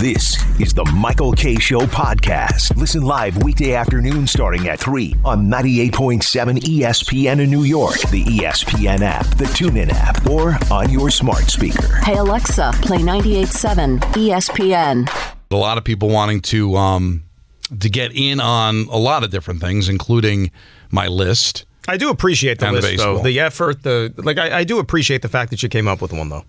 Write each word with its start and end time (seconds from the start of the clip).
This 0.00 0.36
is 0.60 0.74
the 0.74 0.84
Michael 0.84 1.32
Kay 1.32 1.54
Show 1.56 1.80
podcast. 1.80 2.76
Listen 2.76 3.00
live 3.00 3.42
weekday 3.42 3.72
afternoon 3.72 4.26
starting 4.26 4.68
at 4.68 4.78
3 4.78 5.16
on 5.24 5.48
98.7 5.48 6.20
ESPN 6.58 7.40
in 7.40 7.50
New 7.50 7.62
York, 7.62 7.98
the 8.10 8.22
ESPN 8.24 9.00
app, 9.00 9.24
the 9.38 9.46
TuneIn 9.46 9.88
app, 9.90 10.26
or 10.28 10.58
on 10.70 10.90
your 10.90 11.08
smart 11.08 11.44
speaker. 11.44 11.96
Hey 12.04 12.16
Alexa, 12.16 12.72
play 12.82 12.98
98.7 12.98 14.00
ESPN. 14.12 15.32
a 15.50 15.56
lot 15.56 15.78
of 15.78 15.84
people 15.84 16.10
wanting 16.10 16.42
to 16.42 16.76
um, 16.76 17.22
to 17.80 17.88
get 17.88 18.12
in 18.14 18.38
on 18.38 18.88
a 18.90 18.98
lot 18.98 19.24
of 19.24 19.30
different 19.30 19.62
things, 19.62 19.88
including 19.88 20.50
my 20.90 21.06
list. 21.06 21.64
I 21.88 21.96
do 21.96 22.10
appreciate 22.10 22.58
the 22.58 22.66
And 22.66 22.76
the 22.76 22.82
list, 22.82 22.98
though. 22.98 23.22
The 23.22 23.40
effort, 23.40 23.82
the 23.82 24.12
like. 24.18 24.36
I, 24.36 24.58
I 24.58 24.64
do 24.64 24.78
appreciate 24.78 25.22
the 25.22 25.28
fact 25.30 25.50
that 25.52 25.62
you 25.62 25.70
came 25.70 25.88
up 25.88 26.02
with 26.02 26.12
one, 26.12 26.28
though. 26.28 26.44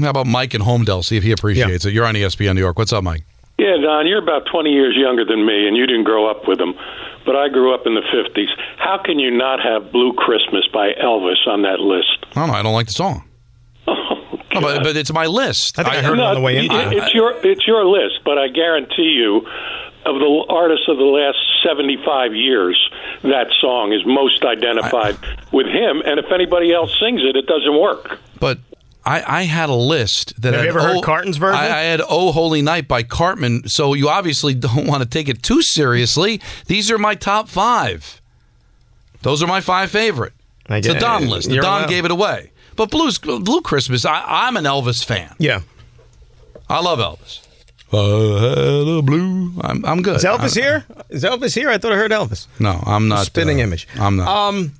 How 0.00 0.10
about 0.10 0.26
Mike 0.26 0.54
in 0.54 0.62
Holmdel? 0.62 1.04
See 1.04 1.16
if 1.16 1.22
he 1.22 1.32
appreciates 1.32 1.84
it. 1.84 1.92
You're 1.92 2.06
on 2.06 2.14
ESPN 2.14 2.54
New 2.54 2.60
York. 2.60 2.78
What's 2.78 2.92
up, 2.92 3.02
Mike? 3.04 3.24
Yeah, 3.58 3.76
Don, 3.82 4.06
you're 4.06 4.22
about 4.22 4.46
20 4.50 4.70
years 4.70 4.94
younger 4.96 5.24
than 5.24 5.44
me, 5.44 5.66
and 5.66 5.76
you 5.76 5.86
didn't 5.86 6.04
grow 6.04 6.30
up 6.30 6.46
with 6.46 6.58
them. 6.58 6.74
But 7.26 7.34
I 7.36 7.48
grew 7.48 7.74
up 7.74 7.86
in 7.86 7.94
the 7.94 8.02
50s. 8.02 8.46
How 8.78 8.98
can 9.04 9.18
you 9.18 9.30
not 9.30 9.60
have 9.60 9.90
Blue 9.92 10.12
Christmas 10.12 10.66
by 10.72 10.92
Elvis 11.02 11.46
on 11.46 11.62
that 11.62 11.80
list? 11.80 12.24
I 12.36 12.40
don't 12.40 12.48
know. 12.48 12.54
I 12.54 12.62
don't 12.62 12.72
like 12.74 12.86
the 12.86 12.92
song. 12.92 13.24
Oh, 14.50 14.62
but, 14.62 14.82
but 14.82 14.96
it's 14.96 15.12
my 15.12 15.26
list. 15.26 15.78
I 15.78 15.82
think 15.84 15.94
I 15.96 16.02
heard 16.02 16.18
it 16.18 16.24
on 16.24 16.34
the 16.34 16.40
way 16.40 16.56
in. 16.56 16.64
it- 16.64 16.92
it's 16.94 17.12
your 17.14 17.32
it's 17.44 17.66
your 17.66 17.84
list, 17.84 18.20
but 18.24 18.38
I 18.38 18.48
guarantee 18.48 19.12
you, 19.14 19.36
of 20.06 20.14
the 20.18 20.44
artists 20.48 20.88
of 20.88 20.96
the 20.96 21.04
last 21.04 21.36
75 21.62 22.34
years, 22.34 22.80
that 23.22 23.52
song 23.60 23.92
is 23.92 24.00
most 24.06 24.44
identified 24.44 25.16
with 25.52 25.66
him. 25.66 26.00
And 26.04 26.18
if 26.18 26.32
anybody 26.32 26.72
else 26.72 26.90
sings 26.98 27.20
it, 27.22 27.36
it 27.36 27.46
doesn't 27.46 27.78
work. 27.78 28.18
But 28.40 28.58
I, 29.08 29.38
I 29.40 29.42
had 29.44 29.68
a 29.70 29.74
list 29.74 30.40
that 30.42 30.52
Have 30.54 30.62
you 30.64 30.68
ever 30.68 30.80
heard 30.80 30.96
oh, 30.98 31.00
Carton's 31.00 31.36
version? 31.38 31.58
I, 31.58 31.64
I 31.66 31.82
had 31.82 32.00
"Oh 32.08 32.30
Holy 32.32 32.60
Night" 32.62 32.86
by 32.88 33.02
Cartman. 33.02 33.68
So 33.68 33.94
you 33.94 34.08
obviously 34.08 34.54
don't 34.66 34.86
want 34.86 35.02
to 35.02 35.08
take 35.08 35.28
it 35.28 35.42
too 35.42 35.62
seriously. 35.62 36.40
These 36.66 36.90
are 36.90 36.98
my 36.98 37.14
top 37.14 37.48
five. 37.48 38.20
Those 39.22 39.42
are 39.42 39.46
my 39.46 39.60
five 39.60 39.90
favorite. 39.90 40.32
I 40.68 40.76
It's 40.78 40.86
a 40.88 40.92
get- 40.92 41.00
Don 41.00 41.28
list. 41.28 41.48
The 41.48 41.56
Don 41.56 41.64
allowed. 41.82 41.88
gave 41.88 42.04
it 42.04 42.10
away. 42.10 42.52
But 42.76 42.90
Blues, 42.90 43.18
Blue 43.18 43.60
Christmas, 43.62 44.04
I, 44.04 44.22
I'm 44.24 44.56
an 44.56 44.64
Elvis 44.64 45.04
fan. 45.04 45.34
Yeah. 45.38 45.62
I 46.68 46.80
love 46.80 46.98
Elvis. 47.00 47.40
I 47.90 49.00
blue. 49.00 49.52
I'm, 49.62 49.84
I'm 49.84 50.02
good. 50.02 50.16
Is 50.16 50.24
Elvis 50.24 50.56
I- 50.56 50.60
here? 50.60 50.84
Is 51.08 51.24
Elvis 51.24 51.54
here? 51.54 51.70
I 51.70 51.78
thought 51.78 51.92
I 51.92 51.96
heard 51.96 52.10
Elvis. 52.12 52.46
No, 52.60 52.80
I'm 52.86 53.08
not. 53.08 53.24
Spinning 53.26 53.60
uh, 53.60 53.64
image. 53.64 53.88
I'm 53.98 54.16
not. 54.16 54.28
Um, 54.28 54.72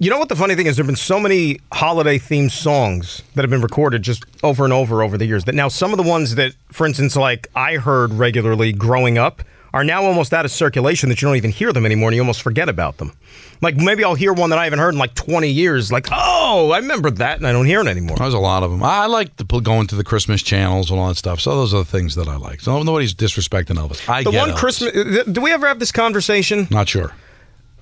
you 0.00 0.10
know 0.10 0.18
what 0.18 0.28
the 0.28 0.34
funny 0.36 0.54
thing 0.56 0.66
is? 0.66 0.76
There 0.76 0.82
have 0.82 0.88
been 0.88 0.96
so 0.96 1.20
many 1.20 1.60
holiday 1.72 2.18
themed 2.18 2.50
songs 2.50 3.22
that 3.34 3.42
have 3.42 3.50
been 3.50 3.60
recorded 3.60 4.02
just 4.02 4.24
over 4.42 4.64
and 4.64 4.72
over 4.72 5.02
over 5.02 5.16
the 5.16 5.26
years. 5.26 5.44
That 5.44 5.54
now 5.54 5.68
some 5.68 5.92
of 5.92 5.98
the 5.98 6.02
ones 6.02 6.34
that, 6.34 6.54
for 6.72 6.86
instance, 6.86 7.14
like 7.16 7.46
I 7.54 7.76
heard 7.76 8.12
regularly 8.14 8.72
growing 8.72 9.18
up, 9.18 9.42
are 9.72 9.84
now 9.84 10.02
almost 10.02 10.32
out 10.34 10.44
of 10.44 10.50
circulation. 10.50 11.10
That 11.10 11.22
you 11.22 11.28
don't 11.28 11.36
even 11.36 11.52
hear 11.52 11.72
them 11.72 11.86
anymore, 11.86 12.08
and 12.08 12.16
you 12.16 12.22
almost 12.22 12.42
forget 12.42 12.68
about 12.68 12.96
them. 12.96 13.12
Like 13.60 13.76
maybe 13.76 14.02
I'll 14.02 14.14
hear 14.16 14.32
one 14.32 14.50
that 14.50 14.58
I 14.58 14.64
haven't 14.64 14.78
heard 14.80 14.94
in 14.94 14.98
like 14.98 15.14
20 15.14 15.48
years. 15.48 15.92
Like, 15.92 16.08
oh, 16.10 16.70
I 16.72 16.78
remember 16.78 17.10
that, 17.12 17.36
and 17.36 17.46
I 17.46 17.52
don't 17.52 17.66
hear 17.66 17.80
it 17.80 17.86
anymore. 17.86 18.16
There's 18.16 18.34
a 18.34 18.38
lot 18.38 18.62
of 18.64 18.70
them. 18.72 18.82
I 18.82 19.06
like 19.06 19.36
the, 19.36 19.44
going 19.44 19.86
to 19.88 19.94
the 19.96 20.02
Christmas 20.02 20.42
channels 20.42 20.90
and 20.90 20.98
all 20.98 21.08
that 21.08 21.16
stuff. 21.16 21.40
So 21.40 21.54
those 21.54 21.72
are 21.74 21.78
the 21.78 21.84
things 21.84 22.14
that 22.16 22.26
I 22.26 22.36
like. 22.36 22.62
So 22.62 22.82
nobody's 22.82 23.14
disrespecting 23.14 23.76
Elvis. 23.76 24.08
I 24.08 24.24
The 24.24 24.30
get 24.32 24.38
one 24.38 24.50
Elvis. 24.50 24.56
Christmas. 24.56 25.26
Do 25.30 25.40
we 25.42 25.52
ever 25.52 25.68
have 25.68 25.78
this 25.78 25.92
conversation? 25.92 26.66
Not 26.70 26.88
sure. 26.88 27.12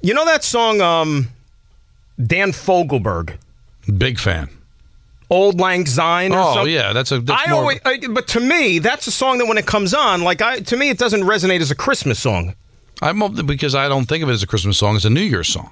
You 0.03 0.12
know 0.15 0.25
that 0.27 0.45
song, 0.45 0.81
um, 0.83 1.28
Dan 2.25 2.53
Fogelberg, 2.53 3.37
Big 3.97 4.19
fan. 4.19 4.49
"Old 5.31 5.61
Lang 5.61 5.87
Syne"? 5.87 6.33
Oh 6.33 6.55
something? 6.55 6.73
yeah, 6.75 6.93
that's 6.93 7.12
a. 7.12 7.21
That's 7.21 7.43
I 7.47 7.51
more, 7.51 7.61
always, 7.61 7.81
I, 7.84 7.99
but 8.09 8.29
to 8.29 8.41
me, 8.41 8.79
that's 8.79 9.06
a 9.06 9.12
song 9.12 9.39
that 9.39 9.47
when 9.47 9.59
it 9.59 9.67
comes 9.67 9.95
on, 9.95 10.23
like 10.23 10.43
I, 10.43 10.61
to 10.61 10.77
me, 10.77 10.91
it 10.91 10.99
doesn't 10.99 11.23
resonate 11.23 11.61
as 11.61 11.71
a 11.71 11.77
Christmas 11.77 12.19
song. 12.19 12.55
I'm 13.01 13.21
because 13.47 13.75
I 13.77 13.89
don't 13.89 14.07
think 14.07 14.25
of 14.25 14.28
it 14.28 14.33
as 14.33 14.43
a 14.43 14.47
Christmas 14.47 14.77
song. 14.77 14.97
It's 14.97 15.05
a 15.05 15.11
New 15.11 15.21
Year's 15.23 15.49
song 15.49 15.71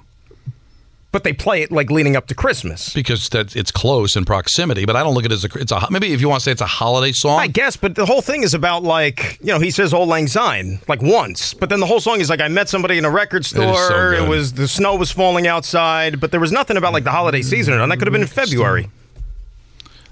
But 1.13 1.23
they 1.23 1.31
play 1.31 1.61
it 1.61 1.71
like 1.71 1.89
leading 1.89 2.17
up 2.17 2.27
to 2.27 2.35
Christmas. 2.35 2.93
because 2.93 3.29
that 3.29 3.55
it's 3.55 3.71
close 3.71 4.15
in 4.17 4.25
proximity. 4.25 4.85
But 4.85 4.97
I 4.97 5.03
don't 5.03 5.13
look 5.13 5.23
at 5.23 5.31
it 5.31 5.35
as 5.35 5.45
a. 5.45 5.49
It's 5.57 5.71
a 5.71 5.87
maybe 5.89 6.11
if 6.13 6.19
you 6.19 6.27
want 6.27 6.41
to 6.41 6.43
say 6.43 6.51
it's 6.51 6.61
a 6.61 6.65
holiday 6.67 7.13
song. 7.13 7.39
I 7.39 7.47
guess, 7.47 7.77
but 7.77 7.95
the 7.95 8.05
whole 8.05 8.21
thing 8.21 8.43
is 8.43 8.53
about 8.53 8.83
like 8.83 9.39
you 9.39 9.47
know 9.47 9.59
he 9.59 9.71
says 9.71 9.93
"Old 9.93 10.09
Lang 10.09 10.27
Syne" 10.27 10.79
like 10.89 11.01
once, 11.01 11.53
but 11.53 11.69
then 11.69 11.79
the 11.79 11.85
whole 11.85 12.01
song 12.01 12.19
is 12.19 12.29
like 12.29 12.41
I 12.41 12.49
met 12.49 12.67
somebody 12.67 12.97
in 12.97 13.05
a 13.05 13.09
record 13.09 13.45
so 13.45 13.73
store. 13.73 14.11
good. 14.11 14.23
it 14.23 14.29
was 14.29 14.53
the 14.53 14.67
snow 14.67 14.95
was 14.95 15.09
falling 15.09 15.47
outside, 15.47 16.19
but 16.19 16.31
there 16.31 16.41
was 16.41 16.51
nothing 16.51 16.75
about 16.75 16.91
like 16.91 17.05
the 17.05 17.11
holiday 17.11 17.41
season, 17.41 17.73
and 17.79 17.89
that 17.89 17.97
could 17.97 18.07
have 18.07 18.13
been 18.13 18.21
in 18.21 18.27
February. 18.27 18.89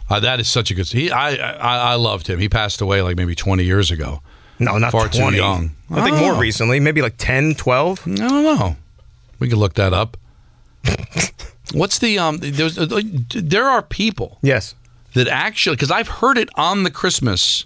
Uh, 0.10 0.20
that 0.22 0.40
is 0.40 0.48
such 0.48 0.72
a 0.72 0.76
good. 0.76 0.88
He, 0.88 1.12
I, 1.12 1.32
I, 1.36 1.78
I 1.92 1.96
loved 1.96 2.28
him. 2.28 2.40
He 2.40 2.48
passed 2.48 2.80
away 2.80 3.02
like 3.02 3.18
maybe 3.18 3.34
20 3.36 3.64
years 3.64 3.90
ago. 3.92 4.22
No, 4.60 4.78
not 4.78 4.92
Far 4.92 5.10
too 5.10 5.34
young. 5.34 5.72
I 5.92 6.04
think 6.04 6.16
Oh. 6.18 6.20
more 6.32 6.36
recently, 6.36 6.80
maybe 6.80 7.02
like 7.02 7.16
10, 7.18 7.56
12. 7.56 8.02
I 8.08 8.12
don't 8.16 8.44
know. 8.44 8.76
We 9.40 9.50
could 9.50 9.58
look 9.58 9.74
that 9.74 9.94
up. 9.94 10.16
What's 11.74 12.00
the 12.00 12.18
um? 12.20 12.38
There's 12.38 12.78
uh, 12.78 13.02
there 13.30 13.66
are 13.66 13.82
people 13.82 14.38
Yes. 14.42 14.76
that 15.14 15.28
actually 15.28 15.76
because 15.76 15.92
I've 15.92 16.08
heard 16.08 16.38
it 16.38 16.50
on 16.56 16.84
the 16.84 16.92
Christmas 16.92 17.66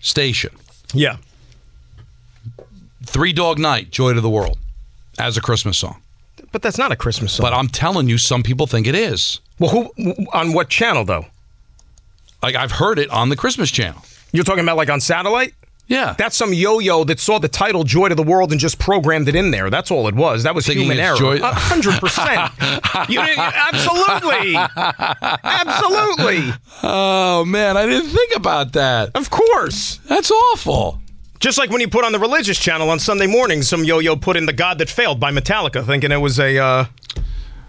station. 0.00 0.50
Yeah. 0.92 1.16
Three 3.04 3.32
Dog 3.32 3.58
Night, 3.58 3.90
Joy 3.90 4.14
to 4.14 4.20
the 4.20 4.30
World, 4.30 4.58
as 5.18 5.36
a 5.36 5.40
Christmas 5.40 5.78
song. 5.78 6.00
But 6.52 6.62
that's 6.62 6.78
not 6.78 6.90
a 6.92 6.96
Christmas 6.96 7.32
song. 7.34 7.44
But 7.44 7.52
I'm 7.52 7.68
telling 7.68 8.08
you, 8.08 8.16
some 8.18 8.42
people 8.42 8.66
think 8.66 8.86
it 8.86 8.94
is. 8.94 9.40
well, 9.58 9.70
who 9.96 10.26
on 10.32 10.52
what 10.52 10.68
channel 10.68 11.04
though? 11.04 11.26
Like 12.42 12.54
I've 12.54 12.72
heard 12.72 12.98
it 12.98 13.10
on 13.10 13.28
the 13.28 13.36
Christmas 13.36 13.70
channel. 13.70 14.02
You're 14.32 14.44
talking 14.44 14.64
about 14.64 14.76
like 14.76 14.90
on 14.90 15.00
satellite? 15.00 15.54
Yeah, 15.86 16.14
That's 16.16 16.34
some 16.36 16.54
yo-yo 16.54 17.04
that 17.04 17.20
saw 17.20 17.38
the 17.38 17.48
title 17.48 17.84
"Joy 17.84 18.08
to 18.08 18.14
the 18.14 18.22
World" 18.22 18.52
and 18.52 18.58
just 18.60 18.78
programmed 18.78 19.28
it 19.28 19.36
in 19.36 19.50
there. 19.50 19.68
That's 19.68 19.90
all 19.90 20.08
it 20.08 20.14
was. 20.14 20.42
That 20.44 20.54
was 20.54 20.66
Thinking 20.66 20.84
human 20.84 20.98
error. 20.98 21.16
Joy- 21.16 21.40
A 21.42 21.52
hundred 21.54 22.00
percent. 22.00 22.50
You 23.10 23.20
didn't 23.22 23.38
absolutely, 23.40 24.56
absolutely, 25.42 26.52
Oh 26.82 27.44
man, 27.46 27.76
I 27.76 27.86
didn't 27.86 28.08
think 28.10 28.34
about 28.36 28.72
that. 28.72 29.10
of 29.14 29.30
course. 29.30 29.98
That's 30.08 30.30
awful. 30.30 31.00
Just 31.40 31.58
like 31.58 31.68
when 31.70 31.80
you 31.82 31.88
put 31.88 32.04
on 32.04 32.12
the 32.12 32.18
religious 32.18 32.58
channel 32.58 32.88
on 32.88 32.98
Sunday 32.98 33.26
morning, 33.26 33.60
some 33.62 33.84
yo-yo 33.84 34.16
put 34.16 34.36
in 34.36 34.46
"The 34.46 34.52
God 34.54 34.78
That 34.78 34.88
Failed" 34.88 35.20
by 35.20 35.30
Metallica, 35.32 35.84
thinking 35.84 36.10
it 36.12 36.16
was 36.16 36.38
a 36.40 36.56
uh, 36.58 36.84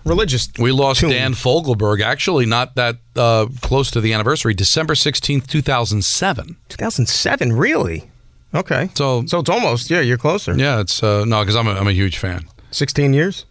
religious. 0.06 0.48
We 0.58 0.72
lost. 0.72 1.02
Dan 1.02 1.34
Fogelberg. 1.34 2.02
Actually, 2.02 2.46
not 2.46 2.76
that 2.76 2.98
uh, 3.16 3.48
close 3.62 3.92
to 3.92 4.02
the 4.02 4.14
anniversary. 4.14 4.54
December 4.54 4.94
16th, 4.94 5.48
2007. 5.48 6.56
2007, 6.70 7.54
really? 7.54 8.10
Okay. 8.54 8.90
So- 8.96 9.26
so 9.26 9.40
it's 9.40 9.50
almost 9.50 9.90
yeah, 9.90 10.00
you're 10.02 10.18
closer. 10.18 10.56
Yeah, 10.56 10.80
it's 10.80 11.04
uh, 11.04 11.26
no, 11.26 11.42
because 11.42 11.56
I'm 11.56 11.68
a, 11.68 11.72
I'm 11.74 11.88
a 11.88 11.92
huge 11.94 12.18
fan. 12.18 12.46
16 12.72 13.14
years. 13.14 13.46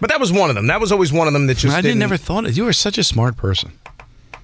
But 0.00 0.10
that 0.10 0.20
was 0.20 0.30
one 0.32 0.50
of 0.50 0.56
them. 0.56 0.66
That 0.66 0.80
was 0.80 0.92
always 0.92 1.12
one 1.12 1.26
of 1.26 1.32
them 1.32 1.46
that 1.46 1.56
just 1.56 1.74
I 1.74 1.78
didn't. 1.78 1.84
didn't 1.92 2.00
never 2.00 2.16
thought 2.18 2.44
it. 2.44 2.56
You 2.56 2.64
were 2.64 2.72
such 2.74 2.98
a 2.98 3.04
smart 3.04 3.36
person. 3.38 3.72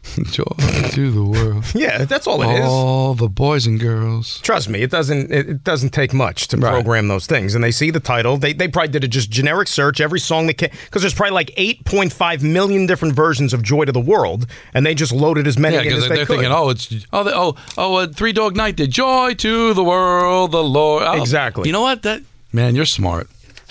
Joy 0.33 0.43
to 0.91 1.11
the 1.13 1.23
world. 1.25 1.65
Yeah, 1.75 2.05
that's 2.05 2.27
all 2.27 2.43
it 2.43 2.59
is. 2.59 2.65
All 2.67 3.15
the 3.15 3.29
boys 3.29 3.67
and 3.67 3.79
girls. 3.79 4.41
Trust 4.41 4.69
me, 4.69 4.83
it 4.83 4.91
doesn't. 4.91 5.31
It, 5.31 5.63
doesn't 5.65 5.91
take 5.91 6.13
much 6.13 6.49
to 6.49 6.57
Right. 6.57 6.73
program 6.73 7.07
those 7.09 7.27
things. 7.27 7.55
And 7.55 7.63
they 7.63 7.71
see 7.71 7.91
the 7.91 8.01
title. 8.01 8.37
They 8.37 8.53
they 8.53 8.67
probably 8.67 8.89
did 8.91 9.05
a 9.05 9.09
just 9.09 9.31
generic 9.31 9.69
search 9.69 10.01
every 10.01 10.19
song 10.19 10.49
that 10.49 10.55
came 10.55 10.71
because 10.87 11.03
there's 11.03 11.15
probably 11.15 11.35
like 11.35 11.53
8.5 11.57 12.43
million 12.43 12.87
different 12.87 13.15
versions 13.15 13.55
of 13.55 13.63
"Joy 13.63 13.85
to 13.85 13.93
the 13.93 14.01
World," 14.01 14.47
and 14.75 14.85
they 14.85 14.95
just 14.95 15.13
loaded 15.13 15.47
as 15.47 15.57
many 15.57 15.77
Yeah, 15.77 15.83
in 15.83 15.89
because 15.89 16.03
as 16.05 16.09
they're 16.09 16.19
could. 16.27 16.29
thinking, 16.39 16.53
oh, 16.53 16.71
it's 16.71 16.93
oh, 17.13 17.23
the, 17.25 17.35
oh, 17.35 17.57
oh, 17.79 17.95
uh, 17.97 18.07
Three 18.09 18.33
Dog 18.33 18.57
Night 18.57 18.75
did 18.77 18.91
joy 18.91 19.35
to 19.35 19.73
the 19.73 19.85
world, 19.85 20.51
the 20.51 20.65
Lord. 20.65 21.05
Oh, 21.07 21.21
Exactly. 21.21 21.69
You 21.69 21.73
know 21.73 21.83
what? 21.83 22.03
That 22.03 22.23
man, 22.53 22.75
you're 22.75 22.85
smart. 22.87 23.29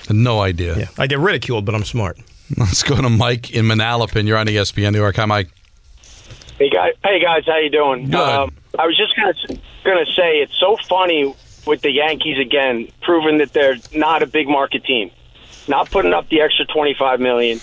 Had 0.07 0.15
no 0.15 0.39
idea. 0.39 0.77
yeah, 0.77 0.85
I 0.97 1.07
get 1.07 1.19
ridiculed, 1.19 1.65
but 1.65 1.75
I'm 1.75 1.83
smart. 1.83 2.17
Let's 2.57 2.83
go 2.83 2.95
to 2.99 3.09
Mike 3.09 3.51
in 3.51 3.65
Manalapan. 3.65 4.27
You're 4.27 4.37
on 4.37 4.47
ESPN 4.47 4.93
New 4.93 4.99
York. 4.99 5.17
Hi, 5.17 5.25
Mike. 5.25 5.49
Hey 6.61 6.69
guys, 6.69 6.93
hey 7.03 7.19
guys, 7.19 7.43
how 7.47 7.57
you 7.57 7.71
doing? 7.71 8.13
Um, 8.13 8.51
I 8.77 8.85
was 8.85 8.95
just 8.95 9.15
gonna 9.15 9.59
gonna 9.83 10.05
say 10.15 10.41
it's 10.41 10.55
so 10.59 10.77
funny 10.87 11.35
with 11.65 11.81
the 11.81 11.89
Yankees 11.89 12.37
again, 12.37 12.87
proving 13.01 13.39
that 13.39 13.51
they're 13.51 13.77
not 13.95 14.21
a 14.21 14.27
big 14.27 14.47
market 14.47 14.83
team, 14.85 15.09
not 15.67 15.89
putting 15.89 16.13
up 16.13 16.29
the 16.29 16.39
extra 16.41 16.67
twenty 16.67 16.93
five 16.93 17.19
million, 17.19 17.59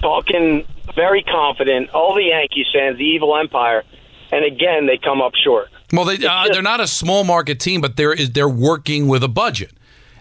talking 0.00 0.66
very 0.94 1.22
confident. 1.24 1.90
All 1.90 2.14
the 2.14 2.22
Yankees 2.22 2.64
fans, 2.72 2.96
the 2.96 3.04
evil 3.04 3.36
empire, 3.36 3.82
and 4.32 4.46
again 4.46 4.86
they 4.86 4.96
come 4.96 5.20
up 5.20 5.34
short. 5.34 5.68
Well, 5.92 6.06
they 6.06 6.26
uh, 6.26 6.46
they're 6.50 6.62
not 6.62 6.80
a 6.80 6.86
small 6.86 7.24
market 7.24 7.60
team, 7.60 7.82
but 7.82 7.96
they're 7.96 8.16
they're 8.16 8.48
working 8.48 9.08
with 9.08 9.22
a 9.22 9.28
budget, 9.28 9.72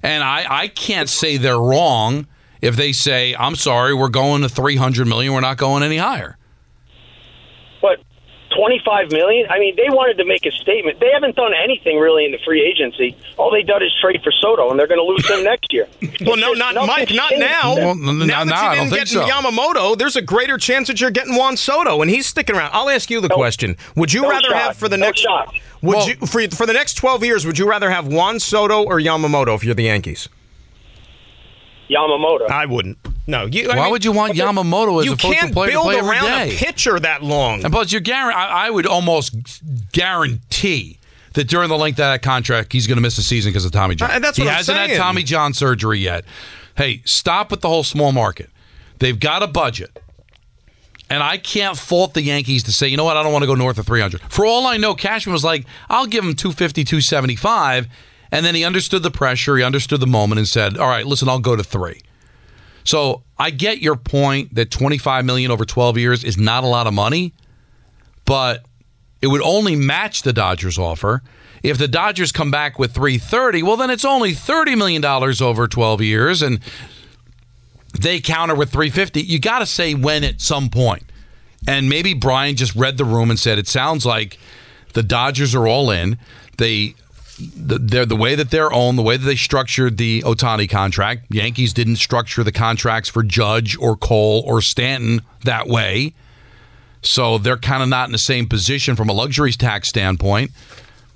And 0.04 0.22
I, 0.22 0.64
I 0.64 0.68
can't 0.68 1.08
say 1.10 1.38
they're 1.38 1.58
wrong 1.58 2.28
if 2.60 2.76
they 2.76 2.92
say, 2.92 3.36
I'm 3.36 3.56
sorry, 3.56 3.94
we're 3.94 4.10
going 4.10 4.42
to 4.42 4.50
300 4.50 5.08
million, 5.08 5.32
we're 5.32 5.40
not 5.40 5.56
going 5.56 5.82
any 5.82 5.98
higher. 5.98 6.37
But 8.58 8.62
25 8.62 9.12
million? 9.12 9.48
I 9.50 9.60
mean, 9.60 9.76
they 9.76 9.90
wanted 9.90 10.18
to 10.18 10.26
make 10.26 10.46
a 10.46 10.52
statement. 10.52 11.00
They 11.00 11.12
haven't 11.14 11.36
done 11.36 11.52
anything 11.54 11.98
really 12.00 12.26
in 12.26 12.32
the 12.32 12.40
free 12.44 12.62
agency. 12.66 13.16
All 13.38 13.52
they 13.52 13.62
done 13.64 13.84
is 13.84 13.96
trade 14.02 14.22
for 14.24 14.32
Soto, 14.32 14.70
and 14.72 14.80
they're 14.80 14.88
going 14.88 15.00
to 15.00 15.04
lose 15.06 15.28
him 15.30 15.44
next 15.44 15.72
year. 15.72 15.88
Well, 16.26 16.36
no, 16.36 16.54
not 16.54 16.74
Mike, 16.76 17.12
not 17.14 17.32
now. 17.38 17.76
Well, 17.76 17.92
n- 17.92 18.26
now 18.28 18.42
n- 18.42 18.48
that 18.48 18.48
no, 18.48 18.56
you 18.56 18.68
I 18.68 18.76
don't 18.76 18.90
didn't 18.90 18.98
get 19.00 19.08
so. 19.08 19.24
Yamamoto, 19.28 19.96
there's 19.98 20.16
a 20.16 20.22
greater 20.22 20.58
chance 20.58 20.88
that 20.88 21.00
you're 21.00 21.12
getting 21.12 21.36
Juan 21.36 21.56
Soto, 21.58 22.02
and 22.02 22.10
he's 22.10 22.26
sticking 22.26 22.56
around. 22.56 22.72
I'll 22.74 22.90
ask 22.90 23.12
you 23.12 23.22
the 23.22 23.30
question: 23.30 23.78
Would 23.96 24.12
you 24.14 24.24
no 24.24 24.30
rather 24.32 24.48
shot. 24.50 24.56
have 24.56 24.78
for 24.78 24.90
the 24.90 24.98
next 24.98 25.20
shot. 25.20 25.54
would 25.84 25.96
Well- 25.98 26.10
you 26.10 26.16
for 26.26 26.42
for 26.50 26.66
the 26.66 26.74
next 26.74 26.96
12 26.96 27.24
years? 27.24 27.46
Would 27.46 27.60
you 27.60 27.70
rather 27.70 27.92
have 27.92 28.08
Juan 28.08 28.40
Soto 28.40 28.84
or 28.84 29.00
Yamamoto 29.00 29.54
if 29.56 29.64
you're 29.64 29.76
the 29.76 29.84
Yankees? 29.84 30.28
Yamamoto. 31.90 32.50
I 32.50 32.66
wouldn't. 32.66 32.98
No. 33.28 33.46
You, 33.46 33.70
I 33.70 33.76
Why 33.76 33.84
mean, 33.84 33.92
would 33.92 34.06
you 34.06 34.12
want 34.12 34.34
Yamamoto 34.34 34.56
as 34.56 34.58
a 34.58 34.64
quarterback? 34.66 35.06
You 35.06 35.14
opposed 35.14 35.34
can't 35.36 35.48
to 35.50 35.54
play 35.54 35.68
build 35.70 35.86
play 35.86 36.00
around 36.00 36.24
day? 36.24 36.56
a 36.56 36.58
pitcher 36.58 37.00
that 37.00 37.24
long. 37.24 37.64
And 37.64 37.74
plus, 37.74 37.92
you're 37.92 38.02
guar- 38.02 38.34
I, 38.34 38.68
I 38.68 38.70
would 38.70 38.86
almost 38.86 39.36
guarantee 39.92 41.00
that 41.34 41.48
during 41.48 41.70
the 41.70 41.78
length 41.78 41.96
of 41.96 42.06
that 42.06 42.22
contract, 42.22 42.74
he's 42.74 42.88
going 42.88 42.98
to 42.98 43.02
miss 43.02 43.18
a 43.18 43.24
season 43.24 43.52
because 43.52 43.66
of 43.66 43.72
Tommy 43.72 43.96
John. 43.96 44.10
Uh, 44.12 44.20
that's 44.20 44.38
he 44.38 44.44
what 44.44 44.50
I'm 44.50 44.56
hasn't 44.56 44.78
had. 44.78 44.98
Tommy 44.98 45.24
John 45.24 45.54
surgery 45.54 46.00
yet. 46.00 46.26
Hey, 46.76 47.02
stop 47.06 47.52
with 47.52 47.62
the 47.62 47.68
whole 47.70 47.84
small 47.84 48.12
market. 48.12 48.50
They've 49.00 49.20
got 49.20 49.44
a 49.44 49.48
budget. 49.48 50.00
And 51.10 51.24
I 51.24 51.38
can't 51.38 51.78
fault 51.78 52.14
the 52.14 52.22
Yankees 52.22 52.64
to 52.64 52.72
say, 52.72 52.88
you 52.88 52.98
know 52.98 53.06
what, 53.06 53.16
I 53.16 53.24
don't 53.24 53.32
want 53.32 53.44
to 53.44 53.48
go 53.48 53.56
north 53.56 53.78
of 53.78 53.86
300. 53.86 54.22
For 54.30 54.46
all 54.46 54.68
I 54.68 54.76
know, 54.78 54.94
Cashman 54.94 55.32
was 55.32 55.44
like, 55.44 55.66
I'll 55.90 56.06
give 56.06 56.24
him 56.24 56.36
250, 56.36 56.84
275. 56.84 57.88
And 58.32 58.46
then 58.46 58.56
he 58.56 58.64
understood 58.64 59.04
the 59.04 59.12
pressure, 59.12 59.58
he 59.58 59.64
understood 59.64 60.00
the 60.00 60.08
moment, 60.08 60.40
and 60.40 60.48
said, 60.48 60.78
all 60.78 60.88
right, 60.88 61.06
listen, 61.06 61.30
I'll 61.30 61.40
go 61.40 61.56
to 61.56 61.64
three. 61.64 62.02
So 62.84 63.24
I 63.38 63.50
get 63.50 63.80
your 63.80 63.96
point 63.96 64.56
that 64.56 64.72
25 64.72 65.26
million 65.26 65.52
over 65.52 65.66
12 65.66 65.98
years 65.98 66.24
is 66.24 66.38
not 66.38 66.64
a 66.64 66.68
lot 66.68 66.88
of 66.88 66.94
money, 66.94 67.34
but 68.26 68.66
it 69.22 69.28
would 69.28 69.42
only 69.42 69.76
match 69.76 70.22
the 70.22 70.34
Dodgers 70.34 70.78
offer. 70.78 71.22
If 71.64 71.78
the 71.78 71.88
Dodgers 71.88 72.32
come 72.32 72.52
back 72.52 72.80
with 72.80 72.94
330, 72.94 73.64
well 73.64 73.78
then 73.78 73.90
it's 73.90 74.06
only 74.06 74.34
30 74.34 74.76
million 74.76 75.02
dollars 75.02 75.42
over 75.42 75.68
12 75.68 76.02
years 76.02 76.42
and 76.42 76.60
they 78.00 78.20
counter 78.20 78.56
with 78.56 78.72
350. 78.72 79.22
You 79.22 79.40
got 79.40 79.60
to 79.60 79.66
say 79.66 79.94
when 79.94 80.24
at 80.24 80.40
some 80.40 80.70
point. 80.70 81.04
And 81.68 81.90
maybe 81.90 82.14
Brian 82.14 82.56
just 82.56 82.76
read 82.76 82.98
the 82.98 83.06
room 83.06 83.30
and 83.30 83.40
said 83.40 83.58
it 83.58 83.68
sounds 83.68 84.06
like 84.06 84.38
the 84.94 85.04
Dodgers 85.04 85.56
are 85.56 85.68
all 85.68 85.90
in. 85.90 86.18
They 86.58 86.96
the, 87.38 88.06
the 88.06 88.16
way 88.16 88.36
that 88.36 88.50
they're 88.50 88.72
owned, 88.74 88.98
the 88.98 89.04
way 89.04 89.18
that 89.18 89.26
they 89.26 89.36
structured 89.36 89.98
the 89.98 90.22
Ohtani 90.24 90.70
contract. 90.70 91.26
Yankees 91.30 91.74
didn't 91.74 91.98
structure 91.98 92.44
the 92.44 92.52
contracts 92.52 93.10
for 93.10 93.24
Judge 93.24 93.78
or 93.78 93.96
Cole 93.96 94.44
or 94.46 94.62
Stanton 94.62 95.22
that 95.44 95.68
way. 95.68 96.14
So 97.02 97.38
they're 97.38 97.58
kind 97.58 97.84
of 97.84 97.90
not 97.90 98.08
in 98.08 98.12
the 98.12 98.18
same 98.18 98.48
position 98.48 98.96
from 98.96 99.10
a 99.10 99.14
luxuries 99.14 99.58
tax 99.58 99.88
standpoint. 99.88 100.52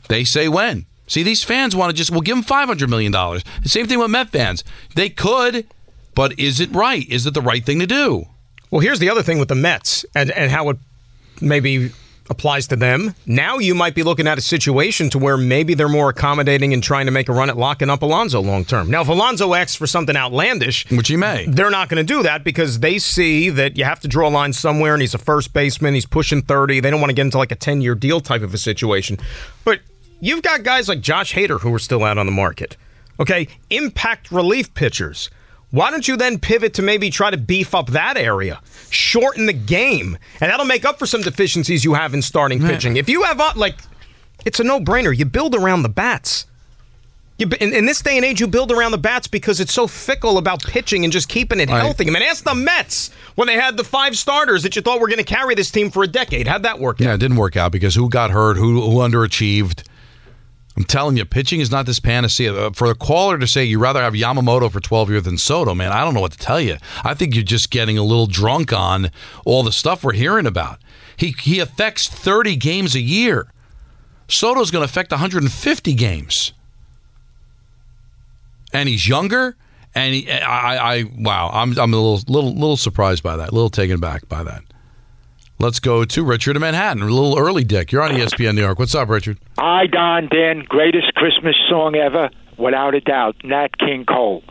They 0.08 0.24
say 0.24 0.48
when. 0.48 0.86
See, 1.08 1.24
these 1.24 1.44
fans 1.44 1.76
want 1.76 1.90
to 1.90 1.96
just, 1.96 2.12
well, 2.12 2.22
give 2.22 2.38
them 2.38 2.46
$500 2.46 2.88
million. 2.88 3.12
The 3.12 3.44
same 3.66 3.88
thing 3.88 4.00
with 4.00 4.12
Met 4.12 4.30
fans. 4.30 4.64
They 4.96 5.10
could, 5.10 5.68
but 6.16 6.40
is 6.40 6.60
it 6.60 6.72
right? 6.72 7.08
Is 7.10 7.26
it 7.26 7.34
the 7.34 7.42
right 7.42 7.66
thing 7.66 7.80
to 7.80 7.88
do? 7.88 8.28
Well, 8.70 8.80
here's 8.80 9.00
the 9.00 9.10
other 9.10 9.24
thing 9.24 9.38
with 9.38 9.50
the 9.50 9.56
Mets 9.56 10.06
and, 10.16 10.32
and 10.32 10.52
how 10.52 10.70
it 10.70 10.78
maybe 11.42 11.92
applies 12.32 12.66
to 12.68 12.76
them. 12.76 13.14
Now 13.28 13.60
you 13.60 13.76
might 13.76 13.94
be 13.94 14.02
looking 14.02 14.26
at 14.28 14.40
a 14.40 14.42
situation 14.42 15.10
to 15.12 15.20
where 15.20 15.38
maybe 15.38 15.76
they're 15.76 15.88
more 15.88 16.10
accommodating 16.10 16.74
and 16.74 16.82
trying 16.82 17.06
to 17.06 17.12
make 17.12 17.30
a 17.30 17.34
run 17.34 17.50
at 17.50 17.58
locking 17.58 17.90
up 17.92 18.02
Alonso 18.02 18.42
long 18.42 18.66
term. 18.66 18.90
Now, 18.90 19.02
if 19.02 19.08
Alonso 19.08 19.54
asks 19.54 19.76
for 19.76 19.86
something 19.86 20.16
outlandish, 20.16 20.90
Which 20.90 21.10
he 21.10 21.18
may. 21.18 21.46
they're 21.48 21.70
not 21.70 21.90
going 21.90 22.04
to 22.06 22.14
do 22.14 22.24
that 22.24 22.44
because 22.44 22.80
they 22.80 22.98
see 22.98 23.50
that 23.52 23.78
you 23.78 23.84
have 23.84 24.00
to 24.00 24.08
draw 24.08 24.28
a 24.28 24.32
line 24.32 24.54
somewhere 24.54 24.94
and 24.94 25.02
he's 25.02 25.14
a 25.14 25.20
first 25.20 25.54
baseman, 25.54 25.94
he's 25.94 26.08
pushing 26.08 26.42
30. 26.42 26.80
They 26.80 26.90
don't 26.90 27.00
want 27.02 27.12
to 27.12 27.16
get 27.16 27.24
into 27.24 27.38
like 27.38 27.52
a 27.52 27.56
10 27.56 27.82
year 27.82 27.94
deal 27.94 28.20
type 28.20 28.42
of 28.42 28.54
a 28.54 28.58
situation. 28.58 29.20
But 29.64 29.82
you've 30.20 30.42
got 30.42 30.64
guys 30.64 30.88
like 30.90 31.02
Josh 31.02 31.34
Hader 31.34 31.60
who 31.60 31.74
are 31.74 31.80
still 31.80 32.04
out 32.04 32.18
on 32.18 32.26
the 32.26 32.32
market. 32.32 32.78
Okay, 33.20 33.48
impact 33.70 34.32
relief 34.32 34.74
pitchers. 34.74 35.30
Why 35.72 35.90
don't 35.90 36.06
you 36.08 36.18
then 36.18 36.38
pivot 36.38 36.74
to 36.76 36.82
maybe 36.82 37.10
try 37.10 37.32
to 37.32 37.38
beef 37.38 37.74
up 37.74 37.88
that 37.92 38.18
area, 38.18 38.60
shorten 38.90 39.46
the 39.46 39.54
game, 39.54 40.18
and 40.42 40.52
that'll 40.52 40.66
make 40.66 40.84
up 40.86 41.00
for 41.00 41.06
some 41.06 41.22
deficiencies 41.22 41.84
you 41.86 41.94
have 41.94 42.14
in 42.14 42.22
starting 42.22 42.60
pitching. 42.60 42.98
If 42.98 43.08
you 43.08 43.24
have 43.24 43.40
uh, 43.40 43.54
like, 43.56 43.76
it's 44.46 44.60
a 44.60 44.64
no-brainer. 44.66 45.18
You 45.18 45.24
build 45.26 45.56
around 45.56 45.84
the 45.84 45.90
bats. 45.90 46.46
You, 47.38 47.48
in, 47.60 47.74
in 47.74 47.86
this 47.86 48.02
day 48.02 48.18
and 48.18 48.26
age, 48.26 48.40
you 48.42 48.48
build 48.48 48.72
around 48.72 48.92
the 48.92 48.98
bats 49.00 49.28
because 49.28 49.60
it's 49.60 49.74
so 49.74 49.88
fickle 49.88 50.38
about 50.38 50.62
pitching 50.62 51.06
and 51.06 51.12
just 51.14 51.28
keeping 51.30 51.60
it 51.60 51.70
Right. 51.70 51.82
healthy. 51.82 52.06
I 52.08 52.12
mean, 52.12 52.22
ask 52.22 52.44
the 52.44 52.54
Mets 52.54 53.10
when 53.36 53.48
they 53.48 53.56
had 53.56 53.78
the 53.78 53.84
five 53.84 54.16
starters 54.18 54.62
that 54.64 54.76
you 54.76 54.82
thought 54.82 55.00
were 55.00 55.08
going 55.08 55.18
to 55.18 55.24
carry 55.24 55.56
this 55.56 55.72
team 55.72 55.90
for 55.90 56.04
a 56.04 56.08
decade. 56.08 56.48
How'd 56.48 56.64
that 56.64 56.80
work 56.80 56.98
out? 57.02 57.06
Yeah, 57.06 57.14
it 57.16 57.18
didn't 57.20 57.38
work 57.38 57.56
out 57.58 57.72
because 57.72 57.96
who 57.96 58.10
got 58.10 58.30
hurt, 58.30 58.58
who, 58.58 58.82
who 58.82 58.98
underachieved. 58.98 59.84
I'm 60.78 60.86
telling 60.86 61.18
you, 61.18 61.26
pitching 61.26 61.60
is 61.60 61.70
not 61.70 61.86
this 61.86 62.00
panacea. 62.00 62.54
Uh, 62.54 62.72
For 62.72 62.90
a 62.90 62.96
caller 62.96 63.38
to 63.38 63.46
say 63.46 63.64
you'd 63.66 63.80
rather 63.80 64.02
have 64.02 64.14
Yamamoto 64.14 64.72
for 64.72 64.80
12 64.80 65.10
years 65.10 65.24
than 65.24 65.38
Soto, 65.38 65.76
man, 65.76 65.92
I 65.92 66.04
don't 66.04 66.14
know 66.14 66.22
what 66.22 66.32
to 66.32 66.38
tell 66.38 66.62
you. 66.62 66.78
I 67.04 67.14
think 67.14 67.36
you're 67.36 67.44
just 67.44 67.72
getting 67.72 67.98
a 67.98 68.04
little 68.04 68.28
drunk 68.28 68.72
on 68.72 69.12
all 69.46 69.64
the 69.64 69.72
stuff 69.74 70.04
we're 70.04 70.14
hearing 70.14 70.46
about. 70.46 70.80
He 71.18 71.36
he 71.40 71.60
affects 71.60 72.08
30 72.08 72.56
games 72.56 72.96
a 72.96 73.02
year. 73.02 73.52
Soto's 74.28 74.72
going 74.72 74.82
to 74.82 74.90
affect 74.90 75.12
150 75.12 75.94
games, 75.94 76.54
and 78.74 78.88
he's 78.88 79.08
younger. 79.08 79.56
And 79.94 80.16
he, 80.16 80.32
I, 80.32 80.76
I, 80.78 80.96
I, 80.96 81.04
wow, 81.18 81.50
I'm, 81.54 81.78
I'm 81.78 81.94
a 81.94 81.98
little, 81.98 82.22
little, 82.34 82.54
little 82.54 82.78
surprised 82.78 83.24
by 83.24 83.36
that, 83.36 83.50
a 83.50 83.54
little 83.54 83.70
taken 83.70 84.00
back 84.00 84.30
by 84.30 84.42
that. 84.44 84.64
Let's 85.62 85.80
go 85.80 86.04
to 86.04 86.24
Richard 86.24 86.56
in 86.56 86.62
Manhattan. 86.62 87.04
A 87.04 87.06
little 87.06 87.38
early, 87.38 87.64
Dick. 87.64 87.92
You're 87.92 88.02
on 88.02 88.10
ESPN 88.10 88.56
New 88.56 88.62
York. 88.62 88.80
What's 88.80 88.96
up, 88.96 89.10
Richard? 89.10 89.38
Hi, 89.60 89.86
Don, 89.86 90.28
Dan. 90.28 90.66
Greatest 90.68 91.14
Christmas 91.14 91.56
song 91.70 91.94
ever, 91.96 92.32
without 92.58 92.96
a 92.96 93.00
doubt. 93.02 93.36
Nat 93.44 93.78
King 93.78 94.04
Cole. 94.06 94.44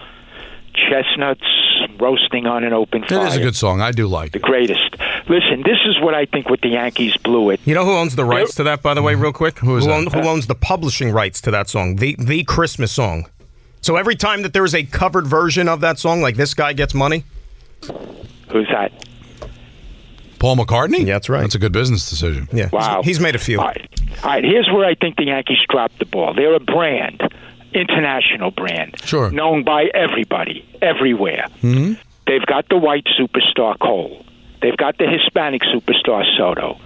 Chestnuts 0.72 1.42
roasting 1.98 2.46
on 2.46 2.62
an 2.62 2.72
open 2.72 3.02
fire. 3.02 3.26
is 3.26 3.34
a 3.34 3.40
good 3.40 3.56
song. 3.56 3.80
I 3.80 3.90
do 3.90 4.06
like 4.06 4.30
The 4.30 4.38
it. 4.38 4.42
greatest. 4.42 4.94
Listen, 5.28 5.64
this 5.64 5.78
is 5.84 6.00
what 6.00 6.14
I 6.14 6.26
think 6.26 6.48
with 6.48 6.60
the 6.60 6.68
Yankees 6.68 7.16
blew 7.16 7.50
it. 7.50 7.58
You 7.64 7.74
know 7.74 7.84
who 7.84 7.96
owns 7.96 8.14
the 8.14 8.24
rights 8.24 8.54
to 8.54 8.62
that, 8.62 8.80
by 8.80 8.94
the 8.94 9.02
way, 9.02 9.14
mm-hmm. 9.14 9.22
real 9.22 9.32
quick? 9.32 9.58
Who 9.58 9.76
is 9.78 9.86
that? 9.86 9.92
own- 9.92 10.06
who 10.06 10.28
owns 10.28 10.46
the 10.46 10.54
publishing 10.54 11.10
rights 11.10 11.40
to 11.40 11.50
that 11.50 11.68
song? 11.68 11.96
The 11.96 12.14
the 12.20 12.44
Christmas 12.44 12.92
song. 12.92 13.26
So 13.80 13.96
every 13.96 14.14
time 14.14 14.42
that 14.42 14.52
there 14.52 14.64
is 14.64 14.76
a 14.76 14.84
covered 14.84 15.26
version 15.26 15.68
of 15.68 15.80
that 15.80 15.98
song, 15.98 16.22
like 16.22 16.36
this 16.36 16.54
guy 16.54 16.72
gets 16.72 16.94
money. 16.94 17.24
Who's 18.52 18.68
that? 18.68 18.92
Paul 20.40 20.56
McCartney? 20.56 21.00
Yeah, 21.06 21.14
that's 21.14 21.28
right. 21.28 21.42
That's 21.42 21.54
a 21.54 21.58
good 21.60 21.70
business 21.72 22.10
decision. 22.10 22.48
Yeah, 22.52 22.68
Wow. 22.72 23.02
he's, 23.04 23.20
made 23.20 23.36
a 23.36 23.38
few. 23.38 23.60
All 23.60 23.66
right. 23.66 23.88
All 24.24 24.30
right, 24.30 24.42
here's 24.42 24.68
where 24.72 24.84
I 24.86 24.94
think 24.96 25.16
the 25.16 25.26
Yankees 25.26 25.58
dropped 25.68 25.98
the 26.00 26.06
ball. 26.06 26.34
They're 26.34 26.54
a 26.54 26.60
brand, 26.60 27.22
international 27.74 28.50
brand. 28.50 28.96
Sure. 29.04 29.30
Known 29.30 29.64
by 29.64 29.84
everybody, 29.94 30.64
everywhere. 30.82 31.46
Mhm. 31.62 31.96
They've 32.26 32.44
got 32.46 32.68
the 32.68 32.76
white 32.76 33.06
superstar 33.18 33.78
Cole. 33.78 34.24
They've 34.62 34.76
got 34.76 34.98
the 34.98 35.06
Hispanic 35.06 35.62
superstar 35.62 36.24
Soto. 36.36 36.78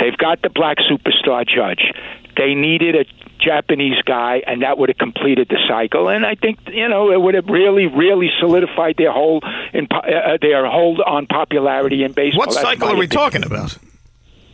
They've 0.00 0.16
got 0.16 0.42
the 0.42 0.48
black 0.50 0.78
superstar 0.90 1.46
Judge. 1.46 1.92
They 2.38 2.54
needed 2.54 2.94
a 2.94 3.04
Japanese 3.38 4.00
guy, 4.06 4.42
and 4.46 4.62
that 4.62 4.78
would 4.78 4.88
have 4.88 4.96
completed 4.98 5.48
the 5.50 5.58
cycle. 5.68 6.08
And 6.08 6.24
I 6.24 6.34
think 6.36 6.58
you 6.72 6.88
know 6.88 7.10
it 7.12 7.20
would 7.20 7.34
have 7.34 7.46
really, 7.46 7.86
really 7.86 8.30
solidified 8.40 8.94
their 8.96 9.12
hold 9.12 9.44
in 9.74 9.86
uh, 9.90 10.38
their 10.40 10.64
hold 10.70 11.00
on 11.00 11.26
popularity 11.26 12.02
in 12.04 12.12
baseball. 12.12 12.38
What 12.38 12.50
That's 12.50 12.62
cycle 12.62 12.88
are 12.88 12.96
we 12.96 13.04
opinion. 13.06 13.10
talking 13.10 13.44
about? 13.44 13.76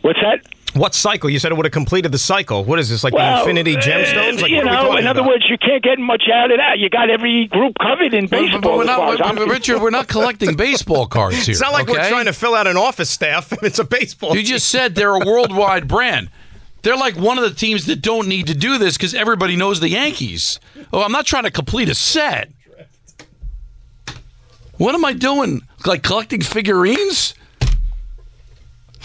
What's 0.01 0.19
that? 0.21 0.41
What 0.75 0.93
cycle? 0.93 1.29
You 1.29 1.39
said 1.39 1.53
it 1.53 1.55
would 1.55 1.65
have 1.65 1.71
completed 1.71 2.11
the 2.11 2.17
cycle. 2.17 2.65
What 2.65 2.79
is 2.79 2.89
this, 2.89 3.01
like 3.03 3.13
Well, 3.13 3.35
the 3.45 3.49
Infinity 3.49 3.77
uh, 3.77 3.79
Gemstones? 3.79 4.41
Like, 4.41 4.51
you 4.51 4.57
what 4.57 4.67
are 4.67 4.69
we 4.69 4.75
know, 4.75 4.83
talking 4.89 4.97
in 4.99 5.07
other 5.07 5.19
about? 5.21 5.29
words, 5.29 5.45
you 5.49 5.57
can't 5.57 5.81
get 5.81 5.97
much 5.99 6.23
out 6.33 6.51
of 6.51 6.57
that. 6.57 6.79
You 6.79 6.89
got 6.89 7.09
every 7.09 7.47
group 7.47 7.75
covered 7.81 8.13
in 8.13 8.25
But- 8.27 8.41
baseball. 8.41 8.59
but 8.61 8.77
we're 8.77 8.83
not, 8.83 9.13
as 9.13 9.21
I'm 9.23 9.35
but- 9.35 9.47
Richard, 9.47 9.81
we're 9.81 9.89
not 9.89 10.09
collecting 10.09 10.55
baseball 10.57 11.05
cards 11.07 11.45
here. 11.45 11.53
It's 11.53 11.61
not 11.61 11.71
like 11.71 11.87
we're 11.87 12.09
trying 12.09 12.25
to 12.25 12.33
fill 12.33 12.55
out 12.55 12.67
an 12.67 12.75
office 12.77 13.09
staff. 13.09 13.53
It's 13.63 13.79
a 13.79 13.85
baseball. 13.85 14.35
You 14.35 14.43
just 14.43 14.67
said 14.67 14.95
they're 14.95 15.15
a 15.15 15.25
worldwide 15.25 15.87
brand. 15.87 16.29
They're 16.85 16.95
like 16.95 17.15
one 17.15 17.39
of 17.39 17.43
the 17.43 17.49
teams 17.49 17.87
that 17.87 18.03
don't 18.03 18.27
need 18.27 18.45
to 18.45 18.53
do 18.53 18.77
this 18.77 18.95
because 18.95 19.15
everybody 19.15 19.55
knows 19.55 19.79
the 19.79 19.89
Yankees. 19.89 20.59
Oh, 20.93 21.01
I'm 21.01 21.11
not 21.11 21.25
trying 21.25 21.41
to 21.45 21.49
complete 21.49 21.89
a 21.89 21.95
set. 21.95 22.51
What 24.77 24.93
am 24.93 25.03
I 25.03 25.13
doing? 25.13 25.63
Like 25.87 26.03
collecting 26.03 26.41
figurines? 26.41 27.33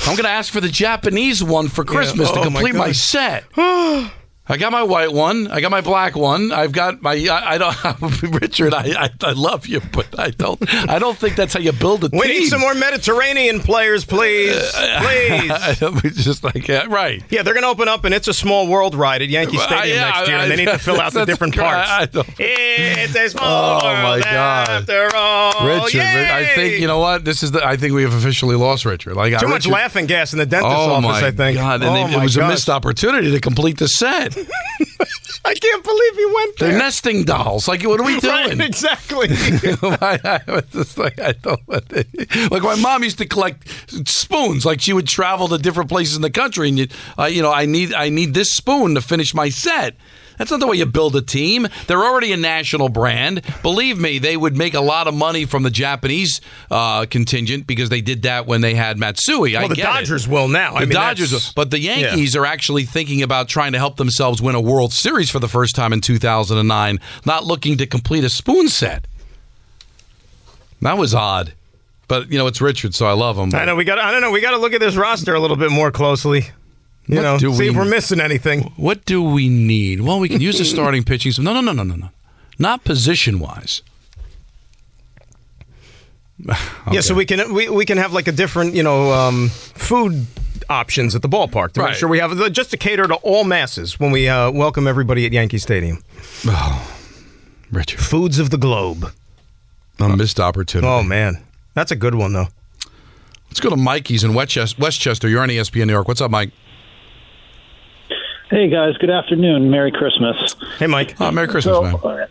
I'm 0.06 0.14
going 0.14 0.24
to 0.24 0.28
ask 0.28 0.52
for 0.52 0.60
the 0.60 0.68
Japanese 0.68 1.42
one 1.42 1.68
for 1.68 1.82
Christmas 1.82 2.30
to 2.32 2.40
Oh, 2.40 2.50
my 2.50 2.60
complete 2.60 2.74
my, 2.74 2.86
God. 2.88 2.96
set. 2.96 3.44
I 4.50 4.56
got 4.56 4.72
my 4.72 4.82
white 4.82 5.12
one. 5.12 5.46
I 5.48 5.60
got 5.60 5.70
my 5.70 5.80
black 5.80 6.16
one. 6.16 6.50
I've 6.50 6.72
got 6.72 7.00
my. 7.02 7.12
I, 7.12 7.54
I 7.54 7.58
don't, 7.58 8.22
Richard. 8.40 8.74
I, 8.74 9.04
I 9.04 9.10
I 9.22 9.32
love 9.32 9.66
you, 9.68 9.80
but 9.92 10.18
I 10.18 10.30
don't. 10.30 10.58
I 10.90 10.98
don't 10.98 11.16
think 11.16 11.36
that's 11.36 11.54
how 11.54 11.60
you 11.60 11.70
build 11.72 12.02
a 12.04 12.08
We 12.12 12.20
team. 12.20 12.20
We 12.20 12.38
need 12.40 12.48
some 12.48 12.60
more 12.60 12.74
Mediterranean 12.74 13.60
players, 13.60 14.04
please. 14.04 14.50
Please. 15.00 16.14
Just 16.24 16.42
like 16.44 16.66
yeah, 16.68 16.86
right. 16.88 17.22
Yeah, 17.30 17.42
they're 17.42 17.54
going 17.54 17.62
to 17.62 17.68
open 17.68 17.88
up 17.88 18.04
and 18.04 18.12
it's 18.12 18.28
a 18.28 18.34
small 18.34 18.66
world 18.66 18.94
ride 18.94 19.22
at 19.22 19.28
Yankee 19.28 19.56
Stadium 19.58 19.96
yeah, 19.96 20.10
next 20.10 20.28
year, 20.28 20.36
and 20.38 20.50
they 20.50 20.56
need 20.56 20.66
to 20.66 20.78
fill 20.78 21.00
out 21.00 21.12
the 21.12 21.24
different 21.24 21.56
parts. 21.56 21.88
I- 21.88 22.00
I 22.00 22.06
don't- 22.06 22.26
it's 22.38 23.14
a 23.14 23.24
oh, 23.24 23.28
small 23.28 23.70
world. 23.70 23.82
Oh, 23.84 23.86
my 23.92 24.10
world 24.12 24.22
God. 24.24 24.68
after 24.68 25.16
all. 25.16 25.66
Richard, 25.66 25.98
Yay! 25.98 26.30
I 26.32 26.54
think 26.54 26.80
you 26.80 26.86
know 26.86 26.98
what. 26.98 27.24
This 27.24 27.42
is 27.42 27.50
the. 27.52 27.64
I 27.64 27.76
think 27.76 27.92
we 27.94 28.02
have 28.02 28.14
officially 28.14 28.56
lost 28.56 28.84
Richard. 28.84 29.14
Like 29.16 29.38
Too 29.38 29.46
I, 29.46 29.50
much 29.50 29.66
laughing 29.66 30.06
gas 30.06 30.32
in 30.32 30.38
the 30.38 30.46
dentist's 30.46 30.74
Oh 30.76 30.92
office, 30.92 31.22
I 31.22 31.30
think. 31.30 31.58
god! 31.58 31.82
And 31.82 31.90
oh 31.90 31.94
they- 32.08 32.16
it 32.16 32.22
was 32.22 32.36
a 32.36 32.46
missed 32.48 32.68
opportunity 32.68 33.30
to 33.30 33.40
complete 33.40 33.78
the 33.78 33.88
set. 33.88 34.36
I 35.44 35.54
can't 35.54 35.82
believe 35.84 36.16
he 36.16 36.26
went 36.26 36.58
there. 36.58 36.68
They're 36.70 36.78
nesting 36.78 37.24
dolls. 37.24 37.66
Like, 37.66 37.82
what 37.82 37.98
are 38.00 38.04
we 38.04 38.14
Right, 38.22 38.46
doing? 38.48 38.60
exactly. 38.60 39.28
I, 39.30 40.40
I 40.46 40.52
was 40.52 40.64
just 40.72 40.98
like, 40.98 41.18
I 41.20 41.32
don't. 41.32 41.60
Like 42.50 42.62
my 42.62 42.76
mom 42.76 43.02
used 43.02 43.18
to 43.18 43.26
collect 43.26 43.68
spoons. 44.08 44.64
Like 44.66 44.80
she 44.80 44.92
would 44.92 45.06
travel 45.08 45.48
to 45.48 45.58
different 45.58 45.88
places 45.90 46.16
in 46.16 46.22
the 46.22 46.30
country, 46.30 46.68
and 46.68 46.78
you, 46.78 46.88
uh, 47.18 47.24
you 47.24 47.42
know, 47.42 47.52
I 47.52 47.66
need, 47.66 47.94
I 47.94 48.08
need 48.10 48.34
this 48.34 48.52
spoon 48.52 48.94
to 48.94 49.00
finish 49.00 49.34
my 49.34 49.48
set. 49.48 49.96
That's 50.40 50.50
not 50.50 50.58
the 50.58 50.66
way 50.66 50.78
you 50.78 50.86
build 50.86 51.14
a 51.16 51.20
team. 51.20 51.68
They're 51.86 52.02
already 52.02 52.32
a 52.32 52.36
national 52.38 52.88
brand. 52.88 53.42
Believe 53.60 54.00
me, 54.00 54.18
they 54.18 54.38
would 54.38 54.56
make 54.56 54.72
a 54.72 54.80
lot 54.80 55.06
of 55.06 55.12
money 55.12 55.44
from 55.44 55.64
the 55.64 55.70
Japanese 55.70 56.40
uh, 56.70 57.04
contingent 57.04 57.66
because 57.66 57.90
they 57.90 58.00
did 58.00 58.22
that 58.22 58.46
when 58.46 58.62
they 58.62 58.74
had 58.74 58.96
Matsui. 58.96 59.54
I 59.54 59.60
well, 59.60 59.68
the 59.68 59.74
get 59.74 59.82
it. 59.82 59.92
Dodgers 59.92 60.26
will 60.26 60.48
now. 60.48 60.70
The 60.70 60.76
I 60.78 60.80
mean, 60.86 60.92
Dodgers, 60.92 61.32
will. 61.32 61.40
but 61.54 61.70
the 61.70 61.78
Yankees 61.78 62.34
are 62.36 62.46
actually 62.46 62.86
thinking 62.86 63.22
about 63.22 63.48
trying 63.48 63.72
to 63.72 63.78
help 63.78 63.98
themselves 63.98 64.40
win 64.40 64.54
a 64.54 64.62
World 64.62 64.94
Series 64.94 65.28
for 65.28 65.40
the 65.40 65.48
first 65.48 65.76
time 65.76 65.92
in 65.92 66.00
2009, 66.00 67.00
not 67.26 67.44
looking 67.44 67.76
to 67.76 67.86
complete 67.86 68.24
a 68.24 68.30
spoon 68.30 68.68
set. 68.68 69.06
That 70.80 70.96
was 70.96 71.14
odd, 71.14 71.52
but 72.08 72.32
you 72.32 72.38
know 72.38 72.46
it's 72.46 72.62
Richard, 72.62 72.94
so 72.94 73.04
I 73.04 73.12
love 73.12 73.36
him. 73.36 73.54
I 73.54 73.66
know 73.66 73.76
we 73.76 73.84
got. 73.84 73.98
I 73.98 74.10
don't 74.10 74.22
know. 74.22 74.30
We 74.30 74.40
got 74.40 74.52
to 74.52 74.56
look 74.56 74.72
at 74.72 74.80
this 74.80 74.96
roster 74.96 75.34
a 75.34 75.38
little 75.38 75.58
bit 75.58 75.70
more 75.70 75.90
closely. 75.90 76.46
You 77.06 77.16
What 77.16 77.22
know, 77.22 77.38
do 77.38 77.52
see 77.54 77.66
if 77.66 77.72
we- 77.72 77.78
we're 77.78 77.84
missing 77.84 78.20
anything. 78.20 78.72
What 78.76 79.04
do 79.04 79.22
we 79.22 79.48
need? 79.48 80.00
Well, 80.02 80.20
we 80.20 80.28
can 80.28 80.40
use 80.40 80.58
the 80.58 80.64
starting 80.64 81.02
pitching. 81.02 81.32
No, 81.42 81.52
no, 81.52 81.60
no, 81.60 81.72
no, 81.72 81.82
no, 81.82 81.96
no, 81.96 82.10
not 82.58 82.84
position 82.84 83.40
wise. 83.40 83.82
Yeah, 86.90 87.00
so 87.02 87.14
we 87.14 87.26
can 87.26 87.52
we, 87.52 87.68
we 87.68 87.84
can 87.84 87.98
have 87.98 88.12
like 88.12 88.26
a 88.26 88.32
different 88.32 88.74
you 88.74 88.82
know 88.82 89.12
um, 89.12 89.48
food 89.50 90.26
options 90.68 91.14
at 91.14 91.22
the 91.22 91.28
ballpark 91.28 91.72
to 91.72 91.80
Right. 91.80 91.88
make 91.90 91.96
sure 91.96 92.08
we 92.08 92.18
have 92.18 92.52
just 92.52 92.70
to 92.70 92.76
cater 92.76 93.06
to 93.06 93.14
all 93.16 93.44
masses 93.44 94.00
when 94.00 94.10
we 94.10 94.28
uh, 94.28 94.50
welcome 94.50 94.86
everybody 94.88 95.26
at 95.26 95.32
Yankee 95.32 95.58
Stadium. 95.58 96.02
Oh, 96.46 96.96
Richard, 97.70 98.00
Foods 98.00 98.38
of 98.38 98.50
the 98.50 98.56
globe. 98.56 99.12
a 100.00 100.08
missed 100.16 100.40
opportunity. 100.40 100.88
Oh 100.88 101.02
man, 101.02 101.38
that's 101.74 101.92
a 101.92 101.96
good 101.96 102.14
one 102.14 102.32
though. 102.32 102.48
Let's 103.48 103.60
go 103.60 103.68
to 103.70 103.76
Mikey's 103.76 104.24
in 104.24 104.32
Westchester. 104.32 104.80
Westchester. 104.80 105.28
You're 105.28 105.42
on 105.42 105.48
ESPN 105.50 105.86
New 105.86 105.92
York. 105.92 106.08
What's 106.08 106.20
up, 106.20 106.30
Mike? 106.30 106.50
Hey 108.50 108.68
guys, 108.68 108.96
good 108.98 109.10
afternoon. 109.10 109.70
Merry 109.70 109.92
Christmas. 109.92 110.56
Hey, 110.78 110.88
Mike. 110.88 111.14
Oh, 111.20 111.30
Merry 111.30 111.46
Christmas, 111.46 111.76
So, 111.76 111.82
man. 111.82 112.28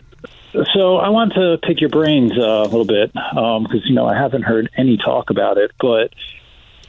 uh, 0.54 0.64
so 0.74 0.96
I 0.98 1.08
want 1.08 1.32
to 1.34 1.58
pick 1.62 1.80
your 1.80 1.88
brains 1.88 2.32
uh, 2.36 2.42
a 2.42 2.64
little 2.64 2.84
bit 2.84 3.10
because 3.12 3.80
you 3.86 3.94
know 3.94 4.06
I 4.06 4.14
haven't 4.16 4.42
heard 4.42 4.68
any 4.76 4.98
talk 4.98 5.30
about 5.30 5.56
it. 5.56 5.70
But 5.80 6.12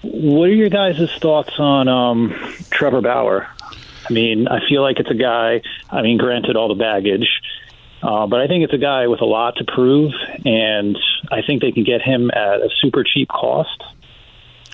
what 0.02 0.50
are 0.50 0.54
your 0.54 0.68
guys' 0.70 1.10
thoughts 1.22 1.54
on 1.60 1.88
um, 1.88 2.32
Trevor 2.72 3.00
Bauer? 3.02 3.48
I 4.10 4.14
mean, 4.14 4.50
I 4.50 4.68
feel 4.68 4.82
like 4.82 5.00
it's 5.00 5.10
a 5.12 5.14
guy. 5.16 5.62
I 5.90 6.02
mean, 6.02 6.18
granted, 6.18 6.58
all 6.58 6.68
the 6.68 6.76
baggage, 6.76 7.30
uh, 8.04 8.28
but 8.28 8.42
I 8.42 8.48
think 8.48 8.66
it's 8.66 8.74
a 8.74 8.78
guy 8.80 9.08
with 9.08 9.22
a 9.22 9.26
lot 9.26 9.56
to 9.58 9.64
prove, 9.64 10.12
and 10.44 10.98
I 11.32 11.42
think 11.42 11.62
they 11.62 11.72
can 11.72 11.86
get 11.86 12.02
him 12.02 12.32
at 12.32 12.60
a 12.60 12.70
super 12.82 13.06
cheap 13.06 13.30
cost. 13.30 13.82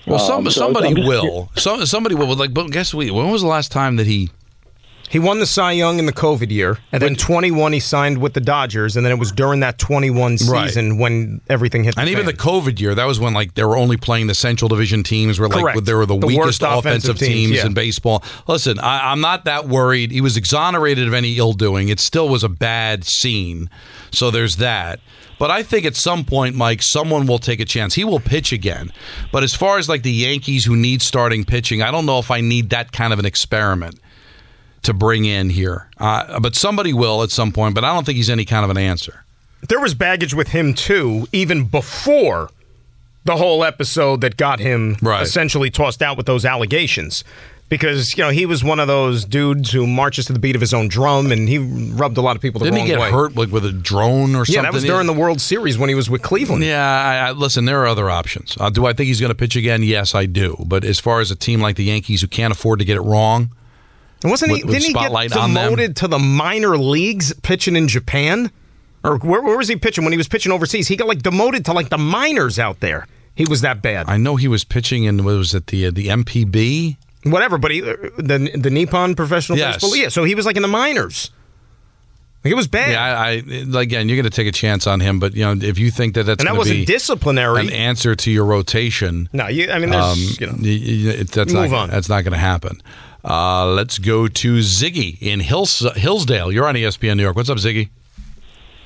Well, 0.07 0.17
some, 0.19 0.37
Um, 0.39 0.45
so 0.45 0.61
somebody 0.61 0.87
I'm 0.99 1.05
will. 1.07 1.51
So, 1.57 1.83
somebody 1.85 2.15
will. 2.15 2.33
Like, 2.35 2.53
but 2.55 2.71
guess 2.71 2.93
we. 2.93 3.11
When 3.11 3.29
was 3.29 3.41
the 3.41 3.47
last 3.49 3.71
time 3.71 3.97
that 3.97 4.07
he? 4.07 4.31
He 5.09 5.19
won 5.19 5.39
the 5.39 5.45
Cy 5.45 5.71
Young 5.71 5.99
in 5.99 6.05
the 6.05 6.11
COVID 6.13 6.51
year, 6.51 6.79
and 6.91 7.01
then 7.01 7.15
21 7.15 7.71
he 7.73 7.79
signed 7.79 8.17
with 8.17 8.33
the 8.33 8.41
Dodgers, 8.41 8.97
and 8.97 9.05
then 9.05 9.11
it 9.13 9.17
was 9.19 9.31
during 9.31 9.61
that 9.61 9.77
21 9.77 10.37
Right. 10.47 10.67
season 10.67 10.97
when 10.97 11.39
everything 11.49 11.83
hit. 11.85 11.95
The 11.95 12.01
And 12.01 12.09
even 12.09 12.25
the. 12.25 12.33
COVID 12.33 12.79
year, 12.79 12.93
that 12.93 13.05
was 13.05 13.19
when 13.19 13.33
like 13.33 13.53
they 13.55 13.63
were 13.63 13.77
only 13.77 13.97
playing 13.97 14.27
the 14.27 14.35
Central 14.35 14.67
Division 14.69 15.03
teams, 15.03 15.39
where 15.39 15.47
like 15.49 15.61
Correct. 15.61 15.85
they 15.85 15.93
were 15.93 16.05
the, 16.05 16.17
The 16.17 16.27
weakest 16.27 16.61
offensive 16.61 16.79
offensive, 16.85 17.17
teams, 17.19 17.29
teams, 17.29 17.51
yeah. 17.57 17.65
in 17.65 17.73
baseball. 17.73 18.23
Listen, 18.47 18.79
I, 18.79 19.11
I'm 19.11 19.21
not 19.21 19.45
that 19.45 19.67
worried. 19.67 20.11
He 20.11 20.21
was 20.21 20.35
exonerated 20.37 21.07
of 21.07 21.13
any 21.13 21.37
ill 21.37 21.53
doing. 21.53 21.89
It 21.89 21.99
still 21.99 22.27
was 22.29 22.43
a 22.43 22.49
bad 22.49 23.03
scene, 23.05 23.69
so 24.11 24.29
there's 24.29 24.57
that. 24.57 24.99
But 25.39 25.51
I 25.51 25.61
think 25.63 25.85
at 25.85 25.95
some 25.95 26.25
point, 26.25 26.55
Mike, 26.55 26.81
someone 26.81 27.27
will 27.27 27.37
take 27.39 27.59
a 27.59 27.65
chance. 27.65 27.93
He 27.93 28.03
will 28.03 28.19
pitch 28.19 28.51
again. 28.51 28.91
But 29.31 29.43
as 29.43 29.53
far 29.53 29.77
as 29.77 29.87
like 29.87 30.01
the 30.03 30.11
Yankees 30.11 30.65
who 30.65 30.75
need 30.75 31.01
starting 31.01 31.45
pitching, 31.45 31.81
I 31.83 31.91
don't 31.91 32.05
know 32.07 32.17
if 32.19 32.31
I 32.31 32.41
need 32.41 32.71
that 32.71 32.91
kind 32.91 33.13
of 33.13 33.19
an 33.19 33.25
experiment 33.25 33.99
to 34.87 34.93
bring 34.93 35.23
in 35.25 35.49
here. 35.51 35.87
Uh, 35.99 36.39
but 36.39 36.55
somebody 36.55 36.91
will 36.93 37.23
at 37.23 37.29
some 37.31 37.51
point. 37.51 37.75
But 37.75 37.83
I 37.85 37.93
don't 37.93 38.05
think 38.05 38.17
he's 38.17 38.29
any 38.29 38.43
kind 38.45 38.65
of 38.65 38.71
an 38.71 38.77
answer. 38.77 39.23
there 39.69 39.79
was 39.79 39.93
baggage 39.93 40.33
with 40.33 40.49
him 40.49 40.73
too, 40.73 41.27
even 41.31 41.63
before 41.65 42.49
the 43.25 43.35
whole 43.37 43.63
episode 43.63 44.21
that 44.21 44.37
got 44.37 44.59
him 44.59 44.95
Right. 45.01 45.21
essentially 45.21 45.69
tossed 45.69 46.01
out 46.01 46.15
with 46.17 46.25
those 46.25 46.45
allegations. 46.45 47.23
Because 47.69 48.17
you 48.17 48.23
know 48.23 48.29
he 48.29 48.45
was 48.45 48.63
one 48.63 48.79
of 48.79 48.87
those 48.87 49.25
dudes 49.25 49.71
who 49.71 49.85
marches 49.85 50.25
to 50.27 50.31
the 50.33 50.39
beat 50.39 50.55
of 50.55 50.61
his 50.61 50.73
own 50.73 50.87
drum, 50.87 51.33
and 51.33 51.49
he 51.49 51.57
rubbed 51.57 52.17
a 52.17 52.21
lot 52.21 52.37
of 52.37 52.41
people 52.41 52.59
the 52.59 52.65
Didn't 52.67 52.77
wrong 52.77 52.85
he 52.87 52.93
get 52.93 53.01
way. 53.01 53.11
hurt 53.11 53.35
like 53.35 53.51
with 53.51 53.65
a 53.65 53.73
drone 53.73 54.35
or 54.35 54.45
something? 54.45 54.55
Yeah, 54.55 54.61
that 54.61 54.71
was 54.71 54.85
during 54.85 55.05
the 55.05 55.11
World 55.11 55.41
Series 55.41 55.77
when 55.77 55.89
he 55.89 55.95
was 55.95 56.09
with 56.09 56.21
Cleveland. 56.21 56.63
Yeah, 56.63 56.81
I, 56.81 57.27
I, 57.27 57.31
listen, 57.33 57.65
there 57.65 57.81
are 57.81 57.87
other 57.87 58.09
options. 58.09 58.55
Uh, 58.57 58.69
do 58.69 58.85
I 58.85 58.93
think 58.93 59.07
he's 59.07 59.19
going 59.19 59.31
to 59.31 59.35
pitch 59.35 59.57
again? 59.57 59.83
Yes, 59.83 60.15
I 60.15 60.27
do. 60.27 60.55
But 60.65 60.85
as 60.85 60.97
far 60.97 61.19
as 61.19 61.29
a 61.29 61.35
team 61.35 61.59
like 61.59 61.75
the 61.75 61.83
Yankees 61.83 62.21
who 62.21 62.27
can't 62.29 62.53
afford 62.53 62.79
to 62.79 62.85
get 62.85 62.95
it 62.95 63.01
wrong, 63.01 63.49
And 64.23 64.31
wasn't 64.31 64.51
he? 64.51 64.55
With- 64.63 64.65
with 64.65 64.73
didn't 64.81 64.87
he 64.87 65.09
get 65.09 65.31
demoted 65.31 65.95
to 65.97 66.07
the 66.07 66.19
minor 66.19 66.77
leagues 66.77 67.33
pitching 67.43 67.75
in 67.75 67.87
Japan, 67.87 68.51
or 69.03 69.17
where, 69.19 69.41
where 69.41 69.57
was 69.57 69.67
he 69.67 69.75
pitching 69.75 70.03
when 70.03 70.13
he 70.13 70.17
was 70.17 70.27
pitching 70.27 70.51
overseas? 70.51 70.87
He 70.87 70.95
got 70.95 71.07
like 71.07 71.21
demoted 71.21 71.65
to 71.65 71.73
like 71.73 71.89
the 71.89 71.97
minors 71.97 72.57
out 72.59 72.79
there. 72.79 73.07
He 73.35 73.45
was 73.45 73.61
that 73.61 73.81
bad. 73.83 74.09
I 74.09 74.17
know 74.17 74.35
he 74.35 74.47
was 74.47 74.63
pitching 74.63 75.03
in 75.03 75.23
what 75.23 75.35
was 75.37 75.53
it 75.53 75.67
the 75.67 75.85
uh, 75.87 75.91
the 75.91 76.07
NPB? 76.07 76.97
Whatever, 77.23 77.57
but 77.59 77.71
he 77.71 77.83
uh, 77.83 77.95
the 78.17 78.51
the 78.55 78.69
Nippon 78.71 79.13
Professional 79.15 79.57
Yes. 79.57 79.75
Baseball. 79.75 79.95
Yeah, 79.95 80.09
so 80.09 80.23
he 80.23 80.33
was 80.33 80.45
like 80.47 80.55
in 80.55 80.61
the 80.63 80.67
minors. 80.67 81.29
Like, 82.43 82.51
it 82.51 82.55
was 82.55 82.67
bad. 82.67 82.91
Yeah, 82.91 83.19
I, 83.19 83.29
I 83.77 83.81
again, 83.81 84.07
you're 84.07 84.15
going 84.15 84.23
to 84.23 84.29
take 84.29 84.47
a 84.47 84.51
chance 84.51 84.87
on 84.87 84.99
him, 85.01 85.19
but 85.19 85.33
you 85.35 85.43
know 85.43 85.53
if 85.59 85.77
you 85.77 85.91
think 85.91 86.13
that 86.15 86.23
that's 86.23 86.39
and 86.41 86.47
that 86.47 86.57
wasn't 86.57 86.77
be 86.79 86.85
disciplinary. 86.85 87.61
an 87.67 87.73
answer 87.73 88.15
to 88.15 88.31
your 88.31 88.45
rotation, 88.45 89.27
no, 89.33 89.47
you, 89.47 89.69
I 89.69 89.79
mean, 89.79 89.89
there's 89.89 90.03
um, 90.05 90.19
you 90.39 90.47
know. 90.47 90.53
y- 90.53 91.17
y- 91.19 91.23
that's 91.23 91.51
Move 91.53 91.71
not 91.71 91.77
on. 91.79 91.89
that's 91.89 92.07
not 92.09 92.21
going 92.23 92.33
to 92.33 92.39
happen. 92.39 92.81
Uh, 93.27 93.65
let's 93.73 93.97
go 93.99 94.27
to 94.27 94.59
Ziggy 94.59 95.17
in 95.21 95.41
Hills, 95.41 95.85
Hillsdale. 95.95 96.51
You're 96.51 96.65
on 96.67 96.75
ESPN 96.75 97.17
New 97.17 97.23
York. 97.23 97.35
What's 97.35 97.49
up, 97.49 97.57
Ziggy? 97.57 97.89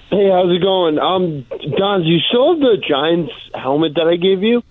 Hey, 0.10 0.30
how's 0.30 0.52
it 0.52 0.62
going? 0.62 0.98
Um, 1.00 1.46
Don, 1.78 2.04
you 2.04 2.20
still 2.28 2.54
have 2.54 2.60
the 2.60 2.78
Giants 2.90 3.32
helmet 3.54 3.94
that 3.96 4.08
I 4.08 4.16
gave 4.18 4.42
you? 4.44 4.64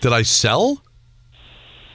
Did 0.00 0.12
I 0.12 0.22
sell? 0.22 0.80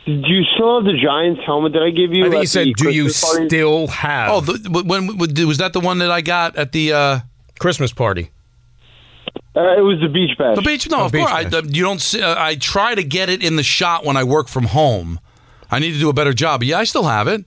Do 0.06 0.12
you 0.14 0.44
still 0.56 0.76
have 0.78 0.86
the 0.86 1.00
Giants 1.02 1.42
helmet 1.46 1.74
that 1.74 1.84
I 1.84 1.92
gave 1.92 2.14
you? 2.14 2.26
I 2.26 2.30
think 2.30 2.36
at 2.36 2.42
he 2.42 2.46
said, 2.48 2.68
the 2.68 2.74
"Do 2.74 2.90
you 2.90 3.04
party?" 3.04 3.48
still 3.48 3.88
have?" 3.88 4.32
Oh, 4.32 4.42
the, 4.42 4.70
when, 4.84 5.18
when 5.18 5.18
was 5.48 5.60
that 5.60 5.74
the 5.74 5.80
one 5.80 6.00
that 6.00 6.12
I 6.12 6.22
got 6.22 6.56
at 6.58 6.72
the? 6.72 6.94
Uh, 6.94 7.20
Christmas 7.60 7.92
party. 7.92 8.32
Uh, 9.56 9.78
it 9.78 9.82
was 9.82 10.00
the 10.02 10.08
beach 10.08 10.38
bash. 10.38 10.56
The 10.56 10.62
beach? 10.62 10.90
No, 10.90 11.02
Oh, 11.02 11.06
of 11.06 11.12
beach 11.12 11.26
course. 11.28 11.54
I, 11.54 11.60
you 11.60 11.84
don't. 11.84 12.00
See, 12.02 12.22
uh, 12.22 12.36
I 12.42 12.56
try 12.56 12.96
to 12.96 13.04
get 13.04 13.30
it 13.30 13.44
in 13.44 13.56
the 13.58 13.64
shot 13.64 14.06
when 14.06 14.16
I 14.18 14.24
work 14.24 14.48
from 14.48 14.66
home. 14.66 15.20
I 15.72 15.80
need 15.80 15.94
to 15.94 16.00
do 16.00 16.10
a 16.10 16.14
better 16.14 16.34
job. 16.34 16.62
But 16.62 16.68
yeah, 16.68 16.80
I 16.80 16.84
still 16.84 17.04
have 17.04 17.28
it. 17.28 17.46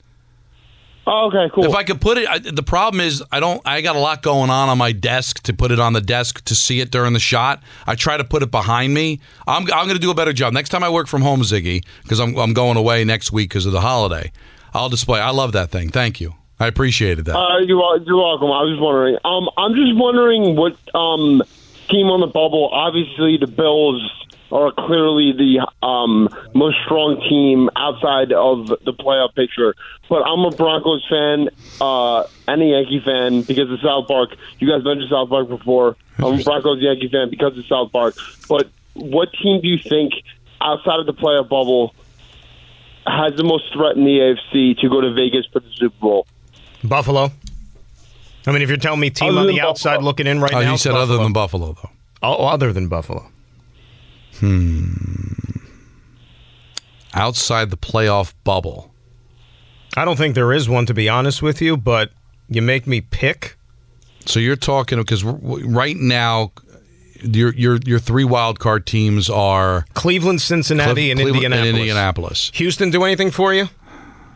Oh, 1.05 1.26
okay, 1.26 1.52
cool. 1.52 1.64
If 1.64 1.75
I 1.75 1.83
could 1.83 2.00
put 2.00 2.17
it, 2.17 2.29
I, 2.29 2.38
the 2.38 2.62
problem 2.62 3.00
is 3.00 3.25
I 3.33 3.41
don't. 3.41 3.61
I 3.64 3.81
got 3.81 3.97
a 3.97 3.99
lot 3.99 4.23
going 4.23 4.50
on 4.50 4.69
on 4.69 4.79
my 4.79 4.93
desk 4.93 5.43
to 5.45 5.52
put 5.52 5.73
it 5.73 5.81
on 5.81 5.95
the 5.95 6.00
desk 6.00 6.45
to 6.45 6.55
see 6.55 6.81
it 6.81 6.93
during 6.93 7.12
the 7.12 7.19
shot. 7.19 7.61
I 7.88 7.97
try 7.97 8.17
to 8.17 8.25
put 8.25 8.45
it 8.45 8.52
behind 8.52 8.95
me. 8.95 9.19
I'm, 9.49 9.62
I'm 9.73 9.87
going 9.87 9.97
to 9.97 9.99
do 9.99 10.12
a 10.12 10.14
better 10.14 10.33
job 10.33 10.52
next 10.52 10.69
time 10.69 10.85
I 10.85 10.91
work 10.91 11.09
from 11.09 11.23
home, 11.23 11.41
Ziggy, 11.43 11.85
because 12.02 12.21
I'm, 12.21 12.37
I'm 12.38 12.52
going 12.52 12.76
away 12.76 13.02
next 13.05 13.33
week 13.33 13.49
because 13.49 13.67
of 13.67 13.73
the 13.73 13.81
holiday. 13.81 14.31
I'll 14.75 14.88
display. 14.88 15.19
I 15.19 15.31
love 15.31 15.52
that 15.52 15.71
thing. 15.71 15.88
Thank 15.91 16.21
you. 16.21 16.35
I 16.61 16.69
appreciated 16.69 17.25
that. 17.25 17.37
Uh, 17.37 17.59
you're, 17.59 17.99
you're 18.07 18.17
welcome. 18.17 18.52
I 18.52 18.62
was 18.62 18.79
wondering. 18.79 19.19
Um, 19.25 19.50
I'm 19.57 19.75
just 19.75 19.97
wondering 19.97 20.55
what 20.55 20.76
um 20.95 21.43
team 21.88 22.07
on 22.07 22.21
the 22.21 22.29
bubble. 22.29 22.69
Obviously, 22.73 23.38
the 23.38 23.49
Bills 23.49 24.00
are 24.52 24.71
clearly 24.71 25.32
the 25.32 25.66
um 25.87 26.28
most 26.54 26.76
strong 26.85 27.21
team 27.28 27.71
outside 27.75 28.32
of 28.32 28.68
the 28.85 28.92
playoff 28.92 29.35
picture. 29.35 29.75
But 30.09 30.23
I'm 30.23 30.40
a 30.40 30.50
Broncos 30.50 31.04
fan 31.09 31.49
uh, 31.80 32.25
and 32.47 32.62
a 32.62 32.66
Yankee 32.66 33.00
fan 33.04 33.42
because 33.42 33.71
of 33.71 33.80
South 33.80 34.06
Park. 34.09 34.37
You 34.59 34.68
guys 34.68 34.85
mentioned 34.85 35.09
South 35.11 35.28
Park 35.30 35.49
before. 35.49 35.97
I'm 36.18 36.38
a 36.38 36.42
Broncos 36.44 36.80
Yankee 36.80 37.09
fan 37.09 37.30
because 37.30 37.56
of 37.56 37.64
South 37.66 37.90
Park. 37.92 38.14
But 38.49 38.68
what 38.94 39.30
team 39.42 39.61
do 39.62 39.68
you 39.68 39.78
think 39.78 40.12
outside 40.61 41.00
of 41.00 41.06
the 41.06 41.14
playoff 41.14 41.49
bubble 41.49 41.94
has 43.06 43.35
the 43.37 43.44
most 43.44 43.73
threat 43.73 43.97
in 43.97 44.04
the 44.04 44.18
AFC 44.52 44.78
to 44.80 44.88
go 44.88 45.00
to 45.00 45.12
Vegas 45.14 45.47
for 45.52 45.61
the 45.61 45.71
Super 45.76 45.97
Bowl? 45.99 46.26
Buffalo. 46.85 47.32
I 48.47 48.52
mean, 48.52 48.61
if 48.62 48.68
you're 48.68 48.76
telling 48.76 49.00
me 49.00 49.09
team 49.11 49.30
Other 49.30 49.40
on 49.40 49.47
the 49.47 49.61
outside 49.61 49.94
Buffalo. 49.94 50.06
looking 50.09 50.26
in 50.26 50.40
right 50.40 50.52
Oh, 50.52 50.61
now, 50.61 50.68
he 50.68 50.75
it's 50.75 50.82
said 50.82 50.94
other 50.94 51.16
than 51.16 51.32
Buffalo, 51.32 51.73
though. 51.73 51.90
Oh, 52.23 52.47
other 52.47 52.73
than 52.73 52.88
Buffalo. 52.88 53.28
Hmm. 54.43 54.95
Outside 57.15 57.71
the 57.71 57.77
playoff 57.77 58.35
bubble. 58.43 58.93
I 59.97 60.05
don't 60.05 60.17
think 60.17 60.35
there 60.35 60.53
is 60.53 60.69
one, 60.69 60.85
to 60.87 60.95
be 60.95 61.09
honest 61.09 61.43
with 61.43 61.63
you, 61.63 61.77
but 61.77 62.11
you 62.49 62.61
make 62.61 62.89
me 62.89 63.01
pick. 63.01 63.57
So 64.27 64.41
you're 64.41 64.57
talking 64.57 64.99
because 64.99 65.23
right 65.23 65.97
now, 65.97 66.51
your 67.23 67.55
your 67.55 67.79
your 67.85 68.01
three 68.01 68.25
wild 68.25 68.59
card 68.59 68.85
teams 68.85 69.31
are 69.31 69.85
Cleveland, 69.95 70.43
Cincinnati, 70.43 71.13
and 71.13 71.21
Cleveland 71.21 71.45
Indianapolis. 71.45 71.69
and 71.69 71.79
Indianapolis. 71.79 72.51
Houston 72.55 72.91
do 72.91 73.05
anything 73.05 73.31
for 73.31 73.55
you? 73.55 73.69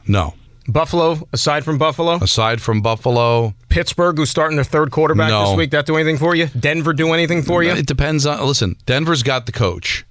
No, 0.07 0.35
Buffalo, 0.68 1.26
aside 1.32 1.64
from 1.64 1.78
Buffalo? 1.78 2.16
aside 2.16 2.61
from 2.61 2.80
Buffalo, 2.80 3.54
Pittsburgh, 3.68 4.16
who's 4.18 4.30
starting 4.30 4.56
their 4.56 4.64
third 4.64 4.90
quarterback 4.90 5.30
No. 5.30 5.46
this 5.50 5.56
week, 5.56 5.70
that 5.70 5.87
do 5.87 5.94
anything 5.96 6.18
for 6.18 6.35
you? 6.35 6.46
Denver 6.58 6.92
do 6.92 7.12
anything 7.12 7.42
for 7.42 7.62
you? 7.62 7.70
It 7.73 7.87
depends 7.87 8.26
on. 8.26 8.44
Listen, 8.44 8.76
Denver's 8.87 9.23
got 9.23 9.46
the 9.46 9.52
coach. 9.52 10.04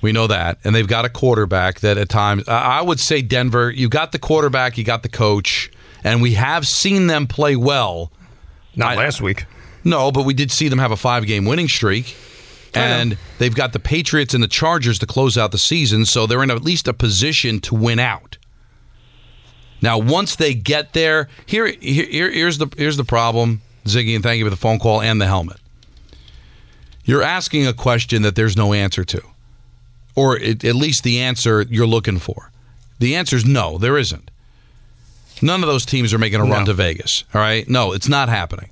We 0.00 0.10
know 0.10 0.26
that, 0.26 0.58
and 0.64 0.74
they've 0.74 0.86
got 0.88 1.04
a 1.04 1.08
quarterback 1.08 1.78
that 1.80 1.96
at 1.96 2.08
times 2.08 2.48
I 2.48 2.82
would 2.82 2.98
say 2.98 3.22
Denver. 3.22 3.70
You 3.70 3.88
got 3.88 4.10
the 4.12 4.18
quarterback, 4.18 4.76
you 4.76 4.82
got 4.84 5.04
the 5.04 5.08
coach, 5.08 5.70
and 6.02 6.20
we 6.20 6.34
have 6.34 6.66
seen 6.66 7.06
them 7.06 7.28
play 7.28 7.54
well. 7.54 8.10
Not 8.74 8.92
I- 8.92 8.96
last 8.96 9.20
week. 9.20 9.44
No, 9.84 10.10
but 10.12 10.24
we 10.24 10.34
did 10.34 10.50
see 10.50 10.68
them 10.68 10.78
have 10.78 10.90
a 10.92 10.96
five-game 10.96 11.44
winning 11.44 11.68
streak, 11.68 12.16
and 12.74 13.16
they've 13.38 13.54
got 13.54 13.72
the 13.72 13.78
Patriots 13.80 14.32
and 14.34 14.42
the 14.42 14.48
Chargers 14.48 14.98
to 15.00 15.06
close 15.06 15.36
out 15.36 15.50
the 15.52 15.58
season, 15.58 16.04
so 16.04 16.26
they're 16.26 16.42
in 16.42 16.50
at 16.52 16.62
least 16.62 16.86
a 16.88 16.92
position 16.92 17.60
to 17.60 17.74
win 17.74 17.98
out. 17.98 18.38
Now, 19.82 19.98
once 19.98 20.36
they 20.36 20.54
get 20.54 20.92
there, 20.92 21.28
here, 21.44 21.66
here 21.66 22.30
here's 22.30 22.58
the 22.58 22.68
here's 22.78 22.96
the 22.96 23.04
problem, 23.04 23.60
Ziggy, 23.84 24.14
and 24.14 24.22
thank 24.22 24.38
you 24.38 24.44
for 24.44 24.50
the 24.50 24.56
phone 24.56 24.78
call 24.78 25.02
and 25.02 25.20
the 25.20 25.26
helmet. 25.26 25.58
You're 27.04 27.22
asking 27.22 27.66
a 27.66 27.72
question 27.72 28.22
that 28.22 28.36
there's 28.36 28.56
no 28.56 28.72
answer 28.72 29.04
to, 29.04 29.20
or 30.14 30.36
it, 30.36 30.64
at 30.64 30.76
least 30.76 31.02
the 31.02 31.20
answer 31.20 31.62
you're 31.68 31.86
looking 31.86 32.18
for. 32.20 32.50
The 33.00 33.16
answer 33.16 33.34
is 33.36 33.44
no, 33.44 33.76
there 33.78 33.98
isn't. 33.98 34.30
None 35.42 35.64
of 35.64 35.68
those 35.68 35.84
teams 35.84 36.14
are 36.14 36.18
making 36.18 36.38
a 36.40 36.44
run 36.44 36.64
to 36.66 36.74
Vegas. 36.74 37.24
All 37.34 37.40
right, 37.40 37.68
no, 37.68 37.92
it's 37.92 38.08
not 38.08 38.28
happening. 38.28 38.70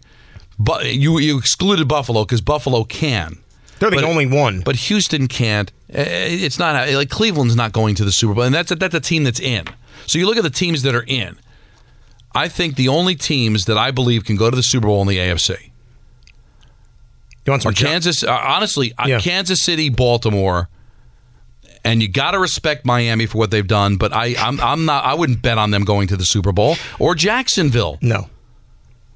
But 0.60 0.94
you 0.94 1.18
you 1.18 1.38
excluded 1.38 1.88
Buffalo 1.88 2.24
because 2.24 2.40
Buffalo 2.40 2.84
can. 2.84 3.38
They're 3.80 3.90
the 3.90 3.96
But- 3.96 4.04
only 4.04 4.26
one. 4.26 4.60
But 4.60 4.76
Houston 4.76 5.26
can't. 5.26 5.72
Uh, 5.92 6.04
It's 6.06 6.58
not 6.60 6.88
like 6.90 7.08
Cleveland's 7.10 7.56
not 7.56 7.72
going 7.72 7.96
to 7.96 8.04
the 8.04 8.12
Super 8.12 8.34
Bowl, 8.34 8.44
and 8.44 8.54
that's 8.54 8.70
a, 8.70 8.76
that's 8.76 8.94
a 8.94 9.00
team 9.00 9.24
that's 9.24 9.40
in. 9.40 9.64
So 10.06 10.18
you 10.18 10.26
look 10.26 10.36
at 10.36 10.42
the 10.42 10.50
teams 10.50 10.82
that 10.82 10.94
are 10.94 11.04
in. 11.06 11.38
I 12.34 12.48
think 12.48 12.76
the 12.76 12.88
only 12.88 13.16
teams 13.16 13.64
that 13.64 13.76
I 13.76 13.90
believe 13.90 14.24
can 14.24 14.36
go 14.36 14.50
to 14.50 14.56
the 14.56 14.62
Super 14.62 14.86
Bowl 14.86 15.02
in 15.02 15.08
the 15.08 15.18
AFC 15.18 15.70
You 17.44 17.50
want 17.50 17.62
some 17.62 17.74
Kansas. 17.74 18.22
Uh, 18.22 18.30
honestly, 18.32 18.92
uh, 18.96 19.18
Kansas 19.20 19.62
City, 19.64 19.88
Baltimore, 19.88 20.68
and 21.84 22.00
you 22.02 22.08
got 22.08 22.32
to 22.32 22.38
respect 22.38 22.84
Miami 22.84 23.26
for 23.26 23.38
what 23.38 23.50
they've 23.50 23.66
done. 23.66 23.96
But 23.96 24.12
I, 24.12 24.36
I'm, 24.38 24.60
I'm 24.60 24.84
not. 24.84 25.04
I 25.04 25.14
wouldn't 25.14 25.42
bet 25.42 25.58
on 25.58 25.70
them 25.72 25.84
going 25.84 26.06
to 26.08 26.16
the 26.16 26.24
Super 26.24 26.52
Bowl 26.52 26.76
or 26.98 27.14
Jacksonville. 27.14 27.98
No. 28.00 28.28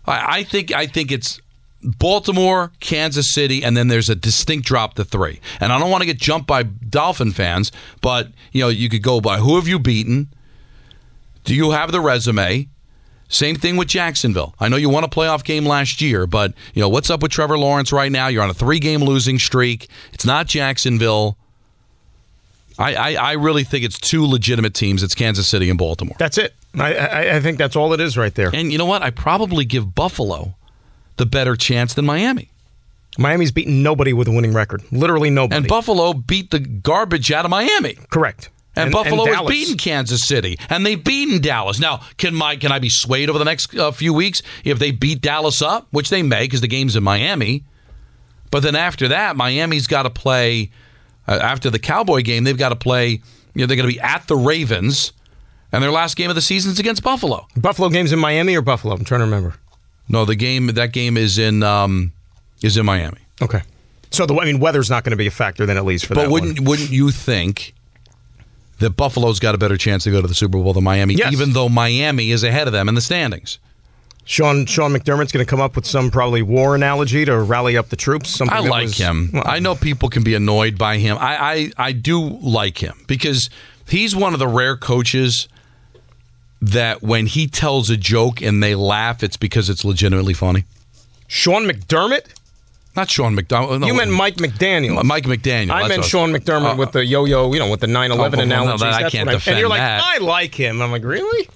I, 0.06 0.38
I 0.38 0.44
think 0.44 0.72
I 0.72 0.86
think 0.86 1.12
it's 1.12 1.40
Baltimore, 1.82 2.72
Kansas 2.80 3.32
City, 3.32 3.62
and 3.62 3.76
then 3.76 3.88
there's 3.88 4.08
a 4.08 4.14
distinct 4.14 4.66
drop 4.66 4.94
to 4.94 5.04
three. 5.04 5.40
And 5.60 5.72
I 5.72 5.78
don't 5.78 5.90
want 5.90 6.02
to 6.02 6.06
get 6.06 6.18
jumped 6.18 6.46
by 6.46 6.62
Dolphin 6.64 7.30
fans, 7.30 7.70
but 8.00 8.28
you 8.52 8.60
know 8.60 8.68
you 8.68 8.88
could 8.88 9.02
go 9.02 9.20
by 9.20 9.38
who 9.38 9.56
have 9.56 9.68
you 9.68 9.78
beaten? 9.78 10.32
Do 11.44 11.54
you 11.54 11.70
have 11.70 11.92
the 11.92 12.00
resume? 12.00 12.68
Same 13.28 13.56
thing 13.56 13.76
with 13.76 13.88
Jacksonville. 13.88 14.54
I 14.60 14.68
know 14.68 14.76
you 14.76 14.88
won 14.88 15.02
a 15.02 15.08
playoff 15.08 15.44
game 15.44 15.64
last 15.64 16.00
year, 16.00 16.26
but 16.26 16.52
you 16.74 16.80
know 16.80 16.88
what's 16.88 17.10
up 17.10 17.22
with 17.22 17.32
Trevor 17.32 17.58
Lawrence 17.58 17.92
right 17.92 18.12
now? 18.12 18.28
You're 18.28 18.42
on 18.42 18.50
a 18.50 18.54
three-game 18.54 19.02
losing 19.02 19.38
streak. 19.38 19.88
It's 20.12 20.26
not 20.26 20.46
Jacksonville. 20.46 21.36
I, 22.78 22.94
I, 22.94 23.14
I 23.14 23.32
really 23.32 23.64
think 23.64 23.84
it's 23.84 23.98
two 23.98 24.26
legitimate 24.26 24.74
teams. 24.74 25.02
It's 25.02 25.14
Kansas 25.14 25.48
City 25.48 25.70
and 25.70 25.78
Baltimore. 25.78 26.16
That's 26.18 26.38
it. 26.38 26.54
I, 26.78 26.94
I, 26.94 27.36
I 27.36 27.40
think 27.40 27.56
that's 27.56 27.76
all 27.76 27.92
it 27.92 28.00
is 28.00 28.16
right 28.18 28.34
there. 28.34 28.50
And 28.52 28.72
you 28.72 28.78
know 28.78 28.86
what? 28.86 29.02
I 29.02 29.10
probably 29.10 29.64
give 29.64 29.94
Buffalo 29.94 30.54
the 31.16 31.26
better 31.26 31.56
chance 31.56 31.94
than 31.94 32.04
Miami. 32.04 32.50
Miami's 33.16 33.52
beaten 33.52 33.82
nobody 33.82 34.12
with 34.12 34.26
a 34.26 34.32
winning 34.32 34.52
record. 34.52 34.82
Literally 34.90 35.30
nobody. 35.30 35.56
And 35.56 35.68
Buffalo 35.68 36.12
beat 36.14 36.50
the 36.50 36.59
garbage 36.59 37.30
out 37.30 37.44
of 37.44 37.50
Miami. 37.50 37.96
Correct. 38.11 38.50
And, 38.76 38.90
Buffalo 38.90 39.24
has 39.26 39.46
beaten 39.48 39.76
Kansas 39.76 40.24
City, 40.26 40.58
and 40.68 40.84
they've 40.84 41.02
beaten 41.02 41.40
Dallas. 41.40 41.78
Now, 41.78 42.00
can 42.16 42.34
my 42.34 42.56
can 42.56 42.72
I 42.72 42.80
be 42.80 42.88
swayed 42.88 43.30
over 43.30 43.38
the 43.38 43.44
next 43.44 43.74
uh, 43.76 43.92
few 43.92 44.12
weeks 44.12 44.42
if 44.64 44.78
they 44.80 44.90
beat 44.90 45.20
Dallas 45.20 45.62
up, 45.62 45.87
which 45.92 46.10
they 46.10 46.22
may 46.22 46.42
because 46.44 46.60
the 46.60 46.66
game's 46.68 46.96
in 46.96 47.02
Miami? 47.04 47.62
But 48.50 48.62
then 48.64 48.74
after 48.76 49.08
that, 49.08 49.37
Miami's 49.37 49.87
got 49.87 50.02
to 50.04 50.10
play. 50.10 50.70
Uh, 51.26 51.38
after 51.40 51.70
the 51.70 51.78
Cowboy 51.78 52.22
game, 52.22 52.44
they've 52.44 52.58
got 52.58 52.68
to 52.70 52.76
play. 52.76 53.08
You 53.10 53.20
know, 53.54 53.66
they're 53.66 53.76
going 53.76 53.88
to 53.88 53.94
be 53.94 54.00
at 54.00 54.26
the 54.26 54.37
Ravens, 54.37 55.12
and 55.72 55.82
their 55.82 55.92
last 55.92 56.16
game 56.16 56.28
of 56.28 56.34
the 56.37 56.42
season 56.42 56.72
is 56.72 56.78
against 56.80 57.02
Buffalo. 57.02 57.46
Buffalo 57.56 57.88
games 57.88 58.12
in 58.12 58.18
Miami 58.18 58.56
or 58.56 58.62
Buffalo? 58.62 58.94
I'm 58.94 59.04
trying 59.04 59.20
to 59.20 59.24
remember. 59.26 59.54
No, 60.08 60.24
the 60.24 60.34
game 60.34 60.66
that 60.66 60.92
game 60.92 61.16
is 61.16 61.38
in 61.38 61.62
um, 61.62 62.12
is 62.62 62.76
in 62.76 62.84
Miami. 62.84 63.18
Okay. 63.40 63.62
So 64.10 64.26
the 64.26 64.34
I 64.34 64.44
mean, 64.44 64.58
weather's 64.60 64.90
not 64.90 65.02
going 65.04 65.12
to 65.12 65.16
be 65.16 65.26
a 65.26 65.30
factor 65.30 65.64
then 65.66 65.76
at 65.76 65.84
least 65.84 66.06
for 66.06 66.14
But 66.14 66.22
that 66.22 66.26
But 66.26 66.32
wouldn't 66.32 66.58
one. 66.60 66.66
wouldn't 66.68 66.90
you 66.90 67.10
think 67.10 67.74
that 68.78 68.90
Buffalo's 68.96 69.38
got 69.40 69.54
a 69.54 69.58
better 69.58 69.76
chance 69.76 70.04
to 70.04 70.10
go 70.10 70.20
to 70.20 70.26
the 70.28 70.34
Super 70.34 70.58
Bowl 70.58 70.72
than 70.72 70.84
Miami, 70.84 71.14
Yes. 71.14 71.32
even 71.32 71.52
though 71.52 71.68
Miami 71.68 72.30
is 72.30 72.42
ahead 72.44 72.66
of 72.66 72.72
them 72.72 72.88
in 72.88 72.94
the 72.94 73.00
standings? 73.00 73.58
Sean 74.26 74.64
Sean 74.66 74.92
McDermott's 74.92 75.32
going 75.32 75.44
to 75.44 75.48
come 75.50 75.60
up 75.60 75.76
with 75.76 75.84
some 75.84 76.10
probably 76.10 76.40
war 76.42 76.74
analogy 76.74 77.24
to 77.26 77.38
rally 77.38 77.76
up 77.76 77.90
the 77.90 77.96
troops. 77.96 78.30
Something 78.30 78.56
I 78.56 78.60
like 78.60 78.84
was- 78.84 78.98
him. 78.98 79.30
well, 79.34 79.42
I 79.46 79.58
know 79.58 79.74
people 79.74 80.08
can 80.08 80.22
be 80.24 80.34
annoyed 80.34 80.78
by 80.78 80.96
him. 80.98 81.18
I, 81.20 81.37
I 81.37 81.70
I 81.88 81.92
do 81.92 82.20
like 82.40 82.78
him 82.82 82.94
because 83.06 83.50
he's 83.87 84.16
one 84.16 84.32
of 84.32 84.38
the 84.38 84.48
rare 84.48 84.76
coaches 84.78 85.46
that 86.62 87.02
when 87.02 87.26
he 87.26 87.46
tells 87.46 87.90
a 87.90 87.96
joke 87.98 88.40
and 88.40 88.62
they 88.62 88.74
laugh, 88.74 89.22
it's 89.22 89.37
because 89.37 89.68
it's 89.68 89.84
legitimately 89.84 90.32
funny. 90.34 90.64
Sean 91.28 91.64
McDermott. 91.68 92.24
Not 92.96 93.11
Sean 93.11 93.35
McDonald. 93.35 93.80
No, 93.80 93.87
you 93.88 93.94
meant 93.94 94.12
Mike 94.12 94.37
McDaniel. 94.37 95.02
Mike 95.02 95.24
McDaniel. 95.24 95.72
I 95.72 95.88
meant 95.88 96.04
Sean 96.04 96.33
McDermott 96.33 96.74
Uh, 96.74 96.76
with 96.76 96.92
the 96.92 97.04
yo-yo, 97.04 97.52
you 97.52 97.59
know, 97.59 97.68
with 97.70 97.80
the 97.80 97.88
9/11 97.88 98.12
Oh, 98.12 98.28
no, 98.37 98.42
analogies. 98.42 98.80
that 98.83 98.92
I 98.94 99.02
That's 99.02 99.12
can't 99.12 99.28
defend 99.28 99.54
And 99.54 99.61
you're 99.61 99.68
like, 99.68 99.80
that. 99.80 100.02
I 100.04 100.18
like 100.18 100.54
him. 100.54 100.80
I'm 100.80 100.92
like, 100.92 101.02
really? 101.04 101.48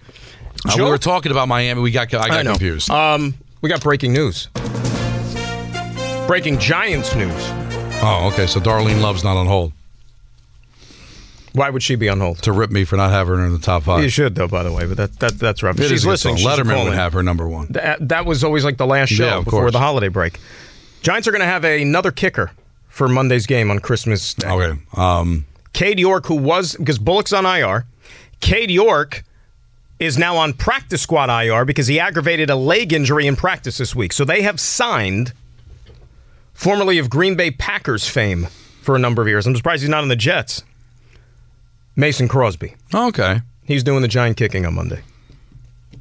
uh, 0.67 0.73
we 0.77 0.83
were 0.83 0.99
talking 0.99 1.31
about 1.31 1.47
Miami. 1.49 1.81
We 1.81 1.93
got 1.93 2.13
I 2.13 2.27
got 2.29 2.45
know. 2.45 2.51
confused. 2.53 2.91
Um, 2.91 3.35
we 3.61 3.69
got 3.69 3.81
breaking 3.83 4.13
news. 4.13 4.49
Breaking 6.27 6.59
Giants 6.59 7.15
news. 7.15 7.33
oh, 8.03 8.31
okay. 8.33 8.47
So 8.47 8.61
Darlene 8.61 9.01
Love's 9.01 9.25
not 9.25 9.37
on 9.37 9.47
hold 9.47 9.73
Why 11.53 11.71
would 11.71 11.83
she 11.83 11.95
be 11.95 12.09
on 12.11 12.21
hold? 12.21 12.43
to 12.43 12.53
rip 12.53 12.71
me 12.71 12.85
for 12.85 12.97
not 12.97 13.11
having 13.11 13.39
her 13.39 13.47
in 13.47 13.53
the 13.53 13.59
top 13.59 13.85
five. 13.85 14.03
You 14.03 14.11
should 14.11 14.35
though, 14.35 14.49
by 14.49 14.63
the 14.63 14.73
way, 14.73 14.85
but 14.87 14.97
that, 14.99 15.19
that 15.21 15.39
that's 15.39 15.63
rough. 15.63 15.79
It 15.79 15.85
She's 15.89 15.93
is 15.93 16.03
a 16.03 16.07
good 16.07 16.11
listening. 16.11 16.37
Letterman 16.39 16.85
would 16.85 16.95
have 16.95 17.13
her 17.15 17.23
number 17.23 17.49
one. 17.49 17.69
That, 17.71 18.07
that 18.09 18.27
was 18.27 18.45
always 18.45 18.65
like 18.65 18.77
the 18.77 18.87
last 18.87 19.09
show 19.11 19.25
Yeah, 19.25 19.39
before 19.41 19.61
course. 19.63 19.73
the 19.73 19.79
holiday 19.79 20.09
break. 20.09 20.39
Giants 21.03 21.27
are 21.29 21.31
going 21.31 21.41
to 21.41 21.47
have 21.47 21.65
another 21.65 22.11
kicker 22.11 22.51
for 22.89 23.09
Monday's 23.09 23.47
game 23.47 23.71
on 23.71 23.79
Christmas 23.79 24.35
Day. 24.35 24.49
Okay. 24.49 24.81
Um, 24.95 25.47
Cade 25.73 25.99
York, 26.01 26.27
who 26.27 26.35
was 26.35 26.75
because 26.77 26.99
Bullock's 26.99 27.33
on 27.33 27.47
IR, 27.47 27.87
Cade 28.41 28.71
York 28.71 29.25
is 29.99 30.17
now 30.19 30.37
on 30.37 30.53
practice 30.53 31.03
squad 31.03 31.29
IR 31.31 31.65
because 31.65 31.87
he 31.87 31.99
aggravated 32.01 32.51
a 32.51 32.57
leg 32.57 32.93
injury 32.93 33.27
in 33.27 33.37
practice 33.37 33.79
this 33.79 33.95
week. 33.95 34.13
So 34.13 34.25
they 34.25 34.43
have 34.43 34.59
signed, 34.61 35.33
formerly 36.55 36.99
of 36.99 37.11
Green 37.11 37.37
Bay 37.37 37.51
Packers 37.51 38.07
fame, 38.09 38.47
for 38.83 38.97
a 38.97 38.99
number 38.99 39.23
of 39.23 39.29
years. 39.29 39.47
I'm 39.47 39.55
surprised 39.57 39.83
he's 39.83 39.91
not 39.91 40.03
on 40.03 40.09
the 40.09 40.17
Jets. 40.17 40.63
Mason 41.97 42.29
Crosby. 42.29 42.75
okay. 42.95 43.41
He's 43.65 43.83
doing 43.83 44.01
the 44.03 44.09
giant 44.09 44.37
kicking 44.39 44.65
on 44.65 44.75
Monday. 44.75 45.01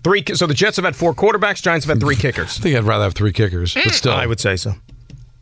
Three. 0.04 0.24
So 0.34 0.48
the 0.48 0.54
Jets 0.54 0.78
have 0.78 0.86
had 0.86 0.96
four 0.96 1.14
quarterbacks. 1.14 1.62
Giants 1.62 1.86
have 1.86 1.98
had 1.98 2.00
three 2.02 2.16
kickers. 2.24 2.58
I 2.60 2.62
think 2.62 2.78
I'd 2.78 2.84
rather 2.86 3.04
have 3.04 3.14
three 3.14 3.34
kickers, 3.34 3.74
but 3.74 3.92
still, 3.94 4.14
I 4.14 4.26
would 4.26 4.40
say 4.40 4.56
so. 4.56 4.76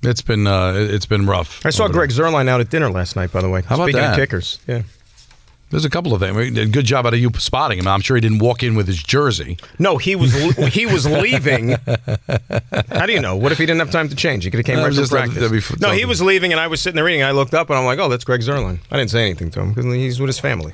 It's 0.05 0.21
been 0.21 0.47
uh, 0.47 0.73
it's 0.75 1.05
been 1.05 1.25
rough. 1.25 1.65
I 1.65 1.69
saw 1.71 1.87
Greg 1.87 2.09
Zuerlein 2.11 2.47
out 2.47 2.61
at 2.61 2.69
dinner 2.69 2.89
last 2.89 3.15
night. 3.15 3.31
By 3.31 3.41
the 3.41 3.49
way, 3.49 3.61
How 3.63 3.75
about 3.75 3.85
speaking 3.85 4.01
that? 4.01 4.11
of 4.13 4.17
kickers, 4.17 4.59
yeah. 4.67 4.83
There's 5.71 5.83
a 5.83 5.89
couple 5.89 6.13
of 6.13 6.21
mean, 6.21 6.53
Good 6.71 6.85
job 6.85 7.05
out 7.07 7.13
of 7.15 7.19
you 7.19 7.31
spotting 7.37 7.79
him. 7.79 7.87
I'm 7.87 7.99
sure 7.99 8.15
he 8.15 8.21
didn't 8.21 8.37
walk 8.39 8.61
in 8.61 8.75
with 8.75 8.85
his 8.87 9.01
jersey. 9.01 9.57
No, 9.79 9.97
he 9.97 10.15
was 10.15 10.31
he 10.67 10.85
was 10.85 11.05
leaving. 11.07 11.71
How 12.91 13.05
do 13.05 13.13
you 13.13 13.19
know? 13.19 13.35
What 13.35 13.51
if 13.51 13.57
he 13.57 13.65
didn't 13.65 13.79
have 13.79 13.91
time 13.91 14.07
to 14.09 14.15
change? 14.15 14.43
He 14.45 14.51
could 14.51 14.59
have 14.59 14.65
came 14.65 14.79
Uh, 14.79 14.83
right 14.83 14.93
just 14.93 15.11
that'd- 15.11 15.31
practice. 15.33 15.49
that'd 15.63 15.79
be 15.79 15.85
no, 15.85 15.91
he 15.91 16.05
was 16.05 16.21
leaving, 16.21 16.51
and 16.51 16.59
I 16.59 16.67
was 16.67 16.81
sitting 16.81 16.95
there 16.95 17.03
reading. 17.05 17.23
I 17.23 17.31
looked 17.31 17.53
up, 17.53 17.69
and 17.69 17.79
I'm 17.79 17.85
like, 17.85 17.99
"Oh, 17.99 18.07
that's 18.09 18.23
Greg 18.23 18.41
Zuerlein." 18.41 18.79
I 18.91 18.97
didn't 18.97 19.09
say 19.11 19.25
anything 19.25 19.49
to 19.51 19.59
him 19.61 19.73
because 19.73 19.85
he's 19.93 20.19
with 20.19 20.27
his 20.29 20.39
family. 20.39 20.73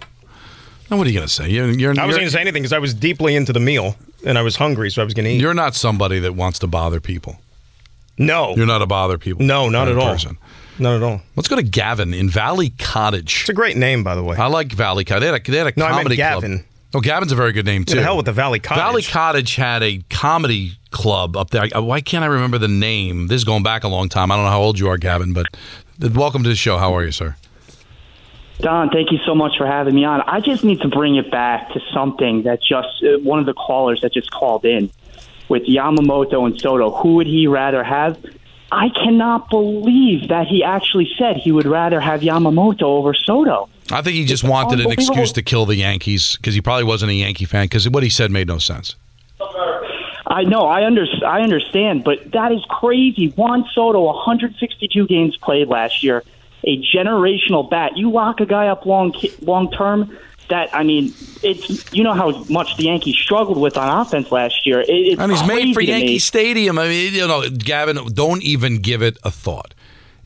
Now, 0.89 0.97
what 0.97 1.07
are 1.07 1.09
you 1.09 1.15
going 1.15 1.27
to 1.27 1.33
say? 1.33 1.49
You're, 1.49 1.69
you're, 1.71 1.91
I 1.91 2.05
wasn't 2.05 2.21
going 2.23 2.25
to 2.25 2.31
say 2.31 2.41
anything 2.41 2.61
because 2.63 2.73
I 2.73 2.79
was 2.79 2.93
deeply 2.93 3.33
into 3.35 3.53
the 3.53 3.61
meal, 3.61 3.95
and 4.25 4.37
I 4.37 4.41
was 4.41 4.57
hungry, 4.57 4.91
so 4.91 5.01
I 5.01 5.05
was 5.05 5.13
going 5.13 5.23
to 5.23 5.31
eat. 5.31 5.39
you're 5.41 5.53
not 5.53 5.73
somebody 5.73 6.19
that 6.19 6.35
wants 6.35 6.59
to 6.59 6.67
bother 6.67 6.99
people. 6.99 7.39
No, 8.25 8.55
You're 8.55 8.65
not 8.65 8.81
a 8.81 8.85
bother 8.85 9.17
people. 9.17 9.45
no, 9.45 9.69
not 9.69 9.87
at 9.87 9.93
of 9.93 9.99
all. 9.99 10.11
person. 10.13 10.37
Not 10.79 10.95
at 10.95 11.03
all. 11.03 11.21
Let's 11.35 11.47
go 11.47 11.55
to 11.57 11.63
Gavin 11.63 12.13
in 12.13 12.29
Valley 12.29 12.69
Cottage. 12.69 13.41
It's 13.41 13.49
a 13.49 13.53
great 13.53 13.77
name, 13.77 14.03
by 14.03 14.15
the 14.15 14.23
way. 14.23 14.35
I 14.37 14.47
like 14.47 14.71
Valley 14.71 15.03
Cottage. 15.03 15.21
They 15.21 15.27
had 15.31 15.47
a, 15.47 15.51
they 15.51 15.57
had 15.57 15.67
a 15.67 15.73
no, 15.79 15.85
I 15.85 16.03
meant 16.03 16.15
Gavin. 16.15 16.57
club. 16.59 16.65
Oh, 16.93 16.99
Gavin's 17.01 17.31
a 17.31 17.35
very 17.35 17.51
good 17.53 17.65
name 17.65 17.81
Yeah, 17.87 17.93
too. 17.93 17.95
the 17.97 18.03
hell 18.03 18.17
with 18.17 18.25
the 18.25 18.31
Valley 18.33 18.59
Cottage. 18.59 18.81
Valley 18.83 19.01
Cottage 19.03 19.55
had 19.55 19.83
a 19.83 20.01
comedy 20.09 20.73
club 20.89 21.37
up 21.37 21.51
there. 21.51 21.67
Why 21.75 22.01
can't 22.01 22.23
I 22.23 22.27
remember 22.27 22.57
the 22.57 22.67
name? 22.67 23.27
This 23.27 23.37
is 23.37 23.43
going 23.45 23.63
back 23.63 23.83
a 23.83 23.87
long 23.87 24.09
time. 24.09 24.31
I 24.31 24.35
don't 24.35 24.45
know 24.45 24.51
how 24.51 24.61
old 24.61 24.79
you 24.79 24.89
are, 24.89 24.97
Gavin, 24.97 25.33
but 25.33 25.45
welcome 25.99 26.43
to 26.43 26.49
the 26.49 26.55
show. 26.55 26.77
How 26.77 26.93
are 26.95 27.03
you, 27.03 27.11
sir? 27.11 27.35
Don, 28.59 28.89
thank 28.89 29.11
you 29.11 29.17
so 29.25 29.33
much 29.33 29.57
for 29.57 29.65
having 29.65 29.95
me 29.95 30.03
on. 30.05 30.21
I 30.21 30.39
just 30.39 30.63
need 30.63 30.81
to 30.81 30.87
bring 30.87 31.15
it 31.15 31.31
back 31.31 31.71
to 31.73 31.79
something 31.93 32.43
that 32.43 32.61
just 32.61 33.03
uh, 33.03 33.17
one 33.19 33.39
of 33.39 33.45
the 33.47 33.53
callers 33.53 34.01
that 34.01 34.13
just 34.13 34.29
called 34.31 34.65
in 34.65 34.91
with 35.49 35.63
Yamamoto 35.63 36.45
and 36.45 36.59
Soto. 36.59 36.91
Who 36.91 37.15
would 37.15 37.27
he 37.27 37.47
rather 37.47 37.83
have? 37.83 38.17
I 38.71 38.89
cannot 38.89 39.49
believe 39.49 40.29
that 40.29 40.47
he 40.47 40.63
actually 40.63 41.09
said 41.17 41.37
he 41.37 41.51
would 41.51 41.65
rather 41.65 41.99
have 41.99 42.21
Yamamoto 42.21 42.83
over 42.83 43.13
Soto. 43.13 43.69
I 43.91 44.01
think 44.01 44.15
he 44.15 44.25
just 44.25 44.43
wanted 44.43 44.79
an 44.79 44.91
excuse 44.91 45.33
to 45.33 45.41
kill 45.41 45.65
the 45.65 45.75
Yankees 45.75 46.37
because 46.37 46.53
he 46.53 46.61
probably 46.61 46.85
wasn't 46.85 47.11
a 47.11 47.15
Yankee 47.15 47.45
fan 47.45 47.65
because 47.65 47.89
what 47.89 48.03
he 48.03 48.09
said 48.09 48.31
made 48.31 48.47
no 48.47 48.57
sense. 48.57 48.95
I 50.31 50.43
know, 50.43 50.65
I 50.65 50.85
under, 50.85 51.05
I 51.27 51.41
understand, 51.41 52.05
but 52.05 52.31
that 52.31 52.53
is 52.53 52.63
crazy. 52.69 53.27
Juan 53.35 53.65
Soto, 53.73 54.03
162 54.03 55.05
games 55.07 55.35
played 55.35 55.67
last 55.67 56.03
year, 56.03 56.23
a 56.63 56.81
generational 56.81 57.69
bat. 57.69 57.97
You 57.97 58.11
lock 58.11 58.39
a 58.39 58.45
guy 58.45 58.67
up 58.67 58.85
long 58.85 59.13
long 59.41 59.69
term. 59.71 60.17
That 60.51 60.75
I 60.75 60.83
mean, 60.83 61.13
it's 61.41 61.93
you 61.93 62.03
know 62.03 62.13
how 62.13 62.43
much 62.49 62.75
the 62.75 62.83
Yankees 62.83 63.15
struggled 63.15 63.57
with 63.57 63.77
on 63.77 64.01
offense 64.01 64.33
last 64.33 64.67
year. 64.67 64.81
It, 64.81 64.89
it's 64.89 65.21
And 65.21 65.31
he's 65.31 65.47
made 65.47 65.73
for 65.73 65.79
Yankee 65.79 66.05
me. 66.07 66.19
Stadium. 66.19 66.77
I 66.77 66.89
mean, 66.89 67.13
you 67.13 67.25
know, 67.25 67.49
Gavin, 67.49 67.97
don't 68.13 68.43
even 68.43 68.79
give 68.79 69.01
it 69.01 69.17
a 69.23 69.31
thought. 69.31 69.73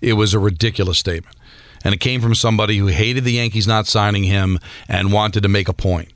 It 0.01 0.13
was 0.13 0.33
a 0.33 0.39
ridiculous 0.39 0.97
statement. 0.97 1.35
And 1.83 1.93
it 1.93 1.99
came 1.99 2.21
from 2.21 2.33
somebody 2.33 2.79
who 2.79 2.87
hated 2.87 3.23
the 3.23 3.33
Yankees 3.33 3.67
not 3.67 3.85
signing 3.85 4.23
him 4.23 4.57
and 4.89 5.13
wanted 5.13 5.43
to 5.43 5.47
make 5.47 5.69
a 5.69 5.73
point. 5.73 6.11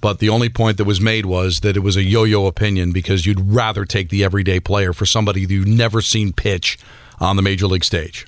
But 0.00 0.20
the 0.20 0.28
only 0.28 0.48
point 0.48 0.76
that 0.76 0.84
was 0.84 1.00
made 1.00 1.26
was 1.26 1.60
that 1.62 1.76
it 1.76 1.80
was 1.80 1.96
a 1.96 2.02
yo 2.04 2.22
yo 2.22 2.46
opinion 2.46 2.92
because 2.92 3.26
you'd 3.26 3.40
rather 3.40 3.84
take 3.84 4.10
the 4.10 4.22
everyday 4.22 4.60
player 4.60 4.92
for 4.92 5.04
somebody 5.04 5.44
that 5.44 5.52
you've 5.52 5.66
never 5.66 6.00
seen 6.00 6.32
pitch 6.32 6.78
on 7.18 7.34
the 7.34 7.42
major 7.42 7.66
league 7.66 7.84
stage. 7.84 8.24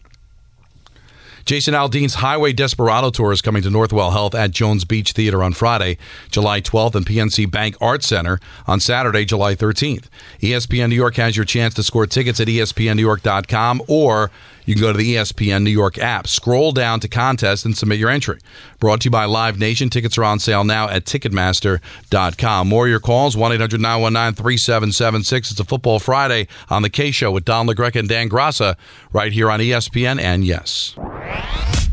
Jason 1.44 1.74
Aldean's 1.74 2.14
Highway 2.14 2.54
Desperado 2.54 3.10
Tour 3.10 3.32
is 3.32 3.42
coming 3.42 3.62
to 3.62 3.68
Northwell 3.68 4.12
Health 4.12 4.34
at 4.34 4.50
Jones 4.50 4.84
Beach 4.84 5.12
Theater 5.12 5.42
on 5.42 5.52
Friday, 5.52 5.98
July 6.30 6.60
12th, 6.62 6.94
and 6.94 7.04
PNC 7.04 7.50
Bank 7.50 7.76
Arts 7.80 8.08
Center 8.08 8.40
on 8.66 8.80
Saturday, 8.80 9.26
July 9.26 9.54
13th. 9.54 10.06
ESPN 10.40 10.88
New 10.88 10.94
York 10.94 11.16
has 11.16 11.36
your 11.36 11.44
chance 11.44 11.74
to 11.74 11.82
score 11.82 12.06
tickets 12.06 12.40
at 12.40 12.48
espnnewyork.com 12.48 13.82
or 13.88 14.30
you 14.64 14.74
can 14.74 14.82
go 14.82 14.92
to 14.92 14.98
the 14.98 15.16
ESPN 15.16 15.62
New 15.62 15.70
York 15.70 15.98
app. 15.98 16.26
Scroll 16.26 16.72
down 16.72 17.00
to 17.00 17.08
contest 17.08 17.64
and 17.64 17.76
submit 17.76 17.98
your 17.98 18.08
entry. 18.08 18.38
Brought 18.80 19.02
to 19.02 19.06
you 19.06 19.10
by 19.10 19.26
Live 19.26 19.58
Nation. 19.58 19.90
Tickets 19.90 20.16
are 20.16 20.24
on 20.24 20.38
sale 20.38 20.64
now 20.64 20.88
at 20.88 21.04
Ticketmaster.com. 21.04 22.68
More 22.68 22.86
of 22.86 22.90
your 22.90 23.00
calls, 23.00 23.36
1 23.36 23.52
800 23.52 23.80
919 23.80 24.34
3776. 24.34 25.50
It's 25.50 25.60
a 25.60 25.64
Football 25.64 25.98
Friday 25.98 26.48
on 26.70 26.82
The 26.82 26.90
K 26.90 27.10
Show 27.10 27.30
with 27.30 27.44
Don 27.44 27.66
LaGreca 27.66 27.96
and 27.96 28.08
Dan 28.08 28.30
Graca 28.30 28.76
right 29.12 29.32
here 29.32 29.50
on 29.50 29.60
ESPN. 29.60 30.18
And 30.18 30.44
yes. 30.44 30.94
Bye. 31.34 31.83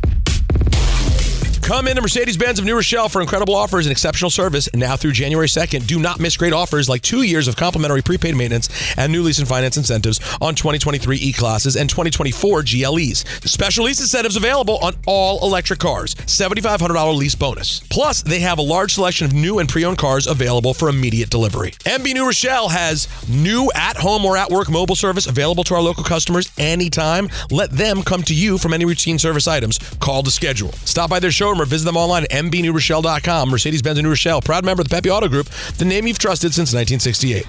Come 1.71 1.88
into 1.88 2.01
Mercedes 2.01 2.36
Benz 2.36 2.60
of 2.60 2.65
New 2.65 2.75
Rochelle 2.75 3.07
for 3.07 3.21
incredible 3.21 3.55
offers 3.55 3.86
and 3.86 3.93
exceptional 3.93 4.29
service 4.29 4.67
now 4.73 4.97
through 4.97 5.13
January 5.13 5.47
2nd. 5.47 5.88
Do 5.88 6.01
not 6.01 6.19
miss 6.19 6.36
great 6.36 6.51
offers 6.51 6.89
like 6.89 7.01
two 7.01 7.21
years 7.21 7.47
of 7.47 7.55
complimentary 7.55 8.01
prepaid 8.01 8.36
maintenance 8.36 8.67
and 8.97 9.10
new 9.10 9.23
lease 9.23 9.39
and 9.39 9.47
finance 9.47 9.77
incentives 9.77 10.19
on 10.41 10.53
2023 10.53 11.15
E 11.15 11.31
classes 11.31 11.77
and 11.77 11.89
2024 11.89 12.63
GLEs. 12.63 13.23
Special 13.49 13.86
lease 13.86 14.01
incentives 14.01 14.36
available 14.36 14.79
on 14.79 14.95
all 15.07 15.41
electric 15.47 15.79
cars. 15.79 16.13
$7,500 16.13 17.15
lease 17.15 17.36
bonus. 17.36 17.79
Plus, 17.89 18.21
they 18.21 18.41
have 18.41 18.60
a 18.60 18.62
large 18.62 18.93
selection 18.93 19.25
of 19.25 19.31
new 19.31 19.60
and 19.60 19.69
pre 19.69 19.86
owned 19.86 19.97
cars 19.97 20.27
available 20.27 20.73
for 20.73 20.89
immediate 20.89 21.29
delivery. 21.29 21.71
MB 21.86 22.13
New 22.13 22.25
Rochelle 22.25 22.67
has 22.67 23.07
new 23.29 23.71
at 23.75 23.95
home 23.95 24.25
or 24.25 24.36
at 24.36 24.49
work 24.49 24.69
mobile 24.69 24.97
service 24.97 25.25
available 25.25 25.63
to 25.63 25.75
our 25.75 25.81
local 25.81 26.03
customers 26.03 26.51
anytime. 26.57 27.29
Let 27.49 27.71
them 27.71 28.03
come 28.03 28.23
to 28.23 28.36
you 28.36 28.57
from 28.57 28.73
any 28.73 28.84
routine 28.84 29.17
service 29.17 29.47
items. 29.47 29.77
Call 30.01 30.21
to 30.23 30.31
schedule. 30.31 30.73
Stop 30.84 31.10
by 31.10 31.21
their 31.21 31.31
showroom 31.31 31.61
or 31.62 31.65
visit 31.65 31.86
them 31.86 31.97
online 31.97 32.24
at 32.24 32.32
mbnewrochelle.com. 32.32 33.50
Mercedes 33.50 33.82
Benz 33.82 34.00
of 34.00 34.04
New 34.04 34.10
Rochelle, 34.10 34.41
proud 34.41 34.65
member 34.65 34.82
of 34.82 34.89
the 34.89 34.95
Pepe 34.95 35.10
Auto 35.10 35.28
Group, 35.28 35.47
the 35.78 35.86
name 35.86 36.08
you've 36.08 36.19
trusted 36.19 36.54
since 36.54 36.74
1968. 36.74 37.45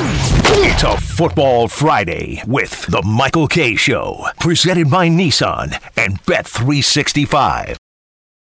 It's 0.00 0.82
a 0.82 0.96
Football 0.96 1.68
Friday 1.68 2.42
with 2.46 2.86
The 2.86 3.02
Michael 3.02 3.48
Kay 3.48 3.74
Show, 3.76 4.26
presented 4.38 4.90
by 4.90 5.08
Nissan 5.08 5.72
and 5.96 6.20
Bet365. 6.22 7.76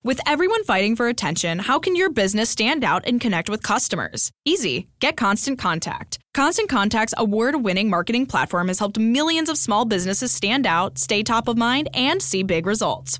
With 0.04 0.22
everyone 0.26 0.64
fighting 0.64 0.96
for 0.96 1.08
attention, 1.08 1.60
how 1.60 1.78
can 1.78 1.96
your 1.96 2.10
business 2.10 2.50
stand 2.50 2.84
out 2.84 3.04
and 3.06 3.20
connect 3.20 3.50
with 3.50 3.64
customers? 3.64 4.32
Easy. 4.46 4.88
Get 5.00 5.18
Constant 5.18 5.60
Contact. 5.60 6.20
Constant 6.34 6.70
Contact's 6.70 7.14
award 7.18 7.64
winning 7.64 7.90
marketing 7.90 8.26
platform 8.26 8.70
has 8.70 8.80
helped 8.80 8.98
millions 8.98 9.50
of 9.50 9.58
small 9.58 9.86
businesses 9.86 10.32
stand 10.32 10.66
out, 10.66 10.98
stay 10.98 11.22
top 11.22 11.48
of 11.48 11.58
mind, 11.58 11.90
and 11.94 12.22
see 12.22 12.44
big 12.44 12.66
results 12.66 13.20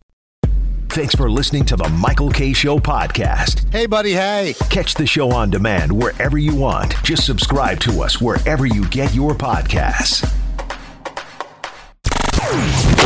Thanks 0.93 1.15
for 1.15 1.31
listening 1.31 1.63
to 1.65 1.77
the 1.77 1.87
Michael 1.87 2.29
Kay 2.29 2.51
Show 2.51 2.77
podcast. 2.77 3.71
Hey, 3.71 3.85
buddy, 3.85 4.11
hey. 4.11 4.55
Catch 4.69 4.95
the 4.95 5.07
show 5.07 5.31
on 5.31 5.49
demand 5.49 5.89
wherever 5.89 6.37
you 6.37 6.53
want. 6.53 7.01
Just 7.01 7.25
subscribe 7.25 7.79
to 7.79 8.01
us 8.01 8.19
wherever 8.19 8.65
you 8.65 8.85
get 8.89 9.15
your 9.15 9.31
podcasts. 9.33 10.27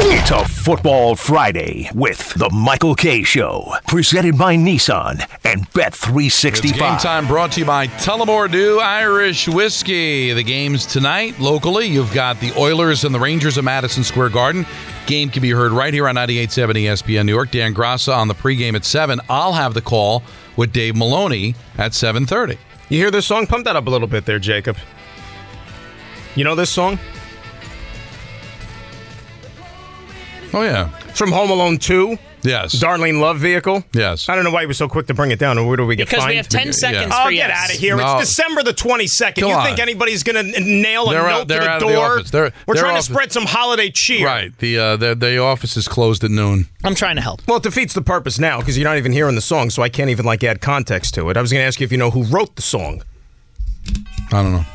It's 0.07 0.29
a 0.29 0.45
Football 0.45 1.15
Friday 1.15 1.89
with 1.95 2.35
the 2.35 2.47
Michael 2.51 2.93
Kay 2.93 3.23
Show, 3.23 3.73
presented 3.87 4.37
by 4.37 4.55
Nissan 4.55 5.27
and 5.43 5.67
Bet365. 5.71 6.45
It's 6.45 6.61
game 6.61 6.97
time 6.97 7.25
brought 7.25 7.53
to 7.53 7.61
you 7.61 7.65
by 7.65 7.87
Tullamore 7.87 8.51
Dew 8.51 8.79
Irish 8.79 9.47
Whiskey. 9.47 10.31
The 10.31 10.43
games 10.43 10.85
tonight 10.85 11.39
locally. 11.39 11.87
You've 11.87 12.13
got 12.13 12.39
the 12.39 12.53
Oilers 12.55 13.03
and 13.03 13.15
the 13.15 13.19
Rangers 13.19 13.57
at 13.57 13.63
Madison 13.63 14.03
Square 14.03 14.29
Garden. 14.29 14.67
Game 15.07 15.31
can 15.31 15.41
be 15.41 15.49
heard 15.49 15.71
right 15.71 15.91
here 15.91 16.07
on 16.07 16.13
98.7 16.13 16.73
ESPN 16.73 17.25
New 17.25 17.33
York. 17.33 17.49
Dan 17.49 17.73
Graca 17.73 18.15
on 18.15 18.27
the 18.27 18.35
pregame 18.35 18.75
at 18.75 18.85
7. 18.85 19.19
I'll 19.27 19.53
have 19.53 19.73
the 19.73 19.81
call 19.81 20.21
with 20.55 20.71
Dave 20.71 20.95
Maloney 20.95 21.55
at 21.79 21.93
7.30. 21.93 22.59
You 22.89 22.99
hear 22.99 23.09
this 23.09 23.25
song? 23.25 23.47
Pump 23.47 23.65
that 23.65 23.75
up 23.75 23.87
a 23.87 23.89
little 23.89 24.07
bit 24.07 24.27
there, 24.27 24.37
Jacob. 24.37 24.77
You 26.35 26.43
know 26.43 26.53
this 26.53 26.69
song? 26.69 26.99
Oh, 30.55 30.61
yeah. 30.61 30.89
It's 31.09 31.19
from 31.19 31.31
Home 31.33 31.49
Alone 31.51 31.77
2. 31.77 32.17
Yes. 32.43 32.75
Darlene 32.75 33.19
Love 33.19 33.39
vehicle. 33.39 33.83
Yes. 33.93 34.29
I 34.29 34.35
don't 34.35 34.43
know 34.45 34.51
why 34.51 34.61
he 34.61 34.67
was 34.67 34.77
so 34.77 34.87
quick 34.87 35.07
to 35.07 35.13
bring 35.13 35.31
it 35.31 35.39
down. 35.39 35.65
Where 35.67 35.75
do 35.75 35.85
we 35.85 35.95
get 35.97 36.07
Because 36.09 36.25
we 36.27 36.37
have 36.37 36.47
10 36.47 36.71
seconds 36.73 37.11
Oh, 37.13 37.23
for 37.25 37.29
get 37.31 37.49
yes. 37.49 37.63
out 37.69 37.73
of 37.75 37.79
here. 37.79 37.97
No. 37.97 38.19
It's 38.19 38.29
December 38.29 38.63
the 38.63 38.71
22nd. 38.73 39.35
Come 39.41 39.49
you 39.49 39.55
on. 39.55 39.65
think 39.65 39.79
anybody's 39.79 40.23
going 40.23 40.53
to 40.53 40.59
nail 40.61 41.09
a 41.09 41.11
They're 41.11 41.23
note 41.23 41.29
out- 41.29 41.39
to 41.41 41.45
they're 41.47 41.59
the 41.63 41.69
out 41.69 41.81
of 41.81 41.87
the 41.89 41.93
door? 41.95 42.05
office. 42.19 42.31
They're- 42.31 42.53
We're 42.67 42.75
they're 42.75 42.83
trying 42.83 42.95
off- 42.97 43.05
to 43.05 43.11
spread 43.11 43.31
some 43.33 43.45
holiday 43.45 43.89
cheer. 43.89 44.25
Right. 44.25 44.57
The, 44.59 44.77
uh, 44.79 44.95
the, 44.95 45.15
the 45.15 45.39
office 45.39 45.75
is 45.75 45.87
closed 45.89 46.23
at 46.23 46.31
noon. 46.31 46.67
I'm 46.85 46.95
trying 46.95 47.15
to 47.17 47.21
help. 47.21 47.41
Well, 47.47 47.57
it 47.57 47.63
defeats 47.63 47.93
the 47.93 48.01
purpose 48.01 48.39
now 48.39 48.59
because 48.59 48.77
you're 48.77 48.87
not 48.87 48.97
even 48.97 49.11
hearing 49.11 49.35
the 49.35 49.41
song, 49.41 49.69
so 49.71 49.81
I 49.83 49.89
can't 49.89 50.09
even 50.11 50.25
like 50.25 50.41
add 50.43 50.61
context 50.61 51.15
to 51.15 51.29
it. 51.31 51.35
I 51.37 51.41
was 51.41 51.51
going 51.51 51.61
to 51.63 51.67
ask 51.67 51.81
you 51.81 51.85
if 51.85 51.91
you 51.91 51.97
know 51.97 52.11
who 52.11 52.23
wrote 52.23 52.55
the 52.55 52.61
song. 52.61 53.03
I 54.31 54.41
don't 54.43 54.53
know. 54.53 54.65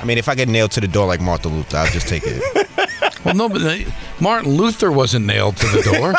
I 0.00 0.04
mean, 0.04 0.18
if 0.18 0.28
I 0.28 0.34
get 0.34 0.48
nailed 0.48 0.70
to 0.72 0.80
the 0.80 0.88
door 0.88 1.06
like 1.06 1.20
Martin 1.20 1.54
Luther, 1.56 1.76
I'll 1.78 1.86
just 1.90 2.08
take 2.08 2.22
it. 2.26 2.42
Well, 3.24 3.34
no, 3.34 3.48
but 3.48 3.58
they, 3.62 3.84
Martin 4.20 4.52
Luther 4.52 4.92
wasn't 4.92 5.26
nailed 5.26 5.56
to 5.56 5.66
the 5.66 5.82
door. 5.82 6.14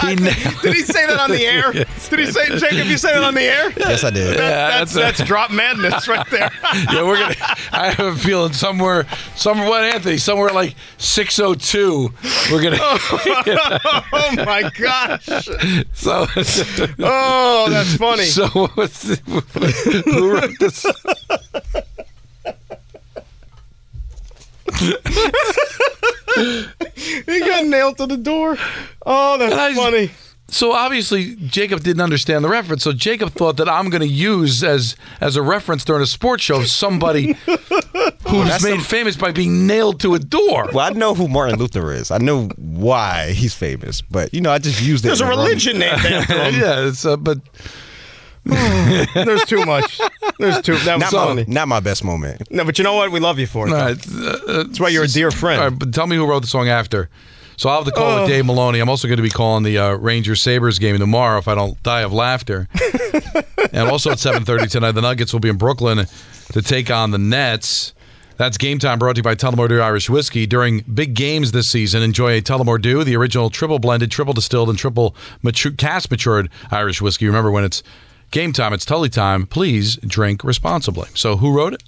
he 0.08 0.14
nailed 0.14 0.62
Did 0.62 0.74
he 0.74 0.82
say 0.82 1.06
that 1.06 1.18
on 1.18 1.30
the 1.32 1.44
air? 1.46 1.74
Yes. 1.74 2.08
Did 2.08 2.20
he 2.20 2.26
say, 2.26 2.56
Jacob, 2.56 2.86
you 2.86 2.96
say 2.96 3.12
that 3.12 3.24
on 3.24 3.34
the 3.34 3.42
air? 3.42 3.70
yes, 3.76 4.04
I 4.04 4.10
did. 4.10 4.28
That- 4.28 4.38
Yeah, 4.38 4.68
that's, 4.78 4.94
that's 4.94 5.18
that's, 5.18 5.28
drop 5.28 5.50
madness 5.50 6.06
right 6.06 6.24
there. 6.30 6.50
yeah, 6.92 7.02
we're 7.02 7.18
gonna. 7.18 7.34
I 7.72 7.90
have 7.90 8.14
a 8.14 8.16
feeling 8.16 8.52
somewhere, 8.52 9.06
somewhere. 9.34 9.68
What 9.68 9.82
Anthony? 9.82 10.18
Somewhere 10.18 10.50
like 10.50 10.76
six 10.98 11.38
oh 11.40 11.54
two. 11.54 12.10
We're 12.50 12.62
gonna. 12.62 12.78
oh 12.80 14.34
my 14.36 14.70
gosh. 14.78 15.26
so. 15.94 16.26
Oh, 17.00 17.66
that's 17.70 17.96
funny. 17.96 18.24
So 18.24 18.46
what's 18.48 19.02
the, 19.02 19.16
who 20.06 20.32
wrote 20.32 20.58
this? 20.60 20.86
He 26.96 27.40
got 27.40 27.66
nailed 27.66 27.98
to 27.98 28.06
the 28.06 28.16
door. 28.16 28.56
Oh, 29.06 29.38
that's 29.38 29.54
I 29.54 29.74
funny. 29.74 30.10
So 30.48 30.72
obviously 30.72 31.36
Jacob 31.36 31.80
didn't 31.82 32.02
understand 32.02 32.44
the 32.44 32.48
reference. 32.48 32.84
So 32.84 32.92
Jacob 32.92 33.32
thought 33.32 33.56
that 33.56 33.68
I'm 33.68 33.88
going 33.90 34.02
to 34.02 34.06
use 34.06 34.62
as 34.62 34.94
as 35.20 35.36
a 35.36 35.42
reference 35.42 35.84
during 35.84 36.02
a 36.02 36.06
sports 36.06 36.44
show 36.44 36.62
somebody 36.64 37.32
who's 37.46 38.48
that's 38.48 38.62
made 38.62 38.74
some- 38.74 38.80
famous 38.80 39.16
by 39.16 39.32
being 39.32 39.66
nailed 39.66 40.00
to 40.00 40.14
a 40.14 40.18
door. 40.18 40.68
Well, 40.72 40.86
I 40.86 40.90
know 40.90 41.14
who 41.14 41.28
Martin 41.28 41.58
Luther 41.58 41.92
is. 41.92 42.10
I 42.10 42.18
know 42.18 42.48
why 42.56 43.32
he's 43.32 43.54
famous, 43.54 44.00
but 44.02 44.32
you 44.34 44.40
know, 44.42 44.52
I 44.52 44.58
just 44.58 44.82
used 44.82 45.04
it. 45.04 45.08
There's 45.08 45.20
a 45.22 45.24
the 45.24 45.30
religion 45.30 45.78
named 45.78 46.04
after 46.04 46.34
him. 46.50 46.54
yeah, 46.60 46.86
it's 46.88 47.04
uh, 47.06 47.16
but 47.16 47.38
There's 49.14 49.44
too 49.44 49.64
much. 49.64 50.00
There's 50.38 50.60
too. 50.60 50.74
That 50.78 50.96
was 51.00 51.12
Not 51.12 51.28
funny. 51.28 51.44
my, 51.46 51.52
not 51.52 51.68
my 51.68 51.80
best 51.80 52.04
moment. 52.04 52.50
No, 52.50 52.64
but 52.64 52.78
you 52.78 52.84
know 52.84 52.94
what? 52.94 53.10
We 53.10 53.20
love 53.20 53.38
you 53.38 53.46
for 53.46 53.66
it. 53.66 53.72
All 53.72 53.78
uh, 53.78 54.62
That's 54.64 54.78
why 54.80 54.88
you're 54.88 55.04
a 55.04 55.08
dear 55.08 55.30
friend. 55.30 55.62
All 55.62 55.68
right, 55.70 55.78
but 55.78 55.94
tell 55.94 56.06
me 56.06 56.16
who 56.16 56.26
wrote 56.26 56.40
the 56.40 56.48
song 56.48 56.68
after. 56.68 57.08
So 57.56 57.68
I'll 57.70 57.76
have 57.76 57.84
the 57.84 57.92
call 57.92 58.18
Oh. 58.18 58.20
with 58.22 58.30
Dave 58.30 58.44
Maloney. 58.46 58.80
I'm 58.80 58.88
also 58.88 59.06
going 59.06 59.16
to 59.18 59.22
be 59.22 59.30
calling 59.30 59.62
the 59.62 59.78
uh, 59.78 59.92
Rangers 59.94 60.42
Sabres 60.42 60.78
game 60.80 60.98
tomorrow 60.98 61.38
if 61.38 61.46
I 61.46 61.54
don't 61.54 61.80
die 61.84 62.00
of 62.00 62.12
laughter. 62.12 62.68
and 63.72 63.88
also 63.88 64.10
at 64.10 64.18
7:30 64.18 64.70
tonight, 64.70 64.92
the 64.92 65.00
Nuggets 65.02 65.32
will 65.32 65.40
be 65.40 65.48
in 65.48 65.56
Brooklyn 65.56 66.06
to 66.52 66.62
take 66.62 66.90
on 66.90 67.12
the 67.12 67.18
Nets. 67.18 67.94
That's 68.36 68.58
game 68.58 68.80
time 68.80 68.98
brought 68.98 69.14
to 69.14 69.20
you 69.20 69.22
by 69.22 69.36
Tullamore 69.36 69.68
Dew 69.68 69.80
Irish 69.80 70.10
Whiskey. 70.10 70.44
During 70.46 70.80
big 70.80 71.14
games 71.14 71.52
this 71.52 71.70
season, 71.70 72.02
enjoy 72.02 72.36
a 72.38 72.42
Tullamore 72.42 72.82
Dew, 72.82 73.04
the 73.04 73.14
original 73.16 73.48
triple 73.48 73.78
blended, 73.78 74.10
triple 74.10 74.34
distilled, 74.34 74.68
and 74.68 74.76
triple 74.76 75.14
matu- 75.44 75.78
cast 75.78 76.10
matured 76.10 76.50
Irish 76.72 77.00
whiskey. 77.00 77.26
Remember, 77.28 77.52
when 77.52 77.62
it's 77.62 77.84
game 78.34 78.52
time, 78.52 78.72
it's 78.72 78.84
Tully 78.84 79.08
time. 79.08 79.46
Please 79.46 79.96
drink 79.96 80.44
responsibly. 80.44 81.08
So, 81.14 81.36
who 81.36 81.56
wrote 81.56 81.72
it? 81.72 81.82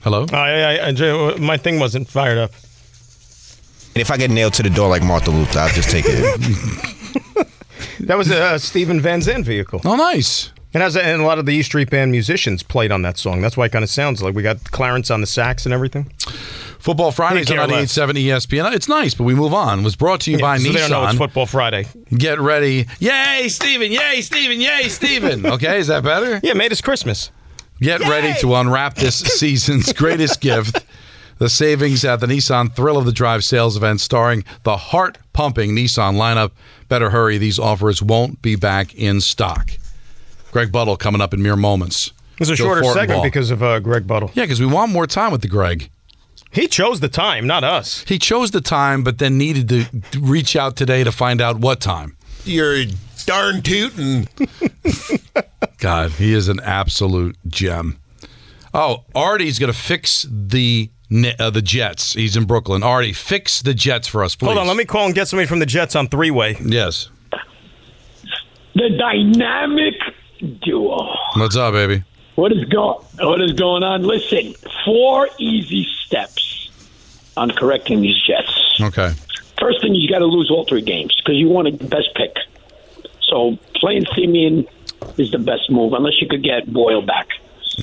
Hello? 0.00 0.26
I, 0.32 0.78
I, 0.78 0.88
I, 0.88 1.36
my 1.38 1.56
thing 1.56 1.78
wasn't 1.78 2.08
fired 2.08 2.38
up. 2.38 2.50
And 3.94 4.00
if 4.00 4.10
I 4.10 4.16
get 4.16 4.30
nailed 4.30 4.54
to 4.54 4.62
the 4.62 4.70
door 4.70 4.88
like 4.88 5.02
Martha 5.02 5.30
Luther, 5.30 5.60
I'll 5.60 5.68
just 5.68 5.90
take 5.90 6.06
it. 6.08 6.88
That 8.00 8.18
was 8.18 8.30
a, 8.32 8.42
uh 8.42 8.58
Stephen 8.58 9.00
Van 9.00 9.22
Zandt 9.22 9.46
vehicle. 9.46 9.80
Oh, 9.84 9.94
nice. 9.94 10.50
And, 10.74 10.82
as 10.82 10.96
a, 10.96 11.04
and 11.04 11.22
a 11.22 11.24
lot 11.24 11.38
of 11.38 11.46
the 11.46 11.54
E 11.54 11.62
Street 11.62 11.88
Band 11.88 12.10
musicians 12.10 12.62
played 12.62 12.90
on 12.90 13.02
that 13.02 13.16
song. 13.16 13.40
That's 13.40 13.56
why 13.56 13.66
it 13.66 13.72
kind 13.72 13.84
of 13.84 13.90
sounds 13.90 14.22
like 14.22 14.34
we 14.34 14.42
got 14.42 14.72
Clarence 14.72 15.08
on 15.10 15.20
the 15.20 15.26
sax 15.26 15.66
and 15.66 15.72
everything. 15.72 16.12
Football 16.82 17.12
Fridays 17.12 17.48
on 17.48 17.58
Couldn't 17.58 17.84
98.7 17.84 18.24
ESPN. 18.24 18.74
It's 18.74 18.88
nice, 18.88 19.14
but 19.14 19.22
we 19.22 19.36
move 19.36 19.54
on. 19.54 19.78
It 19.78 19.82
was 19.84 19.94
brought 19.94 20.20
to 20.22 20.32
you 20.32 20.38
by 20.38 20.58
so 20.58 20.64
Nissan. 20.64 20.72
they 20.72 20.78
don't 20.80 20.90
know 20.90 21.04
it's 21.04 21.16
Football 21.16 21.46
Friday. 21.46 21.86
Get 22.12 22.40
ready. 22.40 22.88
Yay, 22.98 23.46
Steven. 23.48 23.92
Yay, 23.92 24.20
Steven. 24.20 24.60
Yay, 24.60 24.88
Steven. 24.88 25.46
Okay, 25.52 25.78
is 25.78 25.86
that 25.86 26.02
better? 26.02 26.40
Yeah, 26.42 26.54
made 26.54 26.72
us 26.72 26.80
Christmas. 26.80 27.30
Get 27.80 28.00
ready 28.00 28.34
to 28.40 28.54
unwrap 28.56 28.96
this 28.96 29.16
season's 29.38 29.92
greatest 29.92 30.40
gift. 30.40 30.84
The 31.38 31.48
savings 31.48 32.04
at 32.04 32.18
the 32.18 32.26
Nissan 32.26 32.74
Thrill 32.74 32.96
of 32.98 33.04
the 33.04 33.12
Drive 33.12 33.44
sales 33.44 33.76
event 33.76 34.00
starring 34.00 34.42
the 34.64 34.76
heart 34.76 35.18
pumping 35.32 35.76
Nissan 35.76 36.16
lineup. 36.16 36.50
Better 36.88 37.10
hurry, 37.10 37.38
these 37.38 37.60
offers 37.60 38.02
won't 38.02 38.42
be 38.42 38.56
back 38.56 38.92
in 38.94 39.20
stock. 39.20 39.70
Greg 40.50 40.72
Buttle 40.72 40.96
coming 40.96 41.20
up 41.20 41.32
in 41.32 41.42
mere 41.42 41.56
moments. 41.56 42.08
It 42.34 42.40
was 42.40 42.50
a 42.50 42.56
Joe 42.56 42.64
shorter 42.64 42.84
segment 42.84 43.22
because 43.22 43.52
of 43.52 43.62
uh, 43.62 43.78
Greg 43.78 44.04
Buttle. 44.04 44.32
Yeah, 44.34 44.44
because 44.44 44.58
we 44.58 44.66
want 44.66 44.90
more 44.90 45.06
time 45.06 45.30
with 45.30 45.42
the 45.42 45.48
Greg. 45.48 45.88
He 46.52 46.68
chose 46.68 47.00
the 47.00 47.08
time, 47.08 47.46
not 47.46 47.64
us. 47.64 48.04
He 48.06 48.18
chose 48.18 48.50
the 48.50 48.60
time, 48.60 49.02
but 49.02 49.18
then 49.18 49.38
needed 49.38 49.68
to 49.70 50.20
reach 50.20 50.54
out 50.54 50.76
today 50.76 51.02
to 51.02 51.10
find 51.10 51.40
out 51.40 51.58
what 51.58 51.80
time. 51.80 52.16
You're 52.44 52.84
darn 53.24 53.62
tootin'. 53.62 54.28
God, 55.78 56.10
he 56.12 56.34
is 56.34 56.48
an 56.48 56.60
absolute 56.60 57.36
gem. 57.48 57.98
Oh, 58.74 59.04
Artie's 59.14 59.58
going 59.58 59.72
to 59.72 59.78
fix 59.78 60.26
the 60.30 60.90
uh, 61.38 61.50
the 61.50 61.62
Jets. 61.62 62.14
He's 62.14 62.36
in 62.36 62.44
Brooklyn. 62.44 62.82
Artie, 62.82 63.12
fix 63.12 63.60
the 63.62 63.74
Jets 63.74 64.08
for 64.08 64.24
us, 64.24 64.34
please. 64.34 64.46
Hold 64.46 64.58
on, 64.58 64.66
let 64.66 64.76
me 64.76 64.84
call 64.84 65.06
and 65.06 65.14
get 65.14 65.28
somebody 65.28 65.46
from 65.46 65.58
the 65.58 65.66
Jets 65.66 65.94
on 65.94 66.08
three 66.08 66.30
way. 66.30 66.56
Yes. 66.64 67.08
The 68.74 68.88
dynamic 68.98 69.94
duo. 70.62 71.14
What's 71.36 71.56
up, 71.56 71.74
baby? 71.74 72.02
What 72.42 72.50
is 72.50 72.64
going 72.64 72.98
What 73.20 73.40
is 73.40 73.52
going 73.52 73.84
on? 73.84 74.02
Listen, 74.02 74.52
four 74.84 75.28
easy 75.38 75.86
steps 76.04 76.72
on 77.36 77.52
correcting 77.52 78.00
these 78.00 78.20
Jets. 78.20 78.80
Okay. 78.80 79.12
First 79.60 79.80
thing, 79.80 79.94
you 79.94 80.08
got 80.08 80.18
to 80.18 80.24
lose 80.24 80.50
all 80.50 80.64
three 80.64 80.82
games 80.82 81.14
because 81.14 81.36
you 81.36 81.48
want 81.48 81.78
the 81.78 81.86
best 81.86 82.08
pick. 82.16 82.34
So 83.20 83.56
playing 83.76 84.06
Siemian 84.16 84.66
is 85.18 85.30
the 85.30 85.38
best 85.38 85.70
move, 85.70 85.92
unless 85.92 86.20
you 86.20 86.26
could 86.26 86.42
get 86.42 86.66
Boyle 86.66 87.00
back. 87.00 87.28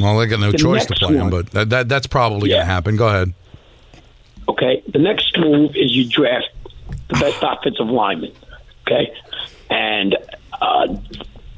Well, 0.02 0.20
they 0.20 0.28
got 0.28 0.42
no 0.42 0.52
The 0.52 0.58
choice 0.58 0.86
to 0.88 0.94
play 0.94 1.16
him, 1.16 1.30
but 1.30 1.52
that, 1.52 1.70
that 1.70 1.88
that's 1.88 2.08
probably 2.08 2.50
going 2.50 2.60
to 2.60 2.66
happen. 2.66 2.98
Go 2.98 3.08
ahead. 3.08 3.34
Okay. 4.50 4.84
The 4.90 5.00
next 5.00 5.40
move 5.40 5.72
is 5.78 5.96
you 5.96 6.10
draft 6.10 6.50
the 7.08 7.14
best 7.14 7.42
offensive 7.42 7.88
lineman. 7.88 8.34
Okay. 8.86 9.10
And 9.70 10.18
uh, 10.52 10.88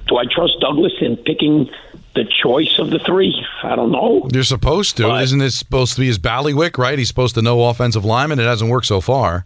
do 0.08 0.18
I 0.18 0.26
trust 0.32 0.60
Douglas 0.60 0.94
in 1.02 1.18
picking 1.18 1.68
the 2.15 2.26
choice 2.43 2.78
of 2.80 2.89
the 2.89 3.00
three? 3.00 3.45
I 3.63 3.76
don't 3.76 3.91
know. 3.91 4.28
You're 4.34 4.43
supposed 4.43 4.97
to. 4.97 5.15
Isn't 5.15 5.39
this 5.39 5.58
supposed 5.58 5.93
to 5.95 6.00
be 6.02 6.08
his 6.08 6.19
ballywick, 6.19 6.78
right? 6.78 6.97
He's 6.97 7.08
supposed 7.08 7.36
to 7.36 7.41
know 7.41 7.63
offensive 7.65 8.04
lineman. 8.06 8.39
It 8.39 8.43
hasn't 8.43 8.69
worked 8.69 8.88
so 8.88 9.02
far. 9.02 9.45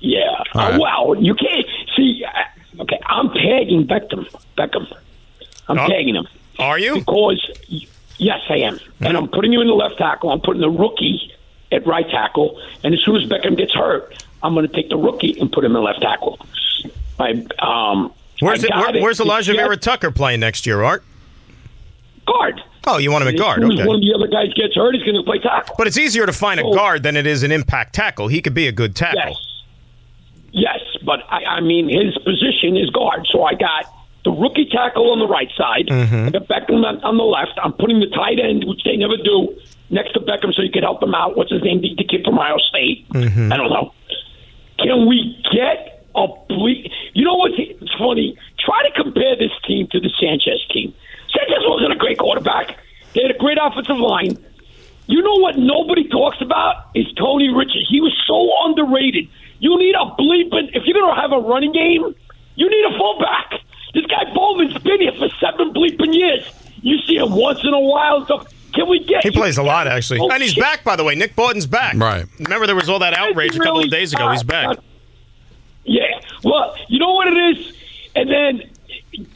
Yeah. 0.00 0.20
All 0.54 0.60
Uh, 0.60 0.70
right. 0.70 0.80
well, 0.80 1.16
you 1.22 1.34
can't 1.34 1.66
see. 1.96 2.24
uh, 2.24 2.30
Okay, 2.82 2.98
I'm 3.06 3.28
tagging 3.30 3.86
Becton. 3.88 4.28
Becton. 4.56 4.86
I'm 5.66 5.76
tagging 5.88 6.14
him. 6.14 6.28
Are 6.60 6.78
you? 6.78 6.94
Because 6.94 7.44
yes, 8.18 8.40
I 8.48 8.58
am, 8.58 8.78
and 9.00 9.16
I'm 9.16 9.26
putting 9.28 9.52
you 9.52 9.60
in 9.60 9.66
the 9.66 9.74
left 9.74 9.98
tackle. 9.98 10.30
I'm 10.30 10.40
putting 10.40 10.60
the 10.62 10.70
rookie 10.70 11.32
at 11.72 11.84
right 11.88 12.08
tackle, 12.08 12.60
and 12.84 12.94
as 12.94 13.00
soon 13.04 13.16
as 13.16 13.28
Becton 13.28 13.56
gets 13.56 13.74
hurt, 13.74 14.24
I'm 14.44 14.54
going 14.54 14.66
to 14.66 14.72
take 14.72 14.88
the 14.90 14.96
rookie 14.96 15.38
and 15.40 15.50
put 15.50 15.64
him 15.64 15.74
in 15.74 15.82
left 15.82 16.00
tackle. 16.02 16.38
I 17.18 17.44
um. 17.58 18.12
Where's 18.40 18.62
I 18.64 18.68
it, 18.68 18.70
got 18.70 18.92
where, 18.94 19.02
Where's 19.02 19.18
Alijah 19.18 19.42
Jets- 19.42 19.58
Vera 19.58 19.76
Tucker 19.76 20.10
playing 20.12 20.38
next 20.38 20.64
year, 20.64 20.84
Art? 20.84 21.02
Guard. 22.28 22.60
Oh, 22.86 22.98
you 22.98 23.10
want 23.10 23.22
him 23.22 23.28
at 23.28 23.38
guard? 23.38 23.62
as 23.64 23.70
Okay. 23.70 23.84
one 23.86 23.96
of 23.96 24.02
the 24.02 24.12
other 24.14 24.28
guys 24.28 24.52
gets 24.54 24.74
hurt, 24.74 24.94
he's 24.94 25.04
going 25.04 25.16
to 25.16 25.22
play 25.22 25.38
tackle. 25.38 25.74
But 25.78 25.86
it's 25.86 25.98
easier 25.98 26.24
to 26.26 26.32
find 26.32 26.60
a 26.60 26.64
Oh. 26.64 26.72
guard 26.74 27.02
than 27.02 27.16
it 27.16 27.26
is 27.26 27.42
an 27.42 27.52
impact 27.52 27.94
tackle. 27.94 28.28
He 28.28 28.40
could 28.40 28.54
be 28.54 28.66
a 28.68 28.72
good 28.72 28.94
tackle. 28.94 29.20
Yes. 29.32 29.44
Yes, 30.50 30.80
but 31.04 31.20
I, 31.30 31.44
I 31.44 31.60
mean 31.60 31.88
his 31.88 32.16
position 32.24 32.76
is 32.76 32.88
guard, 32.90 33.26
so 33.30 33.44
I 33.44 33.52
got 33.54 33.84
the 34.24 34.30
rookie 34.32 34.66
tackle 34.72 35.10
on 35.12 35.18
the 35.18 35.26
right 35.28 35.48
side, 35.56 35.86
Mhm. 35.88 36.26
I 36.26 36.30
got 36.30 36.48
Becton 36.48 36.84
on, 36.84 37.00
on 37.04 37.16
the 37.16 37.24
left. 37.24 37.52
I'm 37.62 37.72
putting 37.72 38.00
the 38.00 38.08
tight 38.08 38.38
end, 38.40 38.64
which 38.64 38.82
they 38.84 38.96
never 38.96 39.16
do, 39.16 39.54
next 39.90 40.12
to 40.14 40.20
Becton 40.20 40.54
so 40.54 40.62
you 40.62 40.70
can 40.70 40.82
help 40.82 41.02
him 41.02 41.14
out. 41.14 41.36
What's 41.36 41.52
his 41.52 41.62
name? 41.62 41.80
The, 41.82 41.94
the 41.96 42.04
kid 42.04 42.24
from 42.24 42.38
Ohio 42.38 42.56
State. 42.70 43.08
Mhm. 43.10 43.52
I 43.52 43.56
don't 43.56 43.70
know. 43.70 43.92
Can 44.78 45.06
we 45.06 45.36
get 45.52 46.04
a 46.16 46.26
ble 46.48 46.68
You 47.14 47.24
know 47.24 47.34
what's 47.34 47.56
funny? 47.98 48.36
Try 48.58 48.82
to 48.88 49.02
compare 49.02 49.36
this 49.36 49.52
team 49.66 49.86
to 49.92 50.00
the 50.00 50.10
Sanchez 50.20 50.64
team. 50.72 50.94
Sanchez 51.38 51.62
wasn't 51.66 51.92
a 51.92 51.96
great 51.96 52.18
quarterback. 52.18 52.76
They 53.14 53.22
had 53.22 53.30
a 53.30 53.38
great 53.38 53.58
offensive 53.60 53.96
line. 53.98 54.36
You 55.06 55.22
know 55.22 55.36
what 55.36 55.56
nobody 55.58 56.08
talks 56.08 56.40
about 56.40 56.90
is 56.94 57.06
Tony 57.16 57.48
Richard. 57.48 57.82
He 57.88 58.00
was 58.00 58.12
so 58.26 58.50
underrated. 58.66 59.28
You 59.60 59.78
need 59.78 59.94
a 59.94 60.04
bleeping 60.18 60.70
if 60.74 60.84
you're 60.84 61.00
gonna 61.00 61.20
have 61.20 61.32
a 61.32 61.40
running 61.40 61.72
game, 61.72 62.14
you 62.56 62.68
need 62.68 62.84
a 62.94 62.98
fullback. 62.98 63.52
This 63.94 64.04
guy 64.06 64.32
Bowman's 64.34 64.76
been 64.78 65.00
here 65.00 65.12
for 65.12 65.28
seven 65.40 65.72
bleeping 65.72 66.14
years. 66.14 66.44
You 66.82 66.98
see 67.06 67.16
him 67.16 67.32
once 67.34 67.60
in 67.64 67.72
a 67.72 67.80
while. 67.80 68.16
and 68.16 68.24
stuff. 68.26 68.52
Can 68.74 68.88
we 68.88 69.02
get? 69.02 69.24
He 69.24 69.30
plays 69.30 69.56
a 69.56 69.62
lot, 69.62 69.88
actually. 69.88 70.20
Oh, 70.20 70.30
and 70.30 70.42
he's 70.42 70.52
shit. 70.52 70.62
back, 70.62 70.84
by 70.84 70.94
the 70.94 71.02
way. 71.02 71.14
Nick 71.14 71.34
Bawden's 71.34 71.66
back. 71.66 71.96
Right. 71.96 72.26
Remember, 72.38 72.66
there 72.66 72.76
was 72.76 72.88
all 72.90 72.98
that 72.98 73.14
outrage 73.14 73.56
a 73.56 73.58
couple 73.58 73.80
of 73.80 73.90
days 73.90 74.12
ago. 74.12 74.30
He's 74.30 74.42
back. 74.42 74.76
Yeah. 75.84 76.02
Well, 76.44 76.76
you 76.88 76.98
know 76.98 77.14
what 77.14 77.28
it 77.28 77.56
is? 77.56 77.72
And 78.14 78.30
then 78.30 78.70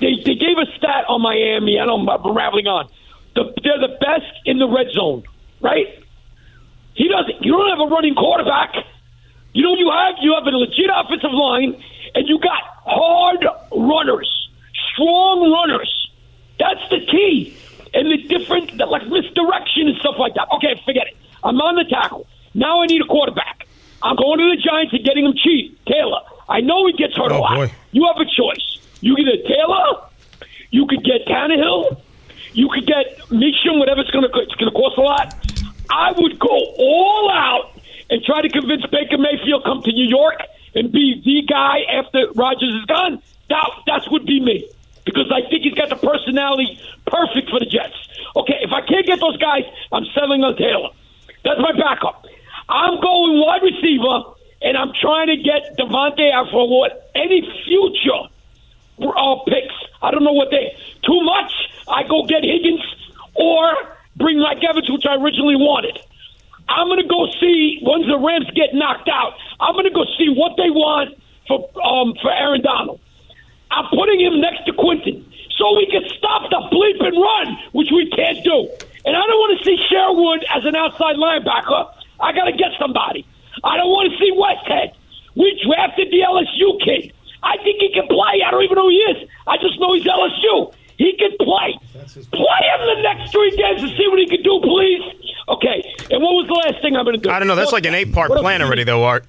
they, 0.00 0.14
they 0.24 0.34
gave 0.34 0.58
a 0.58 0.66
stat 0.76 1.04
on 1.08 1.22
Miami. 1.22 1.78
I 1.78 1.86
know 1.86 1.96
I'm 1.96 2.36
rambling 2.36 2.66
on. 2.66 2.88
The, 3.34 3.52
they're 3.62 3.80
the 3.80 3.96
best 4.00 4.32
in 4.44 4.58
the 4.58 4.68
red 4.68 4.90
zone, 4.92 5.24
right? 5.60 5.86
He 6.94 7.08
doesn't. 7.08 7.42
You 7.42 7.52
don't 7.52 7.70
have 7.70 7.80
a 7.80 7.90
running 7.90 8.14
quarterback. 8.14 8.74
You 9.54 9.62
know 9.62 9.70
what 9.70 9.78
you 9.78 9.90
have? 9.90 10.14
You 10.20 10.34
have 10.34 10.46
a 10.46 10.56
legit 10.56 10.90
offensive 10.92 11.32
line, 11.32 11.82
and 12.14 12.28
you 12.28 12.38
got 12.38 12.62
hard 12.84 13.44
runners, 13.72 14.50
strong 14.92 15.50
runners. 15.50 16.10
That's 16.58 16.88
the 16.90 17.00
key. 17.06 17.56
And 17.94 18.10
the 18.10 18.22
different, 18.28 18.78
the, 18.78 18.86
like 18.86 19.06
misdirection 19.06 19.88
and 19.88 19.96
stuff 19.98 20.16
like 20.18 20.34
that. 20.34 20.48
Okay, 20.56 20.80
forget 20.84 21.08
it. 21.08 21.16
I'm 21.44 21.60
on 21.60 21.76
the 21.76 21.84
tackle. 21.84 22.26
Now 22.54 22.82
I 22.82 22.86
need 22.86 23.02
a 23.02 23.06
quarterback. 23.06 23.66
I'm 24.02 24.16
going 24.16 24.38
to 24.38 24.56
the 24.56 24.60
Giants 24.60 24.92
and 24.92 25.04
getting 25.04 25.26
him 25.26 25.34
cheap. 25.36 25.78
Taylor. 25.84 26.20
I 26.48 26.60
know 26.60 26.86
he 26.86 26.92
gets 26.92 27.16
hurt 27.16 27.32
a 27.32 27.36
oh, 27.36 27.40
lot. 27.40 27.70
You 27.92 28.06
have 28.06 28.20
a 28.20 28.24
choice. 28.24 28.80
You 29.00 29.16
get 29.16 29.26
a 29.28 29.42
Taylor. 29.42 30.08
You 30.70 30.86
could 30.86 31.04
get 31.04 31.26
Tannehill. 31.26 32.00
You 32.54 32.68
could 32.68 32.86
get 32.86 33.30
Meacham, 33.30 33.78
whatever 33.78 34.00
it's 34.00 34.10
going 34.10 34.24
to 34.24 34.40
it's 34.40 34.54
going 34.54 34.70
to 34.70 34.76
cost 34.76 34.98
a 34.98 35.02
lot. 35.02 35.34
I 35.90 36.12
would 36.12 36.38
go 36.38 36.48
all 36.48 37.30
out 37.30 37.78
and 38.10 38.22
try 38.22 38.42
to 38.42 38.48
convince 38.48 38.84
Baker 38.86 39.18
Mayfield 39.18 39.64
come 39.64 39.82
to 39.82 39.92
New 39.92 40.08
York 40.08 40.40
and 40.74 40.92
be 40.92 41.20
the 41.24 41.42
guy 41.46 41.80
after 41.90 42.30
Rodgers 42.34 42.74
is 42.74 42.84
gone. 42.86 43.22
That 43.48 43.68
that 43.86 44.02
would 44.10 44.26
be 44.26 44.40
me 44.40 44.68
because 45.04 45.30
I 45.32 45.48
think 45.48 45.64
he's 45.64 45.74
got 45.74 45.88
the 45.88 45.96
personality 45.96 46.78
perfect 47.06 47.50
for 47.50 47.58
the 47.58 47.66
Jets. 47.66 47.96
Okay, 48.36 48.58
if 48.62 48.72
I 48.72 48.80
can't 48.86 49.06
get 49.06 49.20
those 49.20 49.36
guys, 49.36 49.64
I'm 49.90 50.04
settling 50.14 50.44
on 50.44 50.56
Taylor. 50.56 50.90
That's 51.44 51.60
my 51.60 51.72
backup. 51.72 52.24
I'm 52.68 53.00
going 53.00 53.40
wide 53.40 53.62
receiver, 53.62 54.32
and 54.62 54.76
I'm 54.76 54.92
trying 54.94 55.28
to 55.28 55.36
get 55.36 55.76
Davante 55.76 56.30
out 56.32 56.50
for 56.50 56.68
what 56.68 57.10
any 57.14 57.42
future 57.66 58.30
uh, 59.00 59.36
picks. 59.44 59.74
I 60.00 60.10
don't 60.10 60.24
know 60.24 60.32
what 60.32 60.50
they 60.50 60.76
too 61.04 61.20
much. 61.22 61.52
I 61.88 62.04
go 62.04 62.24
get 62.26 62.44
Higgins 62.44 62.82
or 63.34 63.74
bring 64.16 64.38
Mike 64.38 64.62
Evans, 64.62 64.90
which 64.90 65.04
I 65.06 65.16
originally 65.16 65.56
wanted. 65.56 65.98
I'm 66.68 66.86
going 66.86 67.02
to 67.02 67.08
go 67.08 67.26
see 67.40 67.80
once 67.82 68.06
the 68.06 68.18
Rams 68.18 68.48
get 68.54 68.72
knocked 68.72 69.08
out. 69.08 69.34
I'm 69.60 69.74
going 69.74 69.84
to 69.84 69.94
go 69.94 70.04
see 70.16 70.30
what 70.30 70.56
they 70.56 70.70
want 70.70 71.18
for 71.48 71.68
um, 71.82 72.14
for 72.22 72.30
Aaron 72.30 72.62
Donald. 72.62 73.00
I'm 73.70 73.88
putting 73.90 74.20
him 74.20 74.40
next 74.40 74.64
to 74.66 74.72
Quinnen 74.72 75.24
so 75.56 75.76
we 75.76 75.86
can 75.90 76.04
stop 76.16 76.48
the 76.50 76.60
bleep 76.70 77.00
and 77.04 77.16
run, 77.16 77.58
which 77.72 77.88
we 77.90 78.08
can't 78.10 78.44
do. 78.44 78.68
And 79.04 79.16
I 79.16 79.22
don't 79.26 79.40
want 79.40 79.58
to 79.58 79.64
see 79.64 79.76
Sherwood 79.88 80.44
as 80.54 80.64
an 80.64 80.76
outside 80.76 81.16
linebacker. 81.16 81.90
I 82.20 82.32
got 82.32 82.44
to 82.44 82.52
get 82.52 82.70
somebody. 82.78 83.26
I 83.64 83.76
don't 83.76 83.90
want 83.90 84.12
to 84.12 84.18
see 84.18 84.30
Westhead. 84.30 84.94
We 85.34 85.58
drafted 85.64 86.12
the 86.12 86.20
LSU 86.20 86.78
kid. 86.84 87.12
I 87.42 87.56
think 87.64 87.80
he 87.80 87.92
can 87.92 88.06
play. 88.06 88.42
I 88.46 88.50
don't 88.50 88.62
even 88.62 88.76
know 88.76 88.86
who 88.86 88.94
he 88.94 89.02
is. 89.18 89.28
I 89.46 89.56
just 89.58 89.80
know 89.80 89.94
he's 89.94 90.04
LSU. 90.04 90.72
He 90.96 91.16
can 91.18 91.34
play. 91.38 91.74
Play 92.30 92.62
him 92.70 92.80
the 92.86 93.02
next 93.02 93.32
three 93.32 93.50
games 93.56 93.82
and 93.82 93.90
see 93.96 94.06
what 94.06 94.18
he 94.20 94.26
can 94.28 94.42
do, 94.42 94.60
please. 94.62 95.02
Okay. 95.48 95.82
And 96.10 96.22
what 96.22 96.34
was 96.38 96.46
the 96.46 96.54
last 96.54 96.80
thing 96.82 96.96
I'm 96.96 97.04
going 97.04 97.18
to 97.18 97.21
do? 97.21 97.21
I 97.32 97.38
don't 97.38 97.48
know. 97.48 97.56
That's 97.56 97.72
like 97.72 97.86
an 97.86 97.94
eight 97.94 98.12
part 98.12 98.30
plan 98.30 98.62
already, 98.62 98.84
though, 98.84 99.04
Art. 99.04 99.24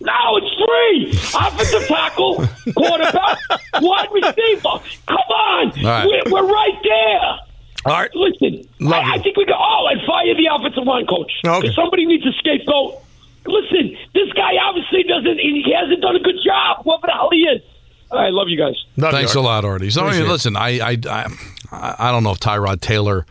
No, 0.00 0.36
it's 0.36 0.54
three. 0.56 1.10
Offensive 1.40 1.86
tackle, 1.86 2.46
quarterback, 2.76 3.38
wide 3.80 4.08
receiver. 4.12 4.80
Come 5.06 5.16
on. 5.16 5.78
All 5.78 5.84
right. 5.84 6.06
We're, 6.26 6.32
we're 6.32 6.52
right 6.52 6.78
there. 6.82 7.38
All 7.86 8.00
right. 8.00 8.10
Listen, 8.14 8.68
I, 8.92 9.14
I 9.14 9.18
think 9.18 9.36
we 9.36 9.46
go, 9.46 9.54
oh, 9.56 9.88
and 9.90 10.00
fire 10.06 10.34
the 10.34 10.48
offensive 10.52 10.84
line 10.84 11.06
coach. 11.06 11.32
Okay. 11.46 11.72
Somebody 11.74 12.06
needs 12.06 12.26
a 12.26 12.32
scapegoat. 12.32 13.02
Listen, 13.46 13.96
this 14.14 14.32
guy 14.32 14.52
obviously 14.62 15.02
doesn't, 15.04 15.38
he 15.38 15.74
hasn't 15.78 16.00
done 16.00 16.16
a 16.16 16.20
good 16.20 16.36
job. 16.44 16.84
Whoever 16.84 17.06
the 17.06 17.12
hell 17.12 17.28
he 17.30 17.42
is. 17.42 17.62
I 18.10 18.28
love 18.30 18.48
you 18.48 18.58
guys. 18.58 18.76
Thanks 18.98 19.34
a 19.34 19.40
lot, 19.40 19.64
Artie. 19.64 19.90
So, 19.90 20.04
I 20.06 20.18
mean, 20.18 20.28
listen, 20.28 20.56
I, 20.56 20.92
I, 20.92 20.98
I, 21.08 21.94
I 21.98 22.10
don't 22.10 22.22
know 22.22 22.30
if 22.30 22.40
Tyrod 22.40 22.80
Taylor 22.80 23.26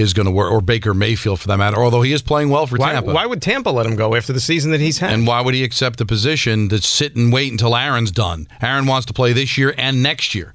is 0.00 0.12
going 0.12 0.26
to 0.26 0.32
work, 0.32 0.50
or 0.50 0.60
Baker 0.60 0.94
Mayfield 0.94 1.40
for 1.40 1.48
that 1.48 1.56
matter. 1.58 1.76
Although 1.76 2.02
he 2.02 2.12
is 2.12 2.22
playing 2.22 2.48
well 2.48 2.66
for 2.66 2.76
Why, 2.76 2.92
Tampa. 2.92 3.12
why 3.12 3.26
would 3.26 3.42
Tampa 3.42 3.70
let 3.70 3.86
him 3.86 3.96
go 3.96 4.14
after 4.14 4.32
the 4.32 4.40
season 4.40 4.70
that 4.72 4.80
he's 4.80 4.98
had? 4.98 5.12
And 5.12 5.26
why 5.26 5.40
would 5.40 5.54
he 5.54 5.62
accept 5.64 5.98
the 5.98 6.06
position 6.06 6.68
to 6.70 6.80
sit 6.80 7.16
and 7.16 7.32
wait 7.32 7.52
until 7.52 7.76
Aaron's 7.76 8.10
done? 8.10 8.48
Aaron 8.62 8.86
wants 8.86 9.06
to 9.06 9.12
play 9.12 9.32
this 9.32 9.56
year 9.58 9.74
and 9.76 10.02
next 10.02 10.34
year. 10.34 10.54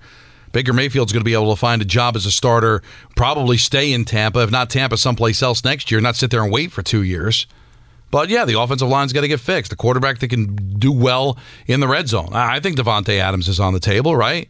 Baker 0.52 0.72
Mayfield's 0.74 1.12
going 1.12 1.22
to 1.22 1.26
be 1.26 1.34
able 1.34 1.54
to 1.54 1.60
find 1.60 1.82
a 1.82 1.86
job 1.86 2.16
as 2.16 2.26
a 2.26 2.32
starter, 2.32 2.82
probably 3.16 3.58
stay 3.58 3.92
in 3.92 4.06
Tampa, 4.06 4.42
if 4.42 4.52
not 4.52 4.70
Tampa, 4.70 4.96
someplace 4.98 5.44
else 5.44 5.64
next 5.66 5.92
year, 5.92 6.00
not 6.00 6.16
sit 6.16 6.32
there 6.32 6.42
and 6.44 6.52
wait 6.52 6.72
for 6.72 6.82
two 6.82 7.04
years. 7.04 7.46
But 8.10 8.30
yeah, 8.30 8.46
the 8.46 8.58
offensive 8.58 8.88
line's 8.88 9.12
got 9.12 9.22
to 9.22 9.28
get 9.28 9.42
fixed. 9.42 9.70
The 9.72 9.76
quarterback 9.76 10.20
that 10.20 10.30
can 10.30 10.56
do 10.80 10.94
well 10.94 11.38
in 11.68 11.82
the 11.82 11.88
red 11.88 12.08
zone. 12.08 12.30
I 12.32 12.56
I 12.56 12.60
think 12.62 12.78
Davante 12.78 13.20
Adams 13.20 13.50
is 13.50 13.60
on 13.60 13.74
the 13.74 13.80
table, 13.82 14.16
right? 14.16 14.48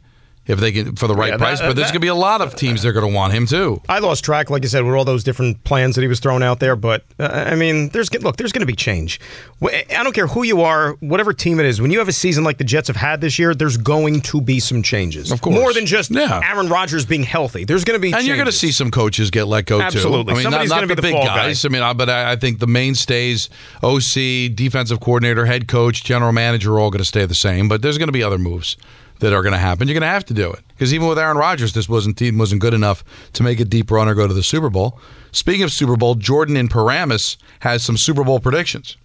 If 0.47 0.59
they 0.59 0.71
can 0.71 0.95
for 0.95 1.07
the 1.07 1.15
right 1.15 1.29
Yeah, 1.31 1.37
that- 1.37 1.39
price, 1.39 1.59
but 1.59 1.75
there's 1.75 1.87
going 1.87 1.95
to 1.95 1.99
be 1.99 2.07
a 2.07 2.13
lot 2.15 2.39
of 2.41 2.55
teams 2.55 2.83
that 2.83 2.89
are 2.89 2.93
going 2.93 3.07
to 3.11 3.15
want 3.15 3.33
him 3.33 3.47
too. 3.47 3.81
I 3.89 3.97
lost 3.99 4.23
track, 4.23 4.49
like 4.51 4.63
I 4.63 4.67
said, 4.67 4.83
with 4.83 4.93
all 4.93 5.03
those 5.05 5.23
different 5.23 5.63
plans 5.63 5.95
that 5.95 6.01
he 6.03 6.07
was 6.07 6.19
throwing 6.19 6.43
out 6.43 6.59
there. 6.59 6.75
But 6.75 7.03
uh, 7.19 7.23
I 7.51 7.55
mean, 7.55 7.89
there's 7.89 8.13
look, 8.21 8.37
there's 8.37 8.51
going 8.51 8.59
to 8.61 8.65
be 8.67 8.75
change. 8.75 9.19
I 9.63 9.83
don't 10.03 10.13
care 10.13 10.27
who 10.27 10.43
you 10.43 10.61
are, 10.61 10.93
whatever 10.99 11.33
team 11.33 11.59
it 11.59 11.65
is. 11.65 11.81
When 11.81 11.89
you 11.89 11.97
have 11.99 12.07
a 12.07 12.11
season 12.13 12.43
like 12.43 12.59
the 12.59 12.63
Jets 12.63 12.87
have 12.89 12.95
had 12.97 13.21
this 13.21 13.39
year, 13.39 13.55
there's 13.55 13.77
going 13.77 14.21
to 14.21 14.39
be 14.41 14.59
some 14.59 14.83
changes. 14.83 15.31
Of 15.31 15.41
course. 15.41 15.55
more 15.55 15.73
than 15.73 15.85
just 15.87 16.11
Yeah. 16.11 16.41
Aaron 16.43 16.69
Rodgers 16.69 17.05
being 17.05 17.23
healthy. 17.23 17.63
There's 17.65 17.83
going 17.83 17.99
to 17.99 18.01
be, 18.01 18.13
And 18.13 18.25
you're 18.27 18.35
going 18.35 18.45
to 18.45 18.51
see 18.51 18.71
some 18.71 18.91
coaches 18.91 19.31
get 19.31 19.45
let 19.47 19.65
go 19.65 19.81
Absolutely. 19.81 20.25
too. 20.25 20.31
I 20.31 20.33
mean, 20.35 20.43
Somebody's 20.43 20.69
not 20.69 20.75
gonna 20.75 20.87
be 20.87 20.93
the 20.95 21.01
the 21.01 21.07
big 21.07 21.13
fall 21.15 21.25
guy. 21.25 21.35
guys. 21.47 21.65
I 21.65 21.69
mean, 21.69 21.81
I, 21.81 21.93
but 21.93 22.09
I, 22.09 22.33
I 22.33 22.35
think 22.35 22.59
the 22.59 22.67
mainstays, 22.67 23.49
OC, 23.81 24.53
defensive 24.55 24.99
coordinator, 24.99 25.45
head 25.45 25.67
coach, 25.67 26.03
general 26.03 26.31
manager, 26.31 26.73
are 26.73 26.79
all 26.79 26.91
going 26.91 26.99
to 26.99 27.05
stay 27.05 27.25
the 27.25 27.33
same. 27.35 27.67
But 27.67 27.81
there's 27.81 27.97
going 27.97 28.07
to 28.09 28.13
be 28.13 28.21
other 28.23 28.37
moves 28.37 28.77
that 29.19 29.33
are 29.33 29.41
going 29.41 29.53
to 29.53 29.59
happen. 29.59 29.87
You're 29.87 29.93
going 29.93 30.01
to 30.01 30.07
have 30.07 30.25
to 30.25 30.33
do 30.33 30.51
it 30.51 30.59
because 30.69 30.93
even 30.93 31.07
with 31.07 31.17
Aaron 31.17 31.37
Rodgers, 31.37 31.73
this 31.73 31.87
wasn't 31.87 32.17
team 32.17 32.37
wasn't 32.37 32.61
good 32.61 32.73
enough 32.73 33.03
to 33.33 33.43
make 33.43 33.59
a 33.59 33.65
deep 33.65 33.91
run 33.91 34.07
or 34.07 34.13
go 34.13 34.27
to 34.27 34.33
the 34.33 34.43
Super 34.43 34.69
Bowl. 34.69 34.99
Speaking 35.31 35.63
of 35.63 35.71
Super 35.71 35.95
Bowl, 35.95 36.15
Jordan 36.15 36.57
in 36.57 36.67
Paramus 36.67 37.37
has 37.59 37.83
some 37.83 37.97
Super 37.97 38.23
Bowl 38.23 38.39
predictions. 38.39 38.97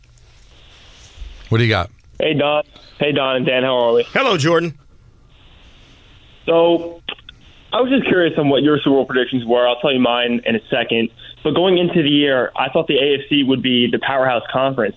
What 1.49 1.59
do 1.59 1.64
you 1.64 1.70
got? 1.70 1.90
Hey 2.20 2.35
Don. 2.35 2.64
Hey 2.99 3.12
Don 3.12 3.37
and 3.37 3.46
Dan, 3.46 3.62
how 3.62 3.77
are 3.77 3.94
we? 3.94 4.05
Hello, 4.05 4.37
Jordan. 4.37 4.79
So 6.46 7.03
I 7.73 7.81
was 7.81 7.90
just 7.90 8.07
curious 8.07 8.38
on 8.38 8.49
what 8.49 8.62
your 8.62 8.79
Super 8.79 8.90
Bowl 8.90 9.07
predictions 9.07 9.44
were. 9.44 9.66
I'll 9.66 9.81
tell 9.81 9.92
you 9.92 10.01
mine 10.01 10.40
in 10.44 10.57
a 10.57 10.61
second. 10.70 11.11
But 11.42 11.55
going 11.55 11.79
into 11.79 12.03
the 12.03 12.09
year, 12.09 12.53
I 12.57 12.68
thought 12.68 12.87
the 12.87 12.96
AFC 12.96 13.46
would 13.46 13.62
be 13.62 13.90
the 13.90 13.99
powerhouse 13.99 14.42
conference. 14.53 14.96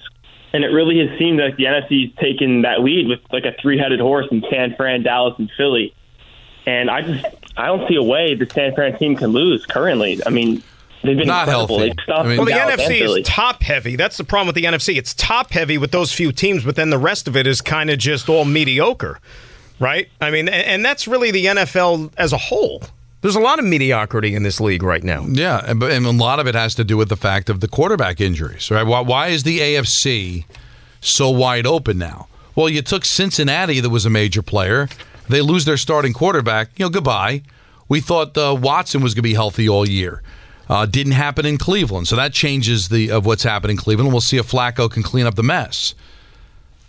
And 0.54 0.64
it 0.64 0.68
really 0.68 1.00
has 1.00 1.18
seemed 1.18 1.40
like 1.40 1.58
the 1.58 1.64
NFC's 1.64 2.16
taken 2.18 2.62
that 2.62 2.82
lead 2.82 3.08
with 3.08 3.20
like 3.32 3.44
a 3.46 3.56
three 3.60 3.78
headed 3.78 4.00
horse 4.00 4.28
in 4.30 4.44
San 4.52 4.76
Fran, 4.76 5.02
Dallas, 5.02 5.34
and 5.40 5.50
Philly. 5.58 5.94
And 6.66 6.90
I 6.90 7.02
just 7.02 7.26
I 7.58 7.68
don't 7.68 7.88
see 7.88 7.96
a 7.96 8.04
way 8.04 8.36
the 8.36 8.48
San 8.50 8.74
Fran 8.76 8.98
team 8.98 9.16
can 9.16 9.32
lose 9.32 9.66
currently. 9.66 10.22
I 10.26 10.30
mean, 10.30 10.64
they've 11.04 11.18
been 11.18 11.28
Not 11.28 11.48
incredible. 11.48 11.80
healthy. 11.80 11.94
They 11.98 12.04
stopped 12.04 12.28
well, 12.28 12.46
the 12.46 12.52
Dallas 12.52 12.82
NFC 12.82 13.20
is 13.20 13.28
top 13.28 13.64
heavy. 13.64 13.96
That's 13.96 14.18
the 14.18 14.24
problem 14.24 14.48
with 14.48 14.56
the 14.56 14.66
NFC. 14.66 14.96
It's 14.96 15.14
top 15.16 15.52
heavy 15.52 15.78
with 15.78 15.92
those 15.92 16.14
few 16.14 16.32
teams, 16.32 16.64
but 16.64 16.76
then 16.76 16.90
the 16.92 16.98
rest 17.00 17.28
of 17.28 17.36
it 17.36 17.48
is 17.48 17.60
kind 17.60 17.90
of 17.90 17.98
just 17.98 18.30
all 18.30 18.46
mediocre, 18.46 19.20
right? 19.80 20.08
I 20.22 20.30
mean, 20.32 20.48
and, 20.48 20.66
and 20.66 20.86
that's 20.86 21.08
really 21.08 21.32
the 21.32 21.46
NFL 21.46 22.12
as 22.18 22.32
a 22.32 22.38
whole. 22.38 22.84
There's 23.24 23.38
a 23.38 23.40
lot 23.40 23.58
of 23.58 23.64
mediocrity 23.64 24.36
in 24.36 24.44
this 24.44 24.60
league 24.60 24.84
right 24.84 25.02
now. 25.02 25.26
Yeah, 25.30 25.64
and, 25.66 25.82
and 25.82 26.06
a 26.06 26.12
lot 26.12 26.42
of 26.42 26.48
it 26.48 26.56
has 26.56 26.76
to 26.76 26.84
do 26.84 26.98
with 26.98 27.08
the 27.08 27.16
fact 27.16 27.50
of 27.50 27.62
the 27.62 27.70
quarterback 27.70 28.20
injuries, 28.20 28.70
right? 28.70 28.84
Why, 28.84 29.00
why 29.00 29.28
is 29.28 29.44
the 29.44 29.60
AFC 29.60 30.44
so 31.00 31.30
wide 31.30 31.66
open 31.66 31.98
now? 31.98 32.28
Well, 32.54 32.68
you 32.68 32.82
took 32.82 33.06
Cincinnati, 33.06 33.80
that 33.80 33.90
was 33.90 34.06
a 34.06 34.10
major 34.10 34.42
player. 34.42 34.90
They 35.30 35.40
lose 35.40 35.64
their 35.64 35.78
starting 35.78 36.12
quarterback. 36.12 36.78
You 36.78 36.86
know, 36.86 36.90
goodbye. 36.90 37.44
We 37.88 38.02
thought 38.02 38.38
uh, 38.38 38.58
Watson 38.60 39.02
was 39.02 39.14
going 39.14 39.24
to 39.24 39.30
be 39.30 39.36
healthy 39.36 39.70
all 39.70 39.88
year. 39.88 40.22
Uh, 40.68 40.86
didn't 40.86 41.14
happen 41.14 41.46
in 41.46 41.58
Cleveland, 41.58 42.10
so 42.10 42.18
that 42.18 42.34
changes 42.34 42.90
the 42.90 43.10
of 43.10 43.26
what's 43.26 43.44
happening 43.44 43.78
in 43.78 43.82
Cleveland. 43.82 44.12
We'll 44.12 44.20
see 44.20 44.38
if 44.38 44.52
Flacco 44.52 44.92
can 44.92 45.02
clean 45.02 45.26
up 45.26 45.36
the 45.36 45.44
mess. 45.44 45.96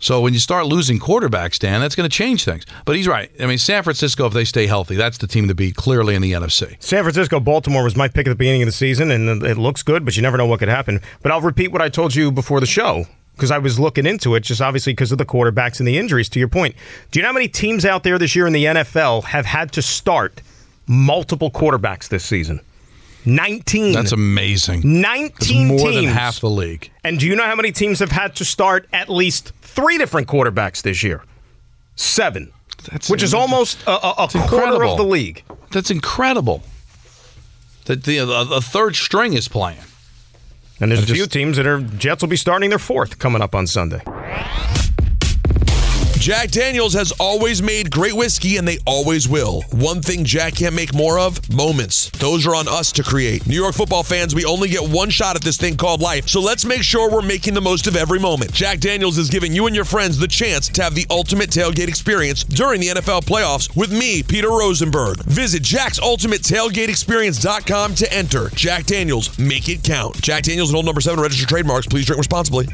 So 0.04 0.20
when 0.20 0.34
you 0.34 0.38
start 0.38 0.66
losing 0.66 0.98
quarterbacks, 0.98 1.58
Dan, 1.58 1.80
that's 1.80 1.94
going 1.94 2.08
to 2.08 2.14
change 2.14 2.44
things. 2.44 2.66
But 2.84 2.94
he's 2.96 3.08
right. 3.08 3.30
I 3.40 3.46
mean, 3.46 3.56
San 3.56 3.82
Francisco, 3.82 4.26
if 4.26 4.34
they 4.34 4.44
stay 4.44 4.66
healthy, 4.66 4.96
that's 4.96 5.16
the 5.16 5.26
team 5.26 5.48
to 5.48 5.54
beat 5.54 5.76
clearly 5.76 6.14
in 6.14 6.20
the 6.20 6.32
NFC. 6.32 6.76
San 6.78 7.02
Francisco, 7.04 7.40
Baltimore 7.40 7.82
was 7.82 7.96
my 7.96 8.08
pick 8.08 8.26
at 8.26 8.30
the 8.30 8.36
beginning 8.36 8.60
of 8.60 8.66
the 8.66 8.72
season, 8.72 9.10
and 9.10 9.42
it 9.42 9.56
looks 9.56 9.82
good, 9.82 10.04
but 10.04 10.14
you 10.14 10.20
never 10.20 10.36
know 10.36 10.44
what 10.44 10.58
could 10.58 10.68
happen. 10.68 11.00
But 11.22 11.32
I'll 11.32 11.40
repeat 11.40 11.72
what 11.72 11.80
I 11.80 11.88
told 11.88 12.14
you 12.14 12.30
before 12.30 12.60
the 12.60 12.66
show 12.66 13.06
because 13.34 13.50
I 13.50 13.56
was 13.56 13.80
looking 13.80 14.04
into 14.04 14.34
it, 14.34 14.40
just 14.40 14.60
obviously 14.60 14.92
because 14.92 15.10
of 15.10 15.16
the 15.16 15.24
quarterbacks 15.24 15.78
and 15.78 15.88
the 15.88 15.96
injuries. 15.96 16.28
To 16.28 16.38
your 16.38 16.48
point, 16.48 16.74
do 17.10 17.18
you 17.18 17.22
know 17.22 17.30
how 17.30 17.32
many 17.32 17.48
teams 17.48 17.86
out 17.86 18.02
there 18.02 18.18
this 18.18 18.36
year 18.36 18.46
in 18.46 18.52
the 18.52 18.66
NFL 18.66 19.24
have 19.24 19.46
had 19.46 19.72
to 19.72 19.80
start 19.80 20.42
multiple 20.86 21.50
quarterbacks 21.50 22.10
this 22.10 22.26
season? 22.26 22.60
19. 23.26 23.92
That's 23.92 24.12
amazing. 24.12 24.82
19 24.84 25.30
That's 25.32 25.50
more 25.50 25.90
teams. 25.90 25.94
than 26.06 26.14
half 26.14 26.40
the 26.40 26.50
league. 26.50 26.90
And 27.02 27.18
do 27.18 27.26
you 27.26 27.34
know 27.36 27.44
how 27.44 27.54
many 27.56 27.72
teams 27.72 27.98
have 28.00 28.10
had 28.12 28.36
to 28.36 28.44
start 28.44 28.88
at 28.92 29.08
least 29.08 29.52
three 29.62 29.98
different 29.98 30.28
quarterbacks 30.28 30.82
this 30.82 31.02
year? 31.02 31.22
Seven. 31.96 32.52
That's 32.90 33.08
which 33.08 33.22
is 33.22 33.32
almost 33.32 33.82
a, 33.86 33.90
a, 33.90 34.10
a 34.10 34.28
quarter 34.28 34.38
incredible. 34.38 34.92
of 34.92 34.98
the 34.98 35.04
league. 35.04 35.42
That's 35.70 35.90
incredible. 35.90 36.62
That 37.86 38.04
the 38.04 38.18
a, 38.18 38.26
a 38.28 38.60
third 38.60 38.94
string 38.96 39.32
is 39.34 39.48
playing. 39.48 39.78
And 40.80 40.90
there's 40.90 41.00
I 41.00 41.04
a 41.04 41.06
few 41.06 41.14
just- 41.16 41.32
teams 41.32 41.56
that 41.56 41.66
are 41.66 41.80
Jets 41.80 42.22
will 42.22 42.28
be 42.28 42.36
starting 42.36 42.70
their 42.70 42.78
fourth 42.78 43.18
coming 43.18 43.40
up 43.40 43.54
on 43.54 43.66
Sunday. 43.66 44.02
Jack 46.24 46.52
Daniels 46.52 46.94
has 46.94 47.12
always 47.20 47.60
made 47.60 47.90
great 47.90 48.14
whiskey 48.14 48.56
and 48.56 48.66
they 48.66 48.78
always 48.86 49.28
will. 49.28 49.60
One 49.72 50.00
thing 50.00 50.24
Jack 50.24 50.54
can't 50.54 50.74
make 50.74 50.94
more 50.94 51.18
of 51.18 51.54
moments. 51.54 52.08
Those 52.12 52.46
are 52.46 52.54
on 52.54 52.66
us 52.66 52.90
to 52.92 53.02
create. 53.02 53.46
New 53.46 53.60
York 53.60 53.74
football 53.74 54.02
fans, 54.02 54.34
we 54.34 54.46
only 54.46 54.70
get 54.70 54.88
one 54.88 55.10
shot 55.10 55.36
at 55.36 55.42
this 55.42 55.58
thing 55.58 55.76
called 55.76 56.00
life, 56.00 56.26
so 56.26 56.40
let's 56.40 56.64
make 56.64 56.82
sure 56.82 57.10
we're 57.10 57.20
making 57.20 57.52
the 57.52 57.60
most 57.60 57.86
of 57.86 57.94
every 57.94 58.18
moment. 58.18 58.54
Jack 58.54 58.80
Daniels 58.80 59.18
is 59.18 59.28
giving 59.28 59.52
you 59.52 59.66
and 59.66 59.76
your 59.76 59.84
friends 59.84 60.16
the 60.16 60.26
chance 60.26 60.68
to 60.68 60.82
have 60.82 60.94
the 60.94 61.06
ultimate 61.10 61.50
tailgate 61.50 61.88
experience 61.88 62.42
during 62.42 62.80
the 62.80 62.88
NFL 62.88 63.26
playoffs 63.26 63.76
with 63.76 63.92
me, 63.92 64.22
Peter 64.22 64.48
Rosenberg. 64.48 65.18
Visit 65.24 65.62
jacksultimatetailgateexperience.com 65.62 67.94
to 67.96 68.10
enter. 68.10 68.48
Jack 68.54 68.86
Daniels, 68.86 69.38
make 69.38 69.68
it 69.68 69.84
count. 69.84 70.18
Jack 70.22 70.44
Daniels 70.44 70.70
and 70.70 70.76
old 70.76 70.86
number 70.86 71.02
seven 71.02 71.20
registered 71.20 71.50
trademarks. 71.50 71.86
Please 71.86 72.06
drink 72.06 72.16
responsibly. 72.16 72.66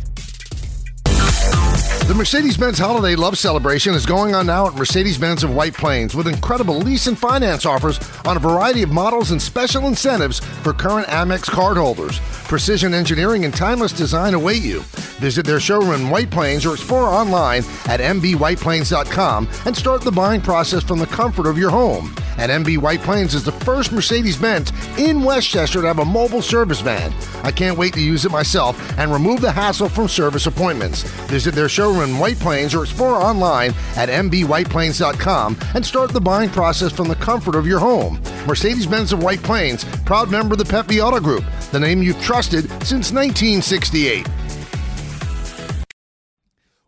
The 2.10 2.16
Mercedes 2.16 2.56
Benz 2.56 2.76
Holiday 2.76 3.14
Love 3.14 3.38
Celebration 3.38 3.94
is 3.94 4.04
going 4.04 4.34
on 4.34 4.46
now 4.46 4.66
at 4.66 4.74
Mercedes 4.74 5.16
Benz 5.16 5.44
of 5.44 5.54
White 5.54 5.74
Plains 5.74 6.12
with 6.12 6.26
incredible 6.26 6.76
lease 6.78 7.06
and 7.06 7.16
finance 7.16 7.64
offers 7.64 8.00
on 8.26 8.36
a 8.36 8.40
variety 8.40 8.82
of 8.82 8.90
models 8.90 9.30
and 9.30 9.40
special 9.40 9.86
incentives 9.86 10.40
for 10.40 10.72
current 10.72 11.06
Amex 11.06 11.42
cardholders. 11.42 12.18
Precision 12.48 12.94
engineering 12.94 13.44
and 13.44 13.54
timeless 13.54 13.92
design 13.92 14.34
await 14.34 14.60
you. 14.60 14.80
Visit 15.20 15.46
their 15.46 15.60
showroom 15.60 16.00
in 16.00 16.10
White 16.10 16.32
Plains 16.32 16.66
or 16.66 16.74
explore 16.74 17.04
online 17.04 17.62
at 17.86 18.00
mbwhiteplains.com 18.00 19.48
and 19.66 19.76
start 19.76 20.02
the 20.02 20.10
buying 20.10 20.40
process 20.40 20.82
from 20.82 20.98
the 20.98 21.06
comfort 21.06 21.46
of 21.46 21.58
your 21.58 21.70
home. 21.70 22.12
And 22.38 22.64
MB 22.64 22.78
White 22.78 23.02
Plains 23.02 23.34
is 23.34 23.44
the 23.44 23.52
first 23.52 23.92
Mercedes 23.92 24.36
Benz 24.36 24.72
in 24.98 25.22
Westchester 25.22 25.82
to 25.82 25.86
have 25.86 25.98
a 25.98 26.04
mobile 26.04 26.40
service 26.40 26.80
van. 26.80 27.12
I 27.44 27.52
can't 27.52 27.76
wait 27.76 27.92
to 27.94 28.00
use 28.00 28.24
it 28.24 28.32
myself 28.32 28.98
and 28.98 29.12
remove 29.12 29.42
the 29.42 29.52
hassle 29.52 29.90
from 29.90 30.08
service 30.08 30.46
appointments. 30.46 31.02
Their 31.44 31.68
showroom 31.68 32.10
in 32.10 32.18
White 32.18 32.38
Plains 32.38 32.74
or 32.74 32.82
explore 32.82 33.14
online 33.14 33.70
at 33.96 34.08
mbwhiteplains.com 34.08 35.56
and 35.74 35.84
start 35.84 36.10
the 36.10 36.20
buying 36.20 36.50
process 36.50 36.92
from 36.92 37.08
the 37.08 37.14
comfort 37.16 37.54
of 37.54 37.66
your 37.66 37.78
home. 37.78 38.20
Mercedes 38.46 38.86
Benz 38.86 39.12
of 39.12 39.22
White 39.22 39.42
Plains, 39.42 39.84
proud 40.04 40.30
member 40.30 40.54
of 40.54 40.58
the 40.58 40.64
Pepe 40.64 41.00
Auto 41.00 41.20
Group, 41.20 41.44
the 41.72 41.80
name 41.80 42.02
you've 42.02 42.20
trusted 42.20 42.64
since 42.84 43.12
1968. 43.12 44.26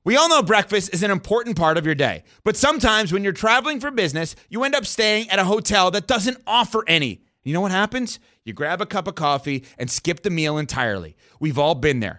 We 0.05 0.17
all 0.17 0.29
know 0.29 0.43
breakfast 0.43 0.93
is 0.93 1.05
an 1.05 1.13
important 1.13 1.57
part 1.57 1.79
of 1.79 1.87
your 1.87 1.95
day, 1.95 2.25
but 2.43 2.57
sometimes 2.57 3.13
when 3.13 3.23
you're 3.23 3.33
traveling 3.33 3.79
for 3.79 3.93
business, 3.93 4.35
you 4.49 4.65
end 4.65 4.75
up 4.75 4.85
staying 4.85 5.31
at 5.31 5.39
a 5.39 5.45
hotel 5.45 5.93
that 5.93 6.09
doesn't 6.09 6.39
offer 6.45 6.83
any. 6.89 7.23
You 7.45 7.53
know 7.53 7.61
what 7.61 7.71
happens? 7.71 8.19
You 8.45 8.53
grab 8.53 8.81
a 8.81 8.87
cup 8.87 9.07
of 9.07 9.15
coffee 9.15 9.65
and 9.79 9.89
skip 9.89 10.23
the 10.23 10.31
meal 10.31 10.59
entirely. 10.59 11.17
We've 11.39 11.59
all 11.59 11.77
been 11.77 12.01
there. 12.01 12.19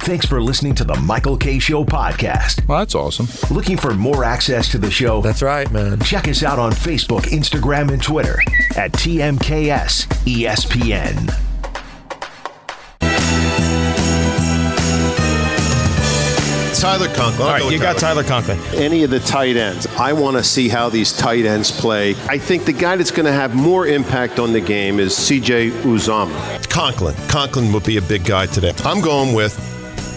Thanks 0.00 0.24
for 0.26 0.40
listening 0.40 0.74
to 0.76 0.84
the 0.84 0.94
Michael 1.00 1.36
Kay 1.36 1.58
Show 1.58 1.84
podcast. 1.84 2.66
Well, 2.66 2.78
that's 2.78 2.94
awesome. 2.94 3.28
Looking 3.54 3.76
for 3.76 3.92
more 3.94 4.24
access 4.24 4.70
to 4.72 4.78
the 4.78 4.90
show? 4.90 5.20
That's 5.20 5.42
right, 5.42 5.70
man. 5.70 6.00
Check 6.00 6.28
us 6.28 6.42
out 6.42 6.58
on 6.58 6.72
Facebook, 6.72 7.22
Instagram, 7.24 7.92
and 7.92 8.02
Twitter 8.02 8.40
at 8.76 8.92
TMKS 8.92 10.06
ESPN. 10.24 11.34
Tyler 16.80 17.08
Conklin. 17.08 17.42
All 17.48 17.52
right, 17.54 17.72
you 17.72 17.78
got 17.80 17.98
Tyler 17.98 18.22
Conklin. 18.22 18.58
Any 18.74 19.02
of 19.02 19.10
the 19.10 19.18
tight 19.18 19.56
ends. 19.56 19.86
I 19.98 20.12
want 20.12 20.36
to 20.36 20.44
see 20.44 20.68
how 20.68 20.88
these 20.88 21.12
tight 21.12 21.44
ends 21.44 21.72
play. 21.72 22.10
I 22.28 22.38
think 22.38 22.64
the 22.66 22.72
guy 22.72 22.94
that's 22.96 23.10
going 23.10 23.26
to 23.26 23.32
have 23.32 23.54
more 23.54 23.88
impact 23.88 24.38
on 24.38 24.52
the 24.52 24.60
game 24.60 25.00
is 25.00 25.12
CJ 25.12 25.72
Uzomah. 25.82 26.70
Conklin. 26.70 27.16
Conklin 27.28 27.72
would 27.72 27.84
be 27.84 27.96
a 27.96 28.02
big 28.02 28.24
guy 28.24 28.46
today. 28.46 28.72
I'm 28.84 29.00
going 29.00 29.34
with 29.34 29.58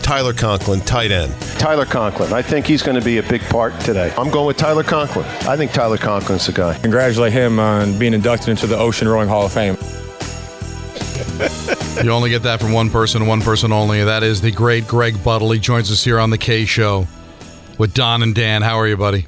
Tyler 0.01 0.33
Conklin, 0.33 0.81
tight 0.81 1.11
end. 1.11 1.33
Tyler 1.59 1.85
Conklin. 1.85 2.33
I 2.33 2.41
think 2.41 2.65
he's 2.65 2.81
going 2.81 2.99
to 2.99 3.05
be 3.05 3.17
a 3.17 3.23
big 3.23 3.41
part 3.43 3.79
today. 3.81 4.13
I'm 4.17 4.29
going 4.29 4.47
with 4.47 4.57
Tyler 4.57 4.83
Conklin. 4.83 5.25
I 5.47 5.55
think 5.55 5.71
Tyler 5.71 5.97
Conklin's 5.97 6.45
the 6.47 6.51
guy. 6.53 6.77
Congratulate 6.79 7.33
him 7.33 7.59
on 7.59 7.97
being 7.97 8.13
inducted 8.13 8.49
into 8.49 8.67
the 8.67 8.77
Ocean 8.77 9.07
Rowing 9.07 9.29
Hall 9.29 9.45
of 9.45 9.53
Fame. 9.53 9.77
You 12.03 12.09
only 12.09 12.29
get 12.29 12.43
that 12.43 12.59
from 12.59 12.71
one 12.71 12.89
person, 12.89 13.27
one 13.27 13.41
person 13.41 13.71
only. 13.71 14.03
That 14.03 14.23
is 14.23 14.41
the 14.41 14.49
great 14.51 14.87
Greg 14.87 15.21
Buttle. 15.23 15.51
He 15.51 15.59
joins 15.59 15.91
us 15.91 16.03
here 16.03 16.19
on 16.19 16.29
the 16.29 16.37
K 16.37 16.65
Show 16.65 17.07
with 17.77 17.93
Don 17.93 18.23
and 18.23 18.33
Dan. 18.33 18.61
How 18.61 18.79
are 18.79 18.87
you, 18.87 18.97
buddy? 18.97 19.27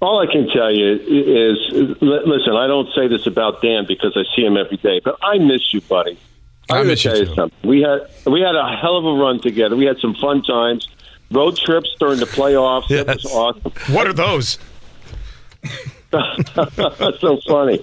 All 0.00 0.20
I 0.20 0.30
can 0.30 0.48
tell 0.48 0.70
you 0.70 0.92
is, 0.92 1.96
listen. 2.00 2.54
I 2.54 2.68
don't 2.68 2.88
say 2.94 3.08
this 3.08 3.26
about 3.26 3.62
Dan 3.62 3.84
because 3.88 4.16
I 4.16 4.22
see 4.36 4.44
him 4.44 4.56
every 4.56 4.76
day, 4.76 5.00
but 5.02 5.16
I 5.22 5.38
miss 5.38 5.74
you, 5.74 5.80
buddy. 5.80 6.18
I 6.70 6.80
I'm 6.80 6.86
miss 6.86 7.04
you 7.04 7.10
tell 7.10 7.20
you 7.20 7.26
too. 7.26 7.34
something. 7.34 7.68
We 7.68 7.80
had 7.82 8.08
we 8.26 8.40
had 8.40 8.54
a 8.54 8.76
hell 8.76 8.96
of 8.96 9.04
a 9.04 9.12
run 9.14 9.40
together. 9.40 9.76
We 9.76 9.84
had 9.86 9.98
some 9.98 10.14
fun 10.14 10.42
times. 10.42 10.88
Road 11.30 11.56
trips 11.56 11.94
during 12.00 12.18
the 12.18 12.26
playoffs. 12.26 12.90
It 12.90 13.06
was 13.06 13.24
awesome. 13.26 13.72
What 13.94 14.06
are 14.06 14.12
those? 14.12 14.58
That's 16.10 17.20
so 17.20 17.38
funny. 17.46 17.80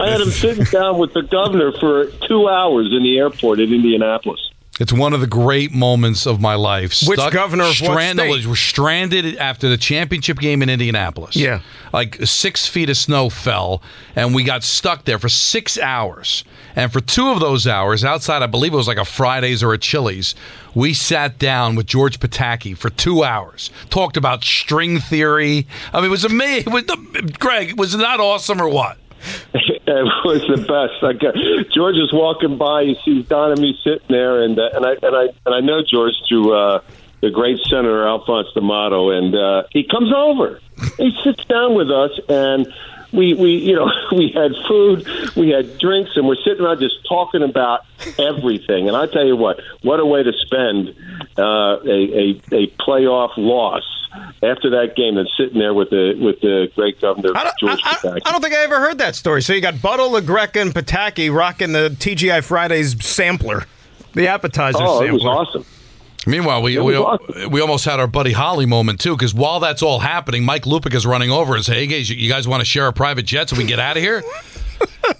I 0.00 0.10
had 0.10 0.20
him 0.20 0.30
sitting 0.30 0.64
down 0.64 0.98
with 0.98 1.12
the 1.12 1.22
governor 1.22 1.72
for 1.72 2.06
two 2.28 2.48
hours 2.48 2.92
in 2.92 3.02
the 3.02 3.18
airport 3.18 3.58
in 3.58 3.72
Indianapolis. 3.72 4.50
It's 4.80 4.92
one 4.92 5.12
of 5.12 5.20
the 5.20 5.28
great 5.28 5.72
moments 5.72 6.26
of 6.26 6.40
my 6.40 6.56
life. 6.56 7.00
Which 7.06 7.20
governor 7.30 7.64
of 7.64 7.76
what 7.80 8.02
state? 8.02 8.46
We're 8.46 8.56
stranded 8.56 9.36
after 9.36 9.68
the 9.68 9.76
championship 9.76 10.38
game 10.38 10.62
in 10.62 10.68
Indianapolis. 10.68 11.36
Yeah. 11.36 11.60
Like 11.92 12.16
six 12.24 12.66
feet 12.66 12.90
of 12.90 12.96
snow 12.96 13.30
fell, 13.30 13.82
and 14.16 14.34
we 14.34 14.42
got 14.42 14.64
stuck 14.64 15.04
there 15.04 15.20
for 15.20 15.28
six 15.28 15.78
hours. 15.78 16.44
And 16.76 16.92
for 16.92 17.00
two 17.00 17.30
of 17.30 17.40
those 17.40 17.66
hours, 17.66 18.04
outside, 18.04 18.42
I 18.42 18.46
believe 18.46 18.72
it 18.72 18.76
was 18.76 18.88
like 18.88 18.98
a 18.98 19.04
Fridays 19.04 19.62
or 19.62 19.72
a 19.72 19.78
Chili's, 19.78 20.34
we 20.74 20.92
sat 20.92 21.38
down 21.38 21.76
with 21.76 21.86
George 21.86 22.20
Pataki 22.20 22.76
for 22.76 22.90
two 22.90 23.22
hours, 23.24 23.70
talked 23.90 24.16
about 24.16 24.42
string 24.42 24.98
theory. 24.98 25.66
I 25.92 25.98
mean, 25.98 26.06
it 26.06 26.10
was 26.10 26.24
amazing. 26.24 26.72
It 26.72 26.88
was, 26.88 27.30
Greg, 27.38 27.78
was 27.78 27.94
it 27.94 27.98
not 27.98 28.20
awesome 28.20 28.60
or 28.60 28.68
what? 28.68 28.98
it 29.54 30.04
was 30.24 30.42
the 30.48 30.58
best. 30.58 31.02
I 31.02 31.12
got, 31.12 31.34
George 31.74 31.96
is 31.96 32.12
walking 32.12 32.58
by. 32.58 32.84
He 32.84 32.96
sees 33.04 33.26
Don 33.26 33.52
and 33.52 33.60
me 33.60 33.78
sitting 33.82 34.06
there, 34.08 34.42
and 34.42 34.58
uh, 34.58 34.68
and 34.74 34.84
I 34.84 34.92
and 35.02 35.16
I 35.16 35.22
and 35.46 35.54
I 35.54 35.60
know 35.60 35.80
George 35.82 36.12
through 36.28 36.52
uh, 36.54 36.80
the 37.22 37.30
great 37.30 37.58
Senator 37.70 38.06
Alphonse 38.06 38.48
D'Amato, 38.54 39.10
and 39.10 39.34
uh, 39.34 39.62
he 39.70 39.84
comes 39.84 40.12
over. 40.14 40.60
He 40.98 41.16
sits 41.22 41.42
down 41.44 41.74
with 41.74 41.90
us, 41.90 42.10
and 42.28 42.66
we 43.14 43.34
we 43.34 43.50
you 43.56 43.74
know 43.76 43.90
we 44.12 44.30
had 44.34 44.52
food, 44.68 45.06
we 45.36 45.50
had 45.50 45.78
drinks, 45.78 46.12
and 46.16 46.26
we're 46.26 46.36
sitting 46.44 46.64
around 46.64 46.80
just 46.80 46.96
talking 47.08 47.42
about 47.42 47.80
everything. 48.18 48.88
And 48.88 48.96
I 48.96 49.06
tell 49.06 49.24
you 49.24 49.36
what, 49.36 49.60
what 49.82 50.00
a 50.00 50.06
way 50.06 50.22
to 50.22 50.32
spend 50.32 50.94
uh, 51.38 51.78
a, 51.84 51.88
a 51.88 52.30
a 52.52 52.66
playoff 52.80 53.30
loss. 53.36 53.82
After 54.44 54.70
that 54.70 54.94
game, 54.94 55.16
than 55.16 55.26
sitting 55.36 55.58
there 55.58 55.74
with 55.74 55.90
the 55.90 56.14
with 56.16 56.40
the 56.40 56.70
great 56.76 57.00
governor 57.00 57.30
George 57.58 57.80
Pataki. 57.82 58.20
I 58.24 58.30
don't 58.30 58.40
think 58.40 58.54
I 58.54 58.62
ever 58.62 58.78
heard 58.78 58.98
that 58.98 59.16
story. 59.16 59.42
So 59.42 59.52
you 59.52 59.60
got 59.60 59.82
Buttle, 59.82 60.10
LaGreca, 60.10 60.62
and 60.62 60.72
Pataki 60.72 61.34
rocking 61.34 61.72
the 61.72 61.88
TGI 61.98 62.44
Fridays 62.44 63.04
sampler, 63.04 63.64
the 64.12 64.28
appetizer 64.28 64.78
Oh, 64.80 65.02
it 65.02 65.08
sampler. 65.08 65.12
was 65.14 65.24
awesome. 65.48 65.66
Meanwhile, 66.26 66.62
we 66.62 66.78
we, 66.78 66.98
was 66.98 67.20
we 67.50 67.60
almost 67.60 67.84
had 67.84 68.00
our 68.00 68.06
buddy 68.06 68.32
Holly 68.32 68.66
moment 68.66 69.00
too, 69.00 69.16
because 69.16 69.34
while 69.34 69.60
that's 69.60 69.82
all 69.82 70.00
happening, 70.00 70.44
Mike 70.44 70.64
Lupica 70.64 70.94
is 70.94 71.06
running 71.06 71.30
over 71.30 71.54
and 71.54 71.64
say, 71.64 71.74
"Hey 71.74 71.86
guys, 71.86 72.10
you 72.10 72.28
guys 72.28 72.48
want 72.48 72.60
to 72.60 72.64
share 72.64 72.86
a 72.86 72.92
private 72.92 73.24
jet 73.26 73.50
so 73.50 73.56
we 73.56 73.62
can 73.62 73.68
get 73.68 73.78
out 73.80 73.96
of 73.96 74.02
here?" 74.02 74.22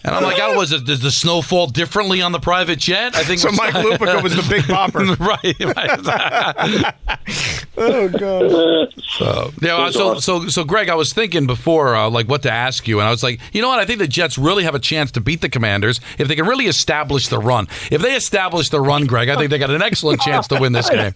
And 0.05 0.15
I'm 0.15 0.23
like, 0.23 0.39
"Oh, 0.41 0.57
was 0.57 0.73
it? 0.73 0.85
Does 0.85 1.01
the 1.01 1.11
snow 1.11 1.43
fall 1.43 1.67
differently 1.67 2.21
on 2.23 2.33
the 2.33 2.41
private 2.41 2.79
jet?" 2.79 3.15
I 3.17 3.25
think 3.25 3.41
So 3.41 3.51
Mike 3.53 3.75
Lupica 3.75 4.23
was 4.23 4.37
the 4.37 4.47
big 4.49 4.65
popper. 4.65 5.05
right? 5.21 6.95
oh 7.77 8.09
god. 8.09 8.95
So 9.17 9.53
yeah, 9.61 9.91
so 9.91 10.19
so 10.19 10.49
so 10.49 10.65
Greg, 10.65 10.89
I 10.89 10.95
was 10.95 11.13
thinking 11.13 11.47
before, 11.47 11.95
uh, 11.95 12.11
like 12.11 12.29
what 12.29 12.43
to 12.43 12.51
ask 12.51 12.87
you, 12.87 13.01
and 13.01 13.09
I 13.09 13.11
was 13.11 13.23
like, 13.23 13.41
you 13.53 13.63
know 13.63 13.69
what? 13.69 13.79
I 13.79 13.85
think 13.87 13.99
the 13.99 14.09
Jets 14.09 14.37
really 14.39 14.65
have 14.65 14.75
a 14.75 14.79
chance 14.79 15.11
to 15.13 15.21
beat 15.21 15.41
the 15.41 15.49
Commanders 15.49 16.01
if 16.19 16.29
they 16.29 16.37
can 16.37 16.47
really 16.47 16.67
establish 16.67 17.29
the 17.29 17.39
run. 17.39 17.69
If 17.91 18.03
they 18.03 18.15
establish 18.15 18.69
the 18.69 18.81
run, 18.81 19.07
Greg, 19.07 19.29
I 19.29 19.37
think 19.37 19.51
they 19.51 19.59
got 19.59 19.71
an 19.71 19.83
excellent 19.83 20.21
chance 20.21 20.49
to 20.49 20.61
win 20.61 20.73
this 20.73 20.91
game. 20.91 21.15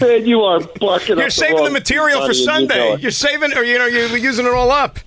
Man, 0.00 0.26
you 0.26 0.42
are 0.42 0.60
barking. 0.80 1.16
You're 1.18 1.26
up 1.26 1.32
saving 1.32 1.56
wrong 1.56 1.64
the 1.64 1.70
material 1.70 2.20
for 2.20 2.28
body 2.28 2.38
and 2.38 2.38
you 2.38 2.46
know 2.46 2.52
Sunday. 2.52 2.96
You're 3.00 3.10
saving, 3.10 3.56
or 3.56 3.62
you 3.62 3.78
know, 3.78 3.86
you're 3.86 4.16
using 4.16 4.46
it 4.46 4.52
all 4.52 4.70
up. 4.70 4.98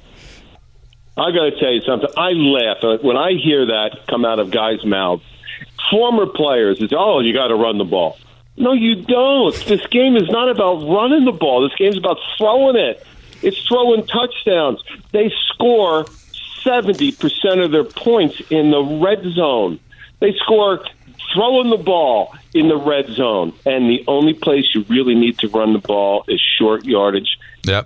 I 1.17 1.31
got 1.31 1.45
to 1.45 1.59
tell 1.59 1.71
you 1.71 1.81
something. 1.81 2.09
I 2.15 2.31
laugh 2.31 2.83
uh, 2.83 2.97
when 3.01 3.17
I 3.17 3.31
hear 3.33 3.65
that 3.65 4.05
come 4.07 4.23
out 4.23 4.39
of 4.39 4.51
guys' 4.51 4.85
mouths. 4.85 5.23
Former 5.89 6.27
players, 6.27 6.81
it's 6.81 6.93
oh, 6.95 7.19
you 7.19 7.33
got 7.33 7.47
to 7.47 7.55
run 7.55 7.77
the 7.77 7.85
ball. 7.85 8.17
No, 8.55 8.73
you 8.73 9.03
don't. 9.03 9.55
This 9.65 9.85
game 9.87 10.15
is 10.15 10.29
not 10.29 10.49
about 10.49 10.87
running 10.87 11.25
the 11.25 11.31
ball. 11.31 11.67
This 11.67 11.77
game 11.77 11.91
is 11.91 11.97
about 11.97 12.17
throwing 12.37 12.75
it. 12.75 13.05
It's 13.41 13.59
throwing 13.67 14.05
touchdowns. 14.05 14.83
They 15.11 15.31
score 15.53 16.05
seventy 16.63 17.11
percent 17.11 17.61
of 17.61 17.71
their 17.71 17.83
points 17.83 18.41
in 18.49 18.71
the 18.71 18.83
red 18.83 19.23
zone. 19.33 19.79
They 20.19 20.33
score 20.43 20.83
throwing 21.33 21.69
the 21.69 21.77
ball 21.77 22.35
in 22.53 22.67
the 22.67 22.77
red 22.77 23.07
zone, 23.07 23.53
and 23.65 23.89
the 23.89 24.03
only 24.07 24.33
place 24.33 24.65
you 24.73 24.85
really 24.89 25.15
need 25.15 25.37
to 25.39 25.47
run 25.49 25.73
the 25.73 25.79
ball 25.79 26.25
is 26.27 26.41
short 26.59 26.85
yardage, 26.85 27.37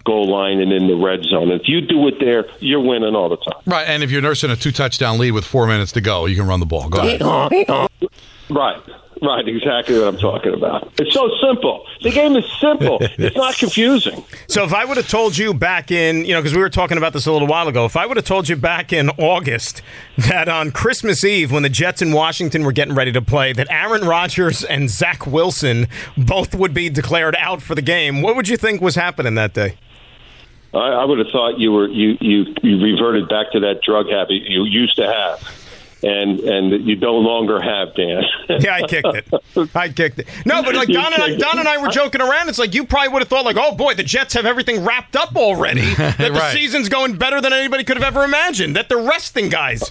goal 0.04 0.30
line, 0.30 0.60
and 0.60 0.72
in 0.72 0.88
the 0.88 0.96
red 0.96 1.24
zone. 1.24 1.52
If 1.52 1.64
you 1.66 1.82
do 1.82 2.08
it 2.08 2.16
there, 2.20 2.46
you're 2.60 2.82
winning 2.82 3.16
all 3.16 3.30
the 3.30 3.38
time. 3.38 3.62
Right, 3.66 3.88
and 3.88 4.04
if 4.04 4.12
you're 4.12 4.22
nursing 4.22 4.50
a 4.52 4.56
two 4.56 4.72
touchdown 4.72 5.18
lead 5.20 5.32
with 5.32 5.46
four 5.46 5.68
minutes 5.68 5.92
to 5.94 6.02
go, 6.02 6.26
you 6.26 6.36
can 6.36 6.48
run 6.48 6.60
the 6.60 6.66
ball. 6.66 6.90
Go 6.90 7.00
ahead. 7.00 7.90
Right. 8.50 8.82
Right, 9.22 9.48
exactly 9.48 10.00
what 10.00 10.08
I'm 10.08 10.18
talking 10.18 10.52
about. 10.54 10.92
It's 10.98 11.14
so 11.14 11.30
simple. 11.40 11.86
The 12.02 12.10
game 12.10 12.36
is 12.36 12.46
simple. 12.60 13.00
It's 13.22 13.36
not 13.36 13.56
confusing. 13.56 14.24
So 14.48 14.64
if 14.64 14.74
I 14.74 14.84
would 14.84 14.98
have 14.98 15.08
told 15.08 15.38
you 15.38 15.54
back 15.54 15.92
in, 15.92 16.26
you 16.26 16.34
know, 16.34 16.42
because 16.42 16.56
we 16.56 16.62
were 16.62 16.70
talking 16.72 16.98
about 16.98 17.14
this 17.14 17.28
a 17.28 17.32
little 17.32 17.48
while 17.48 17.68
ago, 17.68 17.86
if 17.86 17.96
I 17.96 18.08
would 18.08 18.18
have 18.18 18.26
told 18.26 18.50
you 18.50 18.56
back 18.56 18.92
in 18.92 19.10
August 19.12 19.84
that 20.18 20.50
on 20.50 20.72
Christmas 20.72 21.24
Eve, 21.24 21.52
when 21.52 21.62
the 21.62 21.70
Jets 21.70 22.02
in 22.02 22.12
Washington 22.12 22.64
were 22.64 22.72
getting 22.72 22.96
ready 22.96 23.12
to 23.12 23.22
play, 23.22 23.54
that 23.54 23.68
Aaron 23.70 24.02
Rodgers 24.02 24.64
and 24.64 24.90
Zach 24.90 25.28
Wilson 25.28 25.88
both 26.18 26.56
would 26.56 26.74
be 26.74 26.90
declared 26.90 27.36
out 27.38 27.62
for 27.62 27.76
the 27.76 27.84
game, 27.84 28.24
what 28.24 28.36
would 28.36 28.48
you 28.48 28.58
think 28.58 28.82
was 28.82 28.96
happening 28.96 29.36
that 29.36 29.54
day? 29.54 29.78
I, 30.74 30.78
I 30.78 31.06
would 31.06 31.20
have 31.20 31.28
thought 31.32 31.60
you 31.60 31.72
were 31.72 31.88
you, 31.88 32.18
you 32.22 32.56
you 32.64 32.82
reverted 32.82 33.28
back 33.30 33.52
to 33.52 33.60
that 33.60 33.82
drug 33.84 34.08
habit 34.10 34.44
you 34.48 34.64
used 34.64 34.96
to 34.96 35.06
have, 35.06 35.61
and 36.04 36.40
and 36.42 36.72
that 36.74 36.82
you 36.82 36.96
no 36.96 37.16
longer 37.18 37.62
have, 37.62 37.96
Dan. 37.96 38.24
Yeah, 38.60 38.76
I 38.76 38.82
kicked 38.88 39.08
it. 39.16 39.76
I 39.76 39.90
kicked 39.90 40.20
it. 40.20 40.28
No, 40.46 40.62
but 40.62 40.76
like 40.76 40.90
Don 40.90 41.14
and 41.14 41.24
I. 41.24 41.36
Don 41.38 41.58
and 41.60 41.68
I 41.68 41.78
were 41.82 41.88
joking 41.88 42.22
around. 42.22 42.50
It's 42.50 42.60
like 42.60 42.74
you 42.74 42.86
probably 42.86 43.10
would 43.10 43.22
have 43.22 43.30
thought, 43.30 43.46
like, 43.46 43.56
oh 43.58 43.76
boy, 43.76 43.94
the 43.94 44.04
Jets 44.04 44.34
have 44.34 44.46
everything 44.46 44.84
wrapped 44.84 45.16
up 45.16 45.36
already. 45.36 45.82
That 45.96 46.18
the 46.18 46.32
Right. 46.34 46.54
season's 46.54 46.90
going 46.90 47.16
better 47.18 47.40
than 47.42 47.54
anybody 47.54 47.84
could 47.84 47.98
have 47.98 48.04
ever 48.06 48.24
imagined. 48.24 48.76
That 48.76 48.90
they're 48.90 48.98
resting 49.02 49.50
guys. 49.50 49.90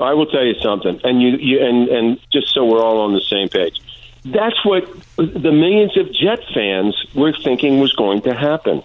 I 0.00 0.12
will 0.14 0.26
tell 0.26 0.44
you 0.44 0.54
something, 0.62 1.00
and 1.02 1.20
you, 1.22 1.30
you 1.38 1.64
and 1.64 1.88
and 1.88 2.20
just 2.32 2.52
so 2.54 2.64
we're 2.64 2.82
all 2.82 3.00
on 3.00 3.14
the 3.14 3.20
same 3.22 3.48
page, 3.48 3.80
that's 4.26 4.62
what 4.64 4.84
the 5.16 5.50
millions 5.52 5.96
of 5.96 6.12
Jet 6.12 6.40
fans 6.54 6.94
were 7.14 7.32
thinking 7.32 7.80
was 7.80 7.92
going 7.94 8.22
to 8.22 8.34
happen. 8.34 8.82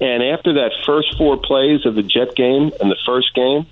And 0.00 0.22
after 0.22 0.52
that 0.54 0.72
first 0.86 1.16
four 1.16 1.36
plays 1.36 1.84
of 1.86 1.94
the 1.96 2.02
Jet 2.02 2.34
game 2.36 2.70
and 2.80 2.90
the 2.90 2.96
first 3.06 3.34
game, 3.34 3.66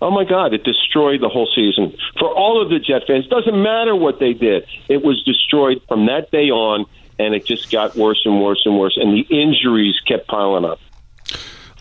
oh 0.00 0.10
my 0.10 0.24
God, 0.24 0.54
it 0.54 0.64
destroyed 0.64 1.20
the 1.20 1.28
whole 1.28 1.48
season 1.54 1.96
for 2.18 2.28
all 2.28 2.62
of 2.62 2.68
the 2.68 2.78
Jet 2.78 3.02
fans. 3.06 3.26
Doesn't 3.28 3.60
matter 3.62 3.94
what 3.94 4.18
they 4.18 4.32
did; 4.32 4.66
it 4.88 5.02
was 5.02 5.22
destroyed 5.24 5.82
from 5.88 6.06
that 6.06 6.30
day 6.30 6.50
on, 6.50 6.86
and 7.18 7.34
it 7.34 7.44
just 7.44 7.70
got 7.70 7.96
worse 7.96 8.22
and 8.24 8.42
worse 8.42 8.62
and 8.64 8.78
worse, 8.78 8.96
and 9.00 9.12
the 9.14 9.26
injuries 9.30 9.94
kept 10.06 10.26
piling 10.28 10.64
up. 10.64 10.78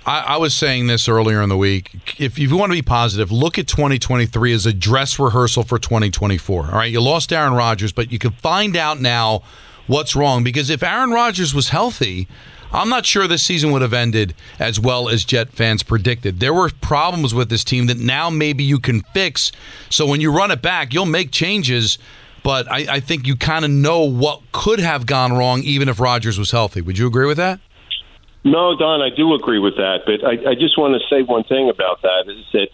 I, 0.05 0.20
I 0.20 0.38
was 0.38 0.53
saying 0.53 0.88
this 0.88 1.07
earlier 1.07 1.41
in 1.41 1.49
the 1.49 1.57
week. 1.57 2.20
If 2.20 2.38
you 2.38 2.55
want 2.55 2.72
to 2.72 2.78
be 2.78 2.84
positive, 2.84 3.32
look 3.32 3.57
at 3.57 3.68
2023 3.68 4.53
as 4.53 4.66
a 4.66 4.74
dress 4.74 5.18
rehearsal 5.18 5.63
for 5.63 5.80
2024. 5.80 6.66
All 6.66 6.72
right, 6.72 6.91
you 6.91 7.01
lost 7.01 7.34
Aaron 7.34 7.53
Rodgers, 7.53 7.91
but 7.91 8.11
you 8.11 8.20
can 8.20 8.32
find 8.32 8.76
out 8.76 9.01
now 9.01 9.41
what's 9.88 10.16
wrong 10.16 10.43
because 10.43 10.70
if 10.70 10.84
Aaron 10.84 11.11
Rodgers 11.11 11.53
was 11.53 11.70
healthy, 11.70 12.28
I'm 12.72 12.89
not 12.89 13.05
sure 13.05 13.28
this 13.28 13.43
season 13.43 13.72
would 13.72 13.82
have 13.82 13.93
ended 13.93 14.36
as 14.59 14.80
well 14.80 15.09
as 15.09 15.24
Jet 15.24 15.49
fans 15.49 15.84
predicted. 15.84 16.39
There 16.39 16.53
were 16.53 16.70
problems 16.82 17.34
with 17.34 17.49
this 17.49 17.63
team 17.63 17.88
that 17.88 17.97
now 17.97 18.30
maybe 18.30 18.63
you 18.63 18.80
can 18.80 19.01
fix. 19.13 19.51
So 19.89 20.05
when 20.05 20.22
you 20.22 20.32
run 20.32 20.51
it 20.51 20.61
back, 20.61 20.93
you'll 20.93 21.05
make 21.05 21.32
changes. 21.32 21.97
But 22.43 22.70
I, 22.72 22.86
I 22.89 22.99
think 22.99 23.26
you 23.26 23.36
kind 23.36 23.66
of 23.66 23.72
know 23.72 24.01
what 24.01 24.41
could 24.51 24.80
have 24.80 25.05
gone 25.05 25.34
wrong 25.34 25.61
even 25.61 25.89
if 25.89 25.99
Rodgers 25.99 26.38
was 26.38 26.51
healthy. 26.51 26.82
Would 26.82 26.97
you 26.97 27.07
agree 27.07 27.26
with 27.26 27.38
that? 27.38 27.59
No, 28.43 28.78
Don, 28.78 29.01
I 29.01 29.09
do 29.09 29.34
agree 29.34 29.57
with 29.57 29.76
that, 29.78 30.01
but 30.05 30.24
I, 30.24 30.51
I 30.51 30.53
just 30.53 30.78
want 30.78 30.93
to 30.93 31.07
say 31.09 31.24
one 31.24 31.43
thing 31.45 31.68
about 31.68 32.03
that 32.03 32.26
is 32.28 32.45
that 32.53 32.68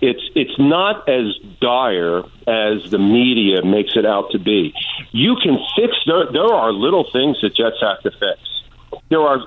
it's 0.00 0.22
it's 0.34 0.58
not 0.58 1.06
as 1.08 1.36
dire 1.60 2.20
as 2.48 2.90
the 2.90 2.98
media 2.98 3.62
makes 3.62 3.92
it 3.96 4.06
out 4.06 4.30
to 4.30 4.38
be. 4.38 4.72
You 5.12 5.36
can 5.36 5.58
fix 5.76 5.92
there. 6.06 6.32
There 6.32 6.54
are 6.54 6.72
little 6.72 7.04
things 7.12 7.38
that 7.42 7.54
Jets 7.54 7.76
have 7.82 8.00
to 8.00 8.10
fix. 8.10 8.40
There 9.10 9.20
are 9.20 9.38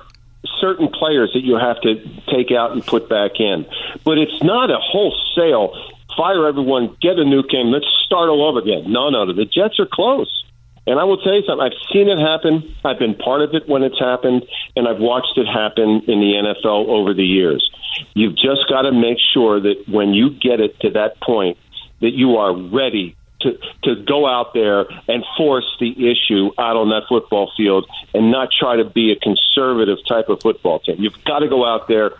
certain 0.60 0.88
players 0.88 1.32
that 1.34 1.42
you 1.42 1.56
have 1.56 1.80
to 1.80 1.96
take 2.32 2.52
out 2.52 2.72
and 2.72 2.86
put 2.86 3.08
back 3.08 3.40
in, 3.40 3.66
but 4.04 4.18
it's 4.18 4.42
not 4.42 4.70
a 4.70 4.78
wholesale 4.78 5.74
fire 6.16 6.46
everyone, 6.46 6.96
get 7.00 7.18
a 7.18 7.24
new 7.24 7.42
game, 7.42 7.70
let's 7.70 7.86
start 8.06 8.28
all 8.28 8.48
over 8.48 8.60
again. 8.60 8.90
No, 8.90 9.10
no, 9.10 9.26
the 9.26 9.44
Jets 9.44 9.78
are 9.78 9.88
close. 9.90 10.44
And 10.86 11.00
I 11.00 11.04
will 11.04 11.16
tell 11.16 11.34
you 11.34 11.42
something. 11.46 11.64
I've 11.64 11.78
seen 11.92 12.08
it 12.08 12.18
happen. 12.18 12.74
I've 12.84 12.98
been 12.98 13.14
part 13.14 13.40
of 13.40 13.54
it 13.54 13.66
when 13.66 13.82
it's 13.82 13.98
happened, 13.98 14.44
and 14.76 14.86
I've 14.86 15.00
watched 15.00 15.36
it 15.36 15.46
happen 15.46 16.02
in 16.06 16.20
the 16.20 16.32
NFL 16.44 16.88
over 16.88 17.14
the 17.14 17.24
years. 17.24 17.70
You've 18.14 18.36
just 18.36 18.68
got 18.68 18.82
to 18.82 18.92
make 18.92 19.16
sure 19.32 19.60
that 19.60 19.84
when 19.88 20.12
you 20.12 20.30
get 20.30 20.60
it 20.60 20.78
to 20.80 20.90
that 20.90 21.20
point, 21.22 21.56
that 22.00 22.12
you 22.12 22.36
are 22.36 22.54
ready 22.54 23.16
to, 23.44 23.58
to 23.84 24.02
go 24.04 24.26
out 24.26 24.52
there 24.52 24.86
and 25.08 25.24
force 25.36 25.66
the 25.78 25.92
issue 26.10 26.50
out 26.58 26.76
on 26.76 26.90
that 26.90 27.02
football 27.08 27.52
field 27.56 27.88
and 28.12 28.30
not 28.30 28.48
try 28.58 28.76
to 28.76 28.84
be 28.84 29.12
a 29.12 29.16
conservative 29.16 29.98
type 30.08 30.28
of 30.28 30.40
football 30.40 30.80
team. 30.80 30.96
You've 30.98 31.22
got 31.24 31.38
to 31.38 31.48
go 31.48 31.64
out 31.64 31.86
there, 31.88 32.12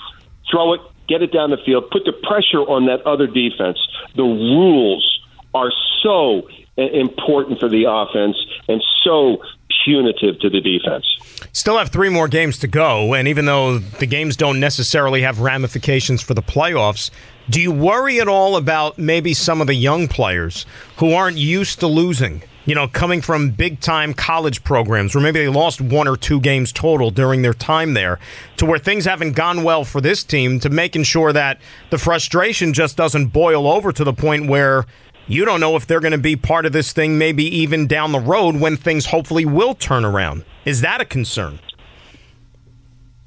throw 0.51 0.75
it, 0.75 0.81
get 1.09 1.23
it 1.23 1.33
down 1.33 1.51
the 1.51 1.59
field, 1.59 1.91
put 1.91 2.05
the 2.05 2.13
pressure 2.13 2.61
on 2.61 2.87
that 2.87 3.03
other 3.07 3.27
defense. 3.27 3.79
The 4.15 4.23
rules 4.23 5.21
are 5.55 5.73
so 6.03 6.49
important 6.77 7.61
for 7.61 7.69
the 7.69 7.85
offense 7.89 8.37
and 8.69 8.83
so 9.03 9.43
punitive 9.85 10.41
to 10.41 10.51
the 10.51 10.61
defense. 10.61 11.05
Still 11.53 11.79
have 11.79 11.91
three 11.91 12.09
more 12.09 12.27
games 12.27 12.59
to 12.59 12.67
go, 12.67 13.15
and 13.15 13.29
even 13.29 13.45
though 13.45 13.79
the 13.79 14.07
games 14.07 14.37
don't 14.37 14.59
necessarily 14.59 15.23
have 15.23 15.41
ramifications 15.41 16.23
for 16.23 16.35
the 16.35 16.43
playoffs, 16.43 17.11
do 17.51 17.61
you 17.61 17.71
worry 17.71 18.21
at 18.21 18.29
all 18.29 18.57
about 18.57 18.97
maybe 18.99 19.35
some 19.35 19.61
of 19.61 19.67
the 19.67 19.75
young 19.75 20.09
players 20.09 20.65
who 20.97 21.13
aren't 21.13 21.37
used 21.37 21.81
to 21.81 21.87
losing? 21.87 22.43
You 22.65 22.75
know, 22.75 22.89
coming 22.89 23.21
from 23.21 23.51
big 23.51 23.81
time 23.81 24.15
college 24.15 24.65
programs 24.65 25.15
where 25.15 25.23
maybe 25.23 25.41
they 25.41 25.49
lost 25.49 25.83
one 25.83 26.09
or 26.09 26.17
two 26.17 26.41
games 26.41 26.73
total 26.73 27.11
during 27.11 27.43
their 27.43 27.53
time 27.53 27.93
there, 27.93 28.19
to 28.57 28.65
where 28.65 28.79
things 28.79 29.05
haven't 29.05 29.33
gone 29.33 29.63
well 29.63 29.85
for 29.85 30.01
this 30.01 30.25
team, 30.25 30.59
to 30.61 30.71
making 30.71 31.03
sure 31.03 31.35
that 31.35 31.61
the 31.91 31.99
frustration 31.99 32.73
just 32.73 32.97
doesn't 32.97 33.27
boil 33.27 33.67
over 33.67 33.93
to 33.93 34.05
the 34.05 34.15
point 34.15 34.49
where 34.49 34.87
you 35.27 35.45
don't 35.45 35.61
know 35.61 35.77
if 35.77 35.87
they're 35.87 36.01
going 36.01 36.13
to 36.13 36.19
be 36.19 36.37
part 36.37 36.65
of 36.65 36.73
this 36.73 36.95
thing, 36.95 37.19
maybe 37.19 37.45
even 37.45 37.87
down 37.87 38.13
the 38.13 38.21
road 38.21 38.57
when 38.57 38.79
things 38.79 39.07
hopefully 39.07 39.45
will 39.45 39.75
turn 39.75 40.07
around. 40.07 40.45
Is 40.65 40.81
that 40.81 41.03
a 41.03 41.05
concern? 41.05 41.59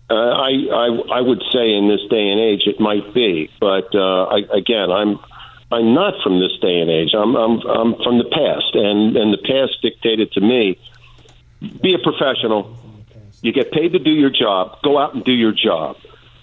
Uh, 0.10 0.14
I, 0.14 0.51
I 0.72 0.88
I 1.18 1.22
would 1.22 1.43
say 1.51 1.74
in 1.74 1.89
this 1.89 1.99
day 2.10 2.30
and 2.30 2.39
age 2.39 2.64
it 2.66 2.80
might 2.80 3.14
be, 3.14 3.49
but 3.60 3.93
uh, 3.93 4.24
I, 4.26 4.38
again, 4.55 4.89
I'm 4.89 5.20
I'm 5.70 5.93
not 5.93 6.14
from 6.24 6.39
this 6.39 6.58
day 6.62 6.80
and 6.80 6.89
age. 6.89 7.14
I'm 7.14 7.36
I'm 7.36 7.60
I'm 7.68 7.95
from 8.01 8.18
the 8.18 8.30
past, 8.32 8.74
and 8.74 9.18
and 9.18 9.34
the 9.34 9.38
past 9.38 9.82
dictated 9.82 10.32
to 10.34 10.41
me: 10.41 10.80
be 11.82 11.93
a 11.93 11.99
professional. 11.99 12.78
You 13.41 13.51
get 13.51 13.72
paid 13.72 13.91
to 13.93 13.99
do 13.99 14.12
your 14.12 14.30
job. 14.30 14.82
Go 14.82 14.97
out 14.97 15.14
and 15.14 15.26
do 15.26 15.34
your 15.34 15.51
job. 15.51 15.97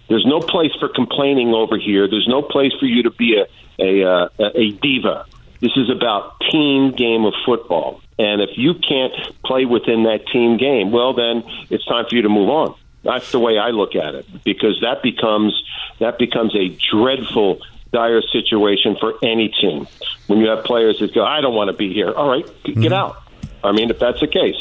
There's 0.08 0.26
no 0.26 0.40
place 0.40 0.72
for 0.78 0.88
complaining 0.88 1.54
over 1.54 1.78
here. 1.78 2.06
There's 2.06 2.28
no 2.28 2.42
place 2.42 2.72
for 2.78 2.86
you 2.86 3.04
to 3.04 3.10
be 3.10 3.40
a 3.40 3.46
a 3.82 4.04
uh, 4.06 4.28
a 4.38 4.72
diva. 4.72 5.24
This 5.60 5.72
is 5.76 5.88
about 5.88 6.38
team 6.52 6.92
game 6.92 7.24
of 7.24 7.32
football, 7.46 8.02
and 8.18 8.42
if 8.42 8.58
you 8.58 8.74
can't 8.74 9.14
play 9.42 9.64
within 9.64 10.02
that 10.02 10.26
team 10.30 10.58
game, 10.58 10.92
well, 10.92 11.14
then 11.14 11.42
it's 11.70 11.86
time 11.86 12.04
for 12.06 12.14
you 12.14 12.22
to 12.22 12.28
move 12.28 12.50
on. 12.50 12.74
That's 13.04 13.30
the 13.32 13.38
way 13.38 13.58
I 13.58 13.70
look 13.70 13.94
at 13.94 14.14
it 14.14 14.26
because 14.44 14.80
that 14.80 15.02
becomes 15.02 15.62
that 16.00 16.18
becomes 16.18 16.56
a 16.56 16.76
dreadful, 16.90 17.60
dire 17.92 18.22
situation 18.22 18.96
for 18.98 19.14
any 19.22 19.48
team 19.48 19.86
when 20.26 20.40
you 20.40 20.48
have 20.48 20.64
players 20.64 20.98
that 21.00 21.14
go, 21.14 21.24
"I 21.24 21.40
don't 21.40 21.54
want 21.54 21.68
to 21.68 21.76
be 21.76 21.92
here." 21.92 22.10
All 22.10 22.28
right, 22.28 22.46
get 22.64 22.76
mm-hmm. 22.76 22.92
out. 22.92 23.22
I 23.62 23.72
mean, 23.72 23.90
if 23.90 23.98
that's 23.98 24.20
the 24.20 24.26
case, 24.26 24.56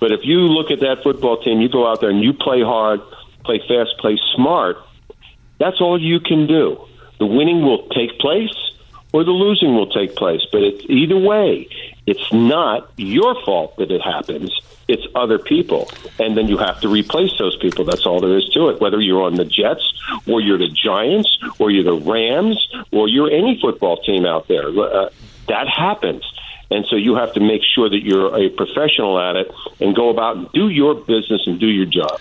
but 0.00 0.12
if 0.12 0.20
you 0.24 0.40
look 0.40 0.70
at 0.70 0.80
that 0.80 1.02
football 1.02 1.42
team, 1.42 1.60
you 1.60 1.68
go 1.68 1.90
out 1.90 2.00
there 2.00 2.10
and 2.10 2.22
you 2.22 2.32
play 2.34 2.62
hard, 2.62 3.00
play 3.44 3.58
fast, 3.66 3.98
play 3.98 4.18
smart. 4.36 4.76
That's 5.58 5.80
all 5.80 6.00
you 6.00 6.20
can 6.20 6.46
do. 6.46 6.78
The 7.18 7.26
winning 7.26 7.62
will 7.62 7.88
take 7.88 8.18
place 8.20 8.54
or 9.12 9.24
the 9.24 9.30
losing 9.30 9.74
will 9.74 9.88
take 9.88 10.16
place. 10.16 10.42
But 10.50 10.62
it's 10.62 10.84
either 10.88 11.18
way, 11.18 11.68
it's 12.06 12.32
not 12.32 12.90
your 12.96 13.34
fault 13.44 13.76
that 13.76 13.90
it 13.90 14.02
happens. 14.02 14.58
It's 14.88 15.06
other 15.14 15.38
people. 15.38 15.90
And 16.18 16.36
then 16.36 16.48
you 16.48 16.56
have 16.56 16.80
to 16.80 16.88
replace 16.88 17.36
those 17.38 17.56
people. 17.56 17.84
That's 17.84 18.06
all 18.06 18.20
there 18.20 18.36
is 18.36 18.48
to 18.54 18.68
it. 18.68 18.80
Whether 18.80 19.00
you're 19.00 19.22
on 19.22 19.34
the 19.34 19.44
Jets 19.44 19.92
or 20.26 20.40
you're 20.40 20.58
the 20.58 20.68
Giants 20.68 21.38
or 21.58 21.70
you're 21.70 21.84
the 21.84 22.00
Rams 22.10 22.66
or 22.90 23.08
you're 23.08 23.30
any 23.30 23.60
football 23.60 23.98
team 23.98 24.24
out 24.24 24.48
there, 24.48 24.68
uh, 24.68 25.10
that 25.48 25.68
happens. 25.68 26.24
And 26.70 26.86
so 26.86 26.96
you 26.96 27.16
have 27.16 27.32
to 27.34 27.40
make 27.40 27.62
sure 27.62 27.88
that 27.88 28.02
you're 28.02 28.34
a 28.34 28.50
professional 28.50 29.18
at 29.18 29.36
it 29.36 29.52
and 29.80 29.94
go 29.94 30.10
about 30.10 30.36
and 30.36 30.52
do 30.52 30.68
your 30.68 30.94
business 30.94 31.46
and 31.46 31.58
do 31.58 31.66
your 31.66 31.86
job. 31.86 32.20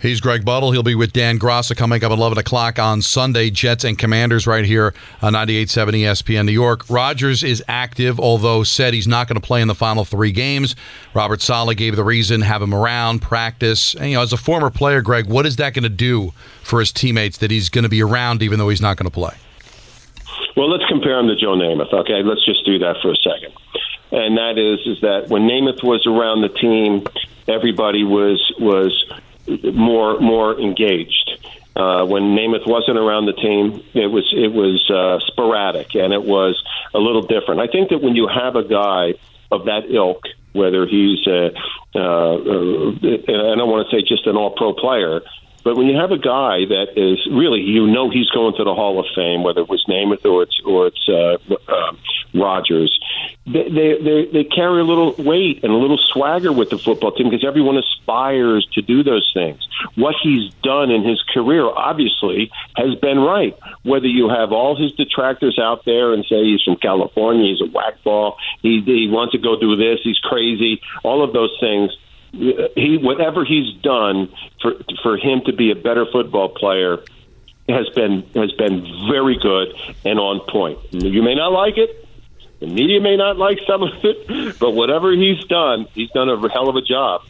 He's 0.00 0.20
Greg 0.22 0.46
Buttle. 0.46 0.72
He'll 0.72 0.82
be 0.82 0.94
with 0.94 1.12
Dan 1.12 1.38
Graca 1.38 1.76
coming 1.76 2.02
up 2.02 2.10
at 2.10 2.16
11 2.18 2.38
o'clock 2.38 2.78
on 2.78 3.02
Sunday. 3.02 3.50
Jets 3.50 3.84
and 3.84 3.98
Commanders 3.98 4.46
right 4.46 4.64
here 4.64 4.94
on 5.20 5.34
98.7 5.34 5.92
ESPN 5.92 6.46
New 6.46 6.52
York. 6.52 6.88
Rodgers 6.88 7.42
is 7.42 7.62
active, 7.68 8.18
although 8.18 8.62
said 8.62 8.94
he's 8.94 9.06
not 9.06 9.28
going 9.28 9.38
to 9.38 9.46
play 9.46 9.60
in 9.60 9.68
the 9.68 9.74
final 9.74 10.06
three 10.06 10.32
games. 10.32 10.74
Robert 11.12 11.42
Saleh 11.42 11.76
gave 11.76 11.96
the 11.96 12.04
reason, 12.04 12.40
have 12.40 12.62
him 12.62 12.74
around, 12.74 13.20
practice. 13.20 13.94
And, 13.94 14.08
you 14.08 14.16
know, 14.16 14.22
as 14.22 14.32
a 14.32 14.38
former 14.38 14.70
player, 14.70 15.02
Greg, 15.02 15.26
what 15.26 15.44
is 15.44 15.56
that 15.56 15.74
going 15.74 15.82
to 15.82 15.90
do 15.90 16.32
for 16.62 16.80
his 16.80 16.92
teammates 16.92 17.38
that 17.38 17.50
he's 17.50 17.68
going 17.68 17.84
to 17.84 17.90
be 17.90 18.02
around 18.02 18.42
even 18.42 18.58
though 18.58 18.70
he's 18.70 18.80
not 18.80 18.96
going 18.96 19.08
to 19.08 19.14
play? 19.14 19.36
Well, 20.56 20.70
let's 20.70 20.84
compare 20.88 21.18
him 21.18 21.28
to 21.28 21.36
Joe 21.36 21.54
Namath. 21.56 21.92
Okay, 21.92 22.22
let's 22.22 22.44
just 22.46 22.64
do 22.64 22.78
that 22.78 22.96
for 23.02 23.12
a 23.12 23.16
second. 23.16 23.52
And 24.12 24.38
that 24.38 24.56
is, 24.56 24.80
is 24.86 25.00
that 25.02 25.28
when 25.28 25.42
Namath 25.42 25.84
was 25.84 26.06
around 26.06 26.40
the 26.40 26.48
team, 26.48 27.04
everybody 27.46 28.02
was 28.02 28.40
was 28.58 28.92
more 29.72 30.20
more 30.20 30.60
engaged. 30.60 31.30
Uh, 31.76 32.04
when 32.04 32.34
Namath 32.36 32.66
wasn't 32.66 32.98
around 32.98 33.26
the 33.26 33.32
team, 33.32 33.82
it 33.94 34.08
was 34.08 34.28
it 34.36 34.52
was 34.52 34.90
uh, 34.90 35.24
sporadic 35.26 35.94
and 35.94 36.12
it 36.12 36.22
was 36.22 36.60
a 36.94 36.98
little 36.98 37.22
different. 37.22 37.60
I 37.60 37.68
think 37.68 37.90
that 37.90 38.02
when 38.02 38.16
you 38.16 38.28
have 38.28 38.56
a 38.56 38.64
guy 38.64 39.14
of 39.50 39.66
that 39.66 39.90
ilk, 39.90 40.24
whether 40.52 40.86
he's 40.86 41.26
a, 41.26 41.52
uh, 41.94 41.98
uh, 41.98 42.90
I 42.92 43.54
don't 43.56 43.70
want 43.70 43.88
to 43.88 43.96
say 43.96 44.02
just 44.06 44.26
an 44.26 44.36
all 44.36 44.50
pro 44.50 44.72
player, 44.72 45.22
but 45.62 45.76
when 45.76 45.86
you 45.86 45.96
have 45.96 46.10
a 46.10 46.18
guy 46.18 46.64
that 46.64 46.96
is 46.96 47.18
really, 47.30 47.60
you 47.60 47.86
know, 47.86 48.10
he's 48.10 48.28
going 48.30 48.54
to 48.56 48.64
the 48.64 48.74
Hall 48.74 48.98
of 48.98 49.06
Fame, 49.14 49.42
whether 49.42 49.60
it 49.60 49.68
was 49.68 49.84
Namath 49.88 50.24
or 50.24 50.42
it's 50.42 50.60
or 50.64 50.86
it's 50.86 51.08
uh, 51.08 51.36
uh, 51.68 51.92
Rodgers, 52.34 52.98
they, 53.46 53.68
they 53.68 53.98
they 54.02 54.24
they 54.32 54.44
carry 54.44 54.80
a 54.80 54.84
little 54.84 55.14
weight 55.18 55.62
and 55.62 55.72
a 55.72 55.76
little 55.76 55.98
swagger 55.98 56.52
with 56.52 56.70
the 56.70 56.78
football 56.78 57.12
team 57.12 57.28
because 57.28 57.46
everyone 57.46 57.76
aspires 57.76 58.66
to 58.72 58.82
do 58.82 59.02
those 59.02 59.30
things. 59.34 59.66
What 59.96 60.14
he's 60.22 60.52
done 60.62 60.90
in 60.90 61.04
his 61.04 61.22
career, 61.34 61.66
obviously, 61.66 62.50
has 62.76 62.94
been 62.96 63.18
right. 63.18 63.56
Whether 63.82 64.08
you 64.08 64.28
have 64.28 64.52
all 64.52 64.76
his 64.76 64.92
detractors 64.92 65.58
out 65.58 65.84
there 65.84 66.12
and 66.14 66.24
say 66.24 66.42
he's 66.44 66.62
from 66.62 66.76
California, 66.76 67.52
he's 67.52 67.60
a 67.60 67.70
whackball, 67.70 68.36
he 68.62 68.80
he 68.80 69.08
wants 69.08 69.32
to 69.32 69.38
go 69.38 69.58
do 69.58 69.76
this, 69.76 70.00
he's 70.02 70.18
crazy, 70.18 70.80
all 71.02 71.22
of 71.22 71.32
those 71.32 71.54
things 71.60 71.90
he 72.32 72.98
whatever 73.02 73.44
he's 73.44 73.74
done 73.82 74.32
for 74.62 74.74
for 75.02 75.16
him 75.16 75.42
to 75.46 75.52
be 75.52 75.70
a 75.70 75.74
better 75.74 76.06
football 76.06 76.48
player 76.48 76.98
has 77.68 77.88
been 77.90 78.22
has 78.34 78.52
been 78.52 78.86
very 79.10 79.38
good 79.38 79.74
and 80.04 80.18
on 80.18 80.40
point. 80.48 80.78
You 80.92 81.22
may 81.22 81.34
not 81.34 81.52
like 81.52 81.76
it. 81.76 82.06
The 82.60 82.66
media 82.66 83.00
may 83.00 83.16
not 83.16 83.38
like 83.38 83.58
some 83.66 83.82
of 83.82 83.92
it, 84.04 84.58
but 84.58 84.72
whatever 84.72 85.12
he's 85.12 85.42
done, 85.44 85.86
he's 85.94 86.10
done 86.10 86.28
a 86.28 86.48
hell 86.50 86.68
of 86.68 86.76
a 86.76 86.82
job. 86.82 87.22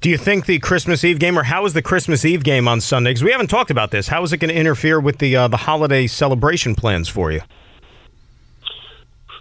Do 0.00 0.08
you 0.08 0.16
think 0.16 0.46
the 0.46 0.58
Christmas 0.60 1.04
Eve 1.04 1.18
game, 1.18 1.38
or 1.38 1.42
how 1.42 1.66
is 1.66 1.74
the 1.74 1.82
Christmas 1.82 2.24
Eve 2.24 2.44
game 2.44 2.68
on 2.68 2.80
Sunday? 2.80 3.10
Because 3.10 3.24
we 3.24 3.32
haven't 3.32 3.48
talked 3.48 3.70
about 3.70 3.90
this. 3.90 4.08
How 4.08 4.22
is 4.22 4.32
it 4.32 4.38
going 4.38 4.50
to 4.50 4.58
interfere 4.58 5.00
with 5.00 5.18
the 5.18 5.36
uh, 5.36 5.48
the 5.48 5.56
holiday 5.56 6.06
celebration 6.06 6.74
plans 6.74 7.08
for 7.08 7.32
you? 7.32 7.40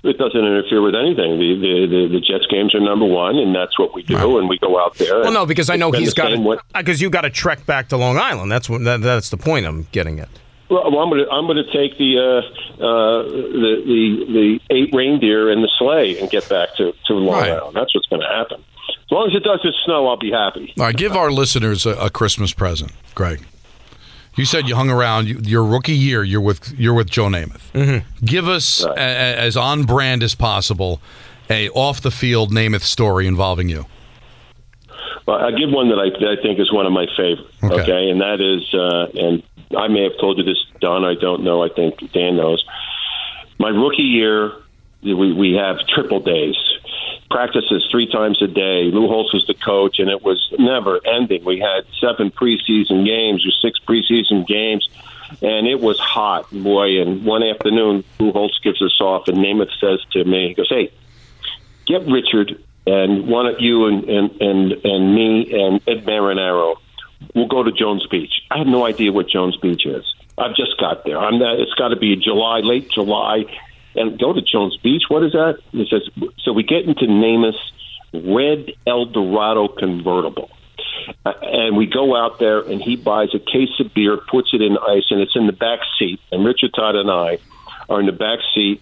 It 0.03 0.17
doesn't 0.17 0.39
interfere 0.39 0.81
with 0.81 0.95
anything. 0.95 1.39
The, 1.39 1.55
the 1.59 1.87
the 1.87 2.07
the 2.13 2.19
Jets 2.19 2.45
games 2.49 2.73
are 2.75 2.79
number 2.79 3.05
one, 3.05 3.37
and 3.37 3.53
that's 3.55 3.77
what 3.79 3.93
we 3.93 4.03
do. 4.03 4.37
And 4.37 4.47
we 4.47 4.57
go 4.59 4.79
out 4.79 4.95
there. 4.95 5.21
Well, 5.21 5.31
no, 5.31 5.45
because 5.45 5.69
I 5.69 5.75
know 5.75 5.91
he's 5.91 6.13
got 6.13 6.31
because 6.75 7.01
you 7.01 7.09
got 7.09 7.21
to 7.21 7.29
trek 7.29 7.65
back 7.65 7.89
to 7.89 7.97
Long 7.97 8.17
Island. 8.17 8.51
That's 8.51 8.69
what 8.69 8.83
that, 8.83 9.01
that's 9.01 9.29
the 9.29 9.37
point 9.37 9.65
I'm 9.65 9.87
getting 9.91 10.19
at. 10.19 10.29
Well, 10.69 10.91
well, 10.91 10.99
I'm 11.01 11.09
going 11.09 11.23
to 11.25 11.31
I'm 11.31 11.45
going 11.45 11.57
to 11.63 11.71
take 11.71 11.97
the 11.97 12.17
uh, 12.19 12.83
uh, 12.83 13.23
the 13.23 13.81
the 13.85 14.33
the 14.33 14.75
eight 14.75 14.93
reindeer 14.93 15.49
and 15.49 15.63
the 15.63 15.71
sleigh 15.79 16.19
and 16.19 16.29
get 16.29 16.47
back 16.49 16.75
to 16.77 16.93
to 17.07 17.13
Long 17.13 17.39
Right. 17.39 17.51
Island. 17.51 17.75
That's 17.75 17.93
what's 17.95 18.07
going 18.07 18.21
to 18.21 18.27
happen. 18.27 18.63
As 19.05 19.11
long 19.11 19.29
as 19.29 19.35
it 19.35 19.43
doesn't 19.43 19.73
snow, 19.85 20.07
I'll 20.07 20.17
be 20.17 20.31
happy. 20.31 20.73
All 20.77 20.85
right, 20.85 20.95
give 20.95 21.15
our 21.15 21.31
listeners 21.31 21.85
a, 21.85 21.91
a 21.91 22.09
Christmas 22.09 22.51
present, 22.53 22.91
Greg. 23.15 23.41
You 24.37 24.45
said 24.45 24.67
you 24.69 24.75
hung 24.75 24.89
around 24.89 25.27
you, 25.27 25.39
your 25.43 25.63
rookie 25.65 25.93
year. 25.95 26.23
You're 26.23 26.41
with 26.41 26.73
you're 26.79 26.93
with 26.93 27.09
Joe 27.09 27.25
Namath. 27.25 27.71
Mm-hmm. 27.73 28.25
Give 28.25 28.47
us 28.47 28.83
a, 28.83 28.89
a- 28.91 29.35
as 29.37 29.57
on 29.57 29.83
brand 29.83 30.23
as 30.23 30.35
possible 30.35 31.01
a 31.49 31.69
off 31.69 32.01
the 32.01 32.11
field 32.11 32.51
Namath 32.51 32.83
story 32.83 33.25
involving 33.27 33.67
you. 33.69 33.85
Well, 35.25 35.37
I 35.43 35.51
give 35.51 35.69
one 35.71 35.89
that 35.89 35.99
I, 35.99 36.09
that 36.19 36.37
I 36.39 36.41
think 36.41 36.59
is 36.59 36.71
one 36.71 36.85
of 36.85 36.93
my 36.93 37.05
favorites. 37.17 37.51
Okay. 37.63 37.81
Okay, 37.81 38.09
and 38.09 38.21
that 38.21 38.39
is, 38.39 38.73
uh, 38.73 39.07
and 39.19 39.43
I 39.77 39.87
may 39.89 40.03
have 40.03 40.17
told 40.21 40.37
you 40.37 40.43
this, 40.45 40.57
Don. 40.79 41.03
I 41.03 41.15
don't 41.15 41.43
know. 41.43 41.63
I 41.63 41.69
think 41.69 41.99
Dan 42.13 42.37
knows. 42.37 42.63
My 43.59 43.69
rookie 43.69 44.03
year, 44.03 44.53
we 45.01 45.33
we 45.33 45.53
have 45.53 45.77
triple 45.87 46.19
days, 46.21 46.55
practices 47.29 47.87
three 47.91 48.09
times 48.09 48.41
a 48.41 48.47
day. 48.47 48.89
Lou 48.91 49.07
Holtz 49.07 49.33
was 49.33 49.45
the 49.47 49.53
coach, 49.53 49.99
and 49.99 50.09
it 50.09 50.21
was 50.21 50.53
never 50.57 50.99
ending. 51.05 51.43
We 51.43 51.59
had 51.59 51.85
seven 51.99 52.31
preseason 52.31 53.05
games 53.05 53.45
or 53.45 53.51
six 53.61 53.79
preseason 53.79 54.47
games. 54.47 54.87
And 55.41 55.67
it 55.67 55.81
was 55.81 55.99
hot, 55.99 56.49
boy. 56.51 57.01
And 57.01 57.25
one 57.25 57.43
afternoon, 57.43 58.05
Lou 58.17 58.31
Holtz 58.31 58.59
gives 58.63 58.81
us 58.81 58.97
off, 59.01 59.27
and 59.27 59.37
Namath 59.37 59.77
says 59.79 59.99
to 60.11 60.23
me, 60.23 60.47
he 60.49 60.53
goes, 60.53 60.69
"Hey, 60.69 60.89
get 61.85 62.07
Richard 62.07 62.63
and 62.87 63.27
one 63.27 63.45
of 63.45 63.59
you 63.59 63.85
and 63.85 64.03
and 64.05 64.41
and, 64.41 64.71
and 64.85 65.13
me 65.13 65.51
and 65.51 65.81
Ed 65.87 66.05
Marinaro. 66.05 66.77
We'll 67.35 67.47
go 67.47 67.63
to 67.63 67.71
Jones 67.71 68.07
Beach. 68.07 68.41
I 68.49 68.59
have 68.59 68.67
no 68.67 68.85
idea 68.85 69.11
what 69.11 69.27
Jones 69.27 69.57
Beach 69.57 69.85
is. 69.85 70.05
I've 70.37 70.55
just 70.55 70.77
got 70.79 71.03
there. 71.03 71.17
I'm 71.17 71.39
not, 71.39 71.59
it's 71.59 71.73
got 71.73 71.89
to 71.89 71.95
be 71.95 72.15
July, 72.15 72.59
late 72.59 72.89
July, 72.91 73.45
and 73.97 74.19
go 74.19 74.33
to 74.33 74.41
Jones 74.41 74.77
Beach. 74.77 75.03
What 75.09 75.23
is 75.23 75.33
that? 75.33 75.59
He 75.71 75.87
says, 75.89 76.07
so 76.39 76.53
we 76.53 76.63
get 76.63 76.85
into 76.85 77.05
Namath 77.05 77.55
red 78.13 78.71
Eldorado 78.85 79.67
convertible. 79.67 80.49
Uh, 81.25 81.33
and 81.41 81.77
we 81.77 81.85
go 81.85 82.15
out 82.15 82.39
there, 82.39 82.59
and 82.59 82.81
he 82.81 82.95
buys 82.95 83.29
a 83.33 83.39
case 83.39 83.79
of 83.79 83.93
beer, 83.93 84.17
puts 84.17 84.49
it 84.53 84.61
in 84.61 84.77
ice, 84.77 85.05
and 85.09 85.21
it's 85.21 85.35
in 85.35 85.47
the 85.47 85.53
back 85.53 85.79
seat. 85.97 86.19
And 86.31 86.45
Richard 86.45 86.71
Todd 86.75 86.95
and 86.95 87.09
I 87.09 87.39
are 87.89 87.99
in 87.99 88.05
the 88.05 88.11
back 88.11 88.39
seat 88.53 88.81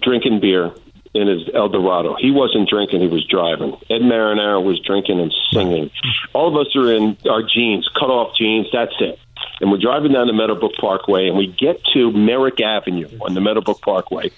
drinking 0.00 0.40
beer 0.40 0.72
in 1.14 1.28
his 1.28 1.48
Eldorado. 1.54 2.16
He 2.18 2.30
wasn't 2.30 2.68
drinking; 2.68 3.00
he 3.00 3.06
was 3.06 3.24
driving. 3.26 3.76
Ed 3.88 4.02
Marinaro 4.02 4.62
was 4.62 4.80
drinking 4.80 5.20
and 5.20 5.32
singing. 5.52 5.90
All 6.32 6.48
of 6.48 6.66
us 6.66 6.74
are 6.76 6.92
in 6.92 7.16
our 7.30 7.42
jeans, 7.42 7.88
cut 7.98 8.10
off 8.10 8.36
jeans. 8.36 8.66
That's 8.72 8.94
it. 9.00 9.18
And 9.60 9.70
we're 9.70 9.78
driving 9.78 10.12
down 10.12 10.26
the 10.26 10.32
Meadowbrook 10.32 10.74
Parkway, 10.80 11.28
and 11.28 11.36
we 11.36 11.46
get 11.46 11.80
to 11.94 12.10
Merrick 12.10 12.60
Avenue 12.60 13.08
on 13.20 13.34
the 13.34 13.40
Meadowbrook 13.40 13.80
Parkway, 13.80 14.30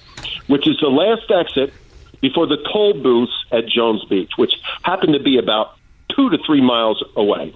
which 0.46 0.68
is 0.68 0.76
the 0.80 0.88
last 0.88 1.30
exit 1.30 1.72
before 2.20 2.46
the 2.46 2.58
toll 2.72 2.94
booths 2.94 3.32
at 3.50 3.66
Jones 3.66 4.04
Beach, 4.04 4.32
which 4.36 4.52
happened 4.82 5.14
to 5.14 5.22
be 5.22 5.38
about 5.38 5.76
two 6.14 6.30
to 6.30 6.38
three 6.46 6.60
miles 6.60 7.02
away. 7.14 7.54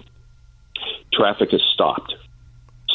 Traffic 1.13 1.53
is 1.53 1.61
stopped. 1.73 2.15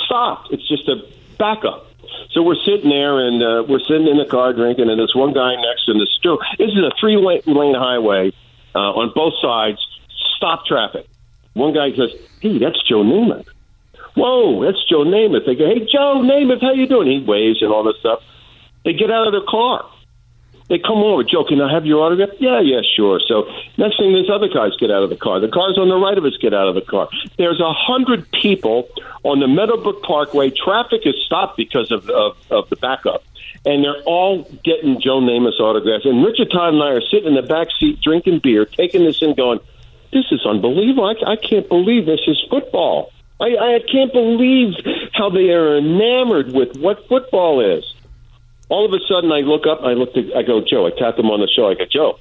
Stopped. 0.07 0.53
It's 0.53 0.67
just 0.69 0.89
a 0.89 0.97
backup. 1.39 1.87
So 2.33 2.43
we're 2.43 2.61
sitting 2.65 2.91
there 2.91 3.19
and 3.21 3.43
uh, 3.43 3.65
we're 3.69 3.81
sitting 3.81 4.09
in 4.09 4.19
the 4.19 4.27
car 4.31 4.53
drinking, 4.53 4.91
and 4.91 4.99
there's 4.99 5.15
one 5.15 5.33
guy 5.33 5.55
next 5.57 5.87
to 5.87 5.93
us. 5.93 6.09
Still, 6.19 6.39
this 6.59 6.71
is 6.71 6.85
a 6.85 6.93
three 7.01 7.17
lane 7.17 7.75
highway 7.75 8.33
uh, 8.75 8.79
on 8.79 9.13
both 9.15 9.35
sides. 9.41 9.79
Stop 10.37 10.67
traffic. 10.67 11.07
One 11.55 11.73
guy 11.73 11.91
says, 11.97 12.13
"Hey, 12.41 12.59
that's 12.59 12.83
Joe 12.89 13.03
Namath." 13.03 13.47
Whoa, 14.15 14.65
that's 14.65 14.83
Joe 14.89 15.05
Namath. 15.05 15.47
They 15.47 15.55
go, 15.55 15.67
"Hey, 15.67 15.81
Joe 15.91 16.23
Namath, 16.25 16.61
how 16.61 16.73
you 16.73 16.87
doing?" 16.87 17.09
He 17.09 17.25
waves 17.25 17.63
and 17.63 17.73
all 17.73 17.85
this 17.85 17.97
stuff. 18.01 18.21
They 18.85 18.93
get 18.93 19.11
out 19.11 19.27
of 19.27 19.33
their 19.33 19.47
car. 19.49 19.85
They 20.69 20.79
come 20.79 20.99
over, 20.99 21.23
Joe, 21.23 21.45
can 21.45 21.61
I 21.61 21.73
have 21.73 21.87
your 21.87 22.03
autograph? 22.03 22.31
Yeah, 22.41 22.61
yeah, 22.61 22.81
sure. 22.97 23.21
So 23.27 23.47
next 23.79 23.99
thing, 23.99 24.13
these 24.13 24.29
other 24.29 24.49
guys 24.49 24.73
get 24.81 24.91
out 24.91 25.05
of 25.05 25.11
the 25.11 25.17
car. 25.17 25.39
The 25.39 25.49
cars 25.49 25.79
on 25.79 25.89
the 25.89 25.97
right 25.97 26.19
of 26.19 26.25
us 26.25 26.37
get 26.41 26.53
out 26.53 26.67
of 26.67 26.75
the 26.75 26.81
car. 26.81 27.09
There's 27.39 27.61
a 27.61 27.73
hundred 27.73 28.31
people 28.33 28.89
on 29.23 29.39
the 29.39 29.47
Meadowbrook 29.47 30.03
Parkway. 30.03 30.51
Traffic 30.51 31.03
is 31.05 31.15
stopped 31.25 31.57
because 31.57 31.93
of, 31.93 32.11
of, 32.11 32.37
of 32.51 32.69
the 32.69 32.77
backup. 32.77 33.23
And 33.65 33.85
they're 33.85 34.03
all 34.07 34.43
getting 34.65 35.01
Joe 35.01 35.21
Namath's 35.21 35.61
autographs. 35.61 36.05
And 36.05 36.25
Richard 36.25 36.51
Todd 36.51 36.75
and 36.75 36.83
I 36.83 36.91
are 36.91 37.01
sitting 37.01 37.29
in 37.29 37.35
the 37.35 37.43
back 37.43 37.69
seat 37.79 38.01
drinking 38.01 38.41
beer, 38.43 38.65
taking 38.65 39.05
this 39.05 39.23
in, 39.23 39.35
going, 39.35 39.61
this 40.13 40.25
is 40.33 40.45
unbelievable. 40.45 41.05
I, 41.05 41.33
I 41.33 41.37
can't 41.37 41.69
believe 41.69 42.07
this 42.07 42.21
is 42.27 42.45
football. 42.51 43.13
I, 43.41 43.57
I 43.57 43.81
can't 43.91 44.13
believe 44.13 44.75
how 45.13 45.31
they 45.31 45.51
are 45.51 45.77
enamored 45.79 46.53
with 46.53 46.77
what 46.79 47.07
football 47.09 47.61
is 47.61 47.85
all 48.69 48.85
of 48.85 48.93
a 48.93 48.99
sudden 49.09 49.31
I 49.33 49.41
look 49.41 49.67
up, 49.67 49.81
I 49.83 49.93
look 49.93 50.17
at, 50.17 50.37
I 50.37 50.43
go, 50.43 50.61
Joe, 50.61 50.87
I 50.87 50.91
tap 50.91 51.19
him 51.19 51.27
on 51.27 51.41
the 51.41 51.49
shoulder. 51.49 51.81
I 51.81 51.85
go, 51.85 51.91
Joe, 51.91 52.19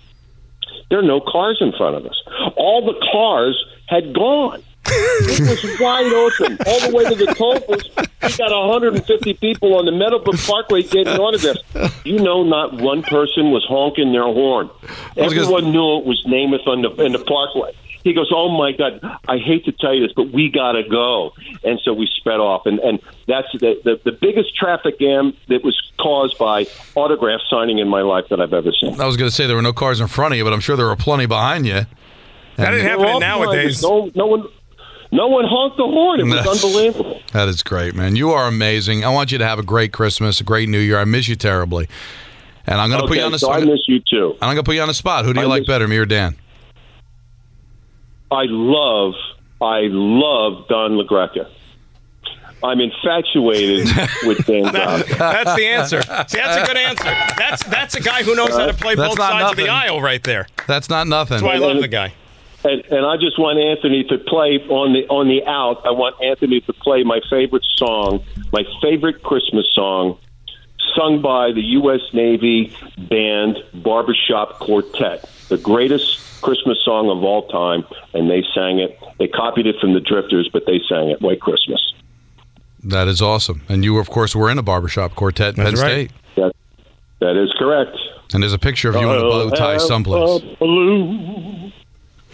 there 0.89 0.99
are 0.99 1.03
no 1.03 1.19
cars 1.19 1.57
in 1.61 1.71
front 1.73 1.95
of 1.95 2.05
us. 2.05 2.21
All 2.55 2.85
the 2.85 2.95
cars 3.11 3.63
had 3.87 4.13
gone. 4.13 4.63
it 4.87 5.63
was 5.63 5.79
wide 5.79 6.13
open 6.13 6.57
all 6.67 6.79
the 6.89 6.95
way 6.95 7.03
to 7.05 7.15
the 7.15 7.33
toll 7.33 7.59
booth. 7.67 7.89
We 8.21 8.37
got 8.37 8.51
150 8.51 9.33
people 9.35 9.75
on 9.75 9.85
the 9.85 9.91
Meadowbrook 9.91 10.37
Parkway 10.37 10.83
getting 10.83 11.19
autographs. 11.19 11.59
You 12.05 12.19
know, 12.19 12.43
not 12.43 12.73
one 12.73 13.01
person 13.01 13.49
was 13.51 13.65
honking 13.67 14.11
their 14.11 14.23
horn. 14.23 14.69
Everyone 15.17 15.71
knew 15.71 15.97
it 15.97 16.05
was 16.05 16.23
Namath 16.27 16.67
on 16.67 16.83
the 16.83 16.91
in 17.03 17.13
the 17.13 17.19
Parkway. 17.19 17.73
He 18.05 18.13
goes, 18.13 18.31
"Oh 18.33 18.49
my 18.55 18.71
God, 18.71 19.01
I 19.27 19.39
hate 19.39 19.65
to 19.65 19.71
tell 19.71 19.91
you 19.91 20.03
this, 20.03 20.13
but 20.15 20.29
we 20.29 20.47
got 20.49 20.73
to 20.73 20.83
go." 20.83 21.33
And 21.63 21.79
so 21.83 21.91
we 21.91 22.07
sped 22.17 22.39
off, 22.39 22.67
and 22.67 22.77
and 22.79 22.99
that's 23.27 23.47
the, 23.53 23.81
the 23.83 23.99
the 24.05 24.11
biggest 24.11 24.55
traffic 24.55 24.99
jam 24.99 25.35
that 25.47 25.63
was 25.63 25.75
caused 25.99 26.37
by 26.37 26.67
autograph 26.93 27.41
signing 27.49 27.79
in 27.79 27.87
my 27.87 28.01
life 28.03 28.25
that 28.29 28.39
I've 28.39 28.53
ever 28.53 28.71
seen. 28.79 29.01
I 29.01 29.07
was 29.07 29.17
going 29.17 29.27
to 29.27 29.35
say 29.35 29.47
there 29.47 29.55
were 29.55 29.63
no 29.63 29.73
cars 29.73 29.99
in 29.99 30.07
front 30.07 30.35
of 30.35 30.37
you, 30.37 30.43
but 30.43 30.53
I'm 30.53 30.59
sure 30.59 30.77
there 30.77 30.85
were 30.85 30.95
plenty 30.95 31.25
behind 31.25 31.65
you. 31.65 31.81
That 32.57 32.69
didn't 32.71 32.85
happen 32.85 33.05
All 33.05 33.19
nowadays. 33.19 33.81
No, 33.81 34.11
no 34.13 34.27
one. 34.27 34.47
No 35.11 35.27
one 35.27 35.45
honked 35.45 35.77
the 35.77 35.83
horn. 35.83 36.19
It 36.19 36.23
was 36.23 36.45
unbelievable. 36.63 37.21
That 37.31 37.47
is 37.47 37.63
great, 37.63 37.95
man. 37.95 38.15
You 38.15 38.31
are 38.31 38.47
amazing. 38.47 39.03
I 39.05 39.09
want 39.09 39.31
you 39.31 39.37
to 39.37 39.45
have 39.45 39.59
a 39.59 39.63
great 39.63 39.93
Christmas, 39.93 40.41
a 40.41 40.43
great 40.43 40.67
New 40.67 40.79
Year. 40.79 40.99
I 40.99 41.05
miss 41.05 41.27
you 41.27 41.35
terribly. 41.35 41.87
And 42.67 42.81
I'm 42.81 42.89
going 42.89 43.01
to 43.01 43.07
put 43.07 43.17
you 43.17 43.23
on 43.23 43.31
the 43.31 43.39
so 43.39 43.47
spot. 43.47 43.61
I 43.61 43.65
miss 43.65 43.81
you 43.87 43.99
too. 43.99 44.31
And 44.33 44.43
I'm 44.43 44.55
going 44.55 44.57
to 44.57 44.63
put 44.63 44.75
you 44.75 44.81
on 44.81 44.89
the 44.89 44.93
spot. 44.93 45.23
Who 45.25 45.33
do 45.33 45.39
you 45.39 45.45
I 45.45 45.49
like 45.49 45.61
miss- 45.61 45.67
better, 45.67 45.87
me 45.87 45.97
or 45.97 46.05
Dan? 46.05 46.35
I 48.32 48.43
love, 48.47 49.13
I 49.61 49.88
love 49.91 50.67
Don 50.67 50.91
LaGreca. 50.91 51.49
I'm 52.63 52.80
infatuated 52.80 53.88
with 54.23 54.45
Dan 54.45 54.71
Brown. 54.71 55.03
That's 55.17 55.55
the 55.55 55.67
answer. 55.67 56.01
See, 56.01 56.38
that's 56.38 56.57
a 56.57 56.65
good 56.65 56.78
answer. 56.78 57.03
That's 57.38 57.63
that's 57.65 57.95
a 57.95 58.01
guy 58.01 58.23
who 58.23 58.36
knows 58.36 58.51
how 58.51 58.65
to 58.65 58.73
play 58.73 58.95
That's 58.95 59.09
both 59.09 59.17
not 59.19 59.32
sides 59.32 59.51
of 59.51 59.57
the 59.57 59.69
aisle 59.69 60.01
right 60.01 60.23
there. 60.23 60.47
That's 60.67 60.89
not 60.89 61.07
nothing. 61.07 61.36
That's 61.36 61.43
why 61.43 61.55
I 61.55 61.57
love 61.57 61.82
the 61.82 61.88
guy. 61.88 62.13
And, 62.63 62.84
and 62.86 63.05
I 63.05 63.17
just 63.17 63.38
want 63.38 63.59
Anthony 63.59 64.03
to 64.05 64.17
play 64.17 64.57
on 64.69 64.93
the 64.93 65.07
on 65.07 65.28
the 65.28 65.45
out. 65.45 65.86
I 65.86 65.91
want 65.91 66.15
Anthony 66.23 66.61
to 66.61 66.73
play 66.73 67.03
my 67.03 67.21
favorite 67.30 67.65
song, 67.76 68.23
my 68.51 68.63
favorite 68.82 69.21
Christmas 69.21 69.67
song, 69.76 70.17
sung 70.95 71.21
by 71.21 71.51
the 71.51 71.61
U.S. 71.61 72.01
Navy 72.13 72.76
band 72.97 73.57
Barbershop 73.76 74.59
Quartet, 74.59 75.30
the 75.49 75.57
greatest 75.57 76.41
Christmas 76.41 76.77
song 76.83 77.09
of 77.09 77.23
all 77.23 77.47
time. 77.47 77.85
And 78.13 78.29
they 78.29 78.43
sang 78.53 78.79
it. 78.79 78.99
They 79.19 79.27
copied 79.27 79.67
it 79.67 79.75
from 79.79 79.93
the 79.93 79.99
Drifters, 79.99 80.49
but 80.51 80.65
they 80.65 80.79
sang 80.87 81.09
it. 81.09 81.21
White 81.21 81.41
Christmas. 81.41 81.93
That 82.83 83.07
is 83.07 83.21
awesome. 83.21 83.63
And 83.67 83.83
you, 83.83 83.97
of 83.97 84.09
course, 84.09 84.35
were 84.35 84.49
in 84.49 84.59
a 84.59 84.63
barbershop 84.63 85.15
quartet 85.15 85.57
in 85.57 85.63
Penn 85.63 85.73
right. 85.73 85.77
State. 85.77 86.11
That 86.35 86.55
that 87.19 87.41
is 87.41 87.51
correct. 87.57 87.97
And 88.33 88.43
there's 88.43 88.53
a 88.53 88.59
picture 88.59 88.89
of 88.89 88.95
you 88.95 89.11
in 89.11 89.17
a 89.17 89.21
bow 89.21 89.49
tie 89.51 89.77
someplace. 89.77 90.41
Blue, 90.59 91.71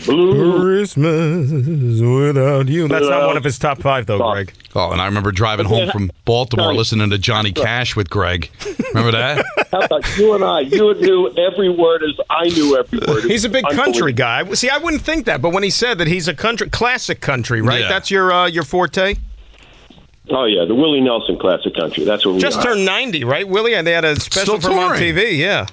Christmas 0.03 1.51
without 2.01 2.67
you. 2.67 2.87
That's 2.87 3.07
not 3.07 3.27
one 3.27 3.37
of 3.37 3.43
his 3.43 3.57
top 3.59 3.79
five, 3.81 4.05
though, 4.05 4.31
Greg. 4.31 4.53
Oh, 4.75 4.91
and 4.91 5.01
I 5.01 5.05
remember 5.05 5.31
driving 5.31 5.65
home 5.65 5.89
from 5.89 6.11
Baltimore 6.25 6.73
listening 6.73 7.09
to 7.09 7.17
Johnny 7.17 7.51
Cash 7.51 7.95
with 7.95 8.09
Greg. 8.09 8.49
Remember 8.93 9.11
that? 9.11 9.45
How 9.71 9.79
about 9.81 10.17
you 10.17 10.33
and 10.33 10.43
I? 10.43 10.61
You 10.61 10.93
knew 10.95 11.29
every 11.37 11.69
word 11.69 12.03
as 12.03 12.17
I 12.29 12.45
knew 12.49 12.77
every 12.77 12.99
word. 12.99 13.23
He's 13.25 13.45
a 13.45 13.49
big 13.49 13.65
country 13.69 14.13
guy. 14.13 14.51
See, 14.53 14.69
I 14.69 14.77
wouldn't 14.77 15.01
think 15.01 15.25
that, 15.25 15.41
but 15.41 15.51
when 15.51 15.63
he 15.63 15.69
said 15.69 15.97
that 15.99 16.07
he's 16.07 16.27
a 16.27 16.33
country 16.33 16.69
classic 16.69 17.21
country, 17.21 17.61
right? 17.61 17.81
Yeah. 17.81 17.89
That's 17.89 18.09
your 18.11 18.31
uh, 18.31 18.47
your 18.47 18.63
forte. 18.63 19.15
Oh 20.29 20.45
yeah, 20.45 20.65
the 20.65 20.75
Willie 20.75 21.01
Nelson 21.01 21.37
Classic 21.37 21.73
Country. 21.75 22.05
That's 22.05 22.25
what 22.25 22.35
we 22.35 22.41
Just 22.41 22.59
are. 22.59 22.63
turned 22.63 22.85
ninety, 22.85 23.23
right, 23.23 23.47
Willie? 23.47 23.75
And 23.75 23.85
they 23.85 23.91
had 23.91 24.05
a 24.05 24.17
special 24.19 24.59
Still 24.61 24.71
for 24.71 24.77
him 24.77 24.91
on. 24.91 24.97
TV. 24.97 25.37
Yeah. 25.37 25.65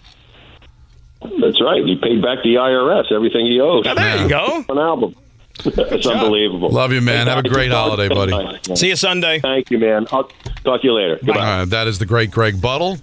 That's 1.48 1.62
right. 1.62 1.82
He 1.82 1.96
paid 1.96 2.20
back 2.20 2.42
the 2.42 2.56
IRS 2.56 3.10
everything 3.10 3.46
he 3.46 3.58
owed. 3.58 3.86
Oh, 3.86 3.94
there 3.94 4.22
you 4.22 4.28
go. 4.28 4.64
An 4.68 4.78
album. 4.78 5.14
It's 5.64 6.06
unbelievable. 6.06 6.68
Love 6.70 6.92
you, 6.92 7.00
man. 7.00 7.26
Have 7.26 7.44
a 7.44 7.48
great 7.48 7.72
holiday, 7.72 8.08
buddy. 8.08 8.60
See 8.76 8.90
you 8.90 8.96
Sunday. 8.96 9.40
Thank 9.40 9.72
you, 9.72 9.78
man. 9.78 10.06
I'll 10.12 10.30
talk 10.62 10.82
to 10.82 10.86
you 10.86 10.92
later. 10.92 11.16
Goodbye. 11.16 11.40
All 11.40 11.58
right, 11.60 11.64
that 11.70 11.88
is 11.88 11.98
the 11.98 12.06
great 12.06 12.30
Greg 12.30 12.60
Buttle. 12.62 12.98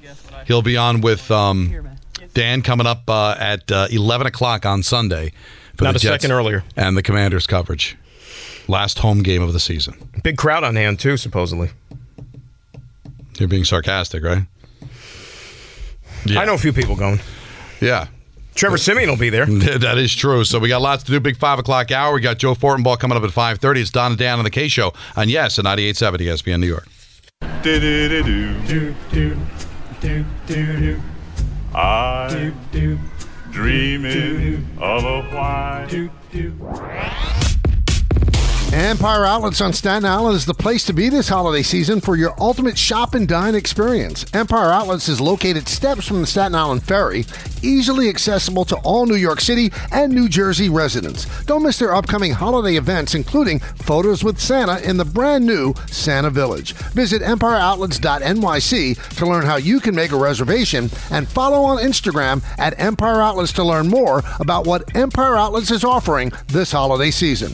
He'll 0.48 0.62
be 0.62 0.78
on 0.78 1.02
with 1.02 1.30
um, 1.32 1.76
Dan 2.34 2.62
coming 2.62 2.88
up 2.88 3.10
uh, 3.10 3.36
at 3.38 3.70
uh, 3.70 3.88
11 3.92 4.28
o'clock 4.28 4.66
on 4.66 4.84
Sunday. 4.84 5.34
For 5.76 5.84
Not 5.84 5.92
the 5.92 5.98
a 5.98 6.00
Jets 6.00 6.24
second 6.24 6.32
earlier. 6.32 6.64
And 6.78 6.96
the 6.96 7.04
Commanders 7.04 7.46
coverage. 7.46 7.98
Last 8.70 9.00
home 9.00 9.22
game 9.22 9.42
of 9.42 9.52
the 9.52 9.60
season. 9.60 9.96
Big 10.24 10.38
crowd 10.38 10.64
on 10.64 10.78
hand 10.78 10.98
too, 10.98 11.18
supposedly. 11.18 11.72
You're 13.38 13.50
being 13.50 13.66
sarcastic, 13.66 14.24
right? 14.24 14.44
I 16.30 16.46
know 16.46 16.54
a 16.54 16.58
few 16.58 16.72
people 16.72 16.96
going. 16.96 17.20
Yeah. 17.82 18.08
Trevor 18.56 18.78
Siemian 18.78 19.10
will 19.10 19.18
be 19.18 19.30
there. 19.30 19.46
that 19.48 19.98
is 19.98 20.16
true. 20.16 20.46
So 20.46 20.60
we 20.60 20.70
got 20.70 20.82
lots 20.82 21.04
to 21.04 21.12
do. 21.12 21.20
Big 21.20 21.38
five 21.38 21.60
o'clock 21.60 21.92
hour. 21.92 22.16
We 22.16 22.22
got 22.22 22.38
Joe 22.38 22.56
Fortenbaugh 22.56 22.98
coming 22.98 23.18
up 23.18 23.24
at 23.24 23.32
five 23.32 23.60
thirty. 23.60 23.82
It's 23.82 23.92
Don 23.92 24.14
and 24.14 24.18
Dan 24.18 24.38
on 24.40 24.46
the 24.46 24.50
K 24.50 24.68
Show 24.68 24.94
on 25.16 25.30
Yes 25.30 25.60
at 25.60 25.66
98.7 25.66 26.18
ESPN 26.20 26.60
New 26.62 26.68
York. 26.68 26.88
Do, 27.62 27.80
do, 27.80 28.10
do, 28.10 28.24
do, 28.66 28.96
do, 29.12 29.38
do, 30.02 30.26
do. 30.48 31.02
I 31.74 32.54
dreaming 33.52 34.68
of 34.80 35.04
a 35.04 35.22
white. 35.34 36.10
Empire 38.76 39.26
Outlets 39.26 39.62
on 39.62 39.72
Staten 39.72 40.04
Island 40.04 40.36
is 40.36 40.46
the 40.46 40.54
place 40.54 40.84
to 40.84 40.92
be 40.92 41.08
this 41.08 41.30
holiday 41.30 41.64
season 41.64 42.02
for 42.02 42.18
your 42.18 42.34
ultimate 42.38 42.78
shop 42.78 43.16
and 43.16 43.26
dine 43.26 43.56
experience. 43.56 44.26
Empire 44.34 44.70
Outlets 44.70 45.08
is 45.08 45.22
located 45.22 45.70
steps 45.70 46.06
from 46.06 46.20
the 46.20 46.28
Staten 46.28 46.56
Island 46.56 46.84
Ferry, 46.84 47.24
easily 47.64 48.10
accessible 48.10 48.66
to 48.66 48.76
all 48.80 49.06
New 49.06 49.16
York 49.16 49.40
City 49.40 49.72
and 49.94 50.12
New 50.12 50.28
Jersey 50.28 50.68
residents. 50.68 51.26
Don't 51.46 51.64
miss 51.64 51.80
their 51.80 51.96
upcoming 51.96 52.34
holiday 52.34 52.76
events, 52.76 53.16
including 53.16 53.60
photos 53.60 54.26
with 54.26 54.42
Santa 54.42 54.82
in 54.82 54.98
the 54.98 55.06
brand 55.06 55.46
new 55.46 55.74
Santa 55.88 56.30
Village. 56.30 56.74
Visit 56.92 57.22
empireoutlets.nyc 57.22 59.16
to 59.16 59.26
learn 59.26 59.46
how 59.46 59.56
you 59.56 59.80
can 59.80 59.96
make 59.96 60.12
a 60.12 60.18
reservation 60.18 60.90
and 61.12 61.30
follow 61.30 61.64
on 61.64 61.78
Instagram 61.78 62.44
at 62.60 62.78
Empire 62.78 63.22
Outlets 63.22 63.54
to 63.54 63.64
learn 63.64 63.88
more 63.88 64.22
about 64.42 64.68
what 64.68 64.94
Empire 64.98 65.38
Outlets 65.38 65.72
is 65.72 65.86
offering 65.86 66.34
this 66.50 66.74
holiday 66.74 67.10
season. 67.10 67.54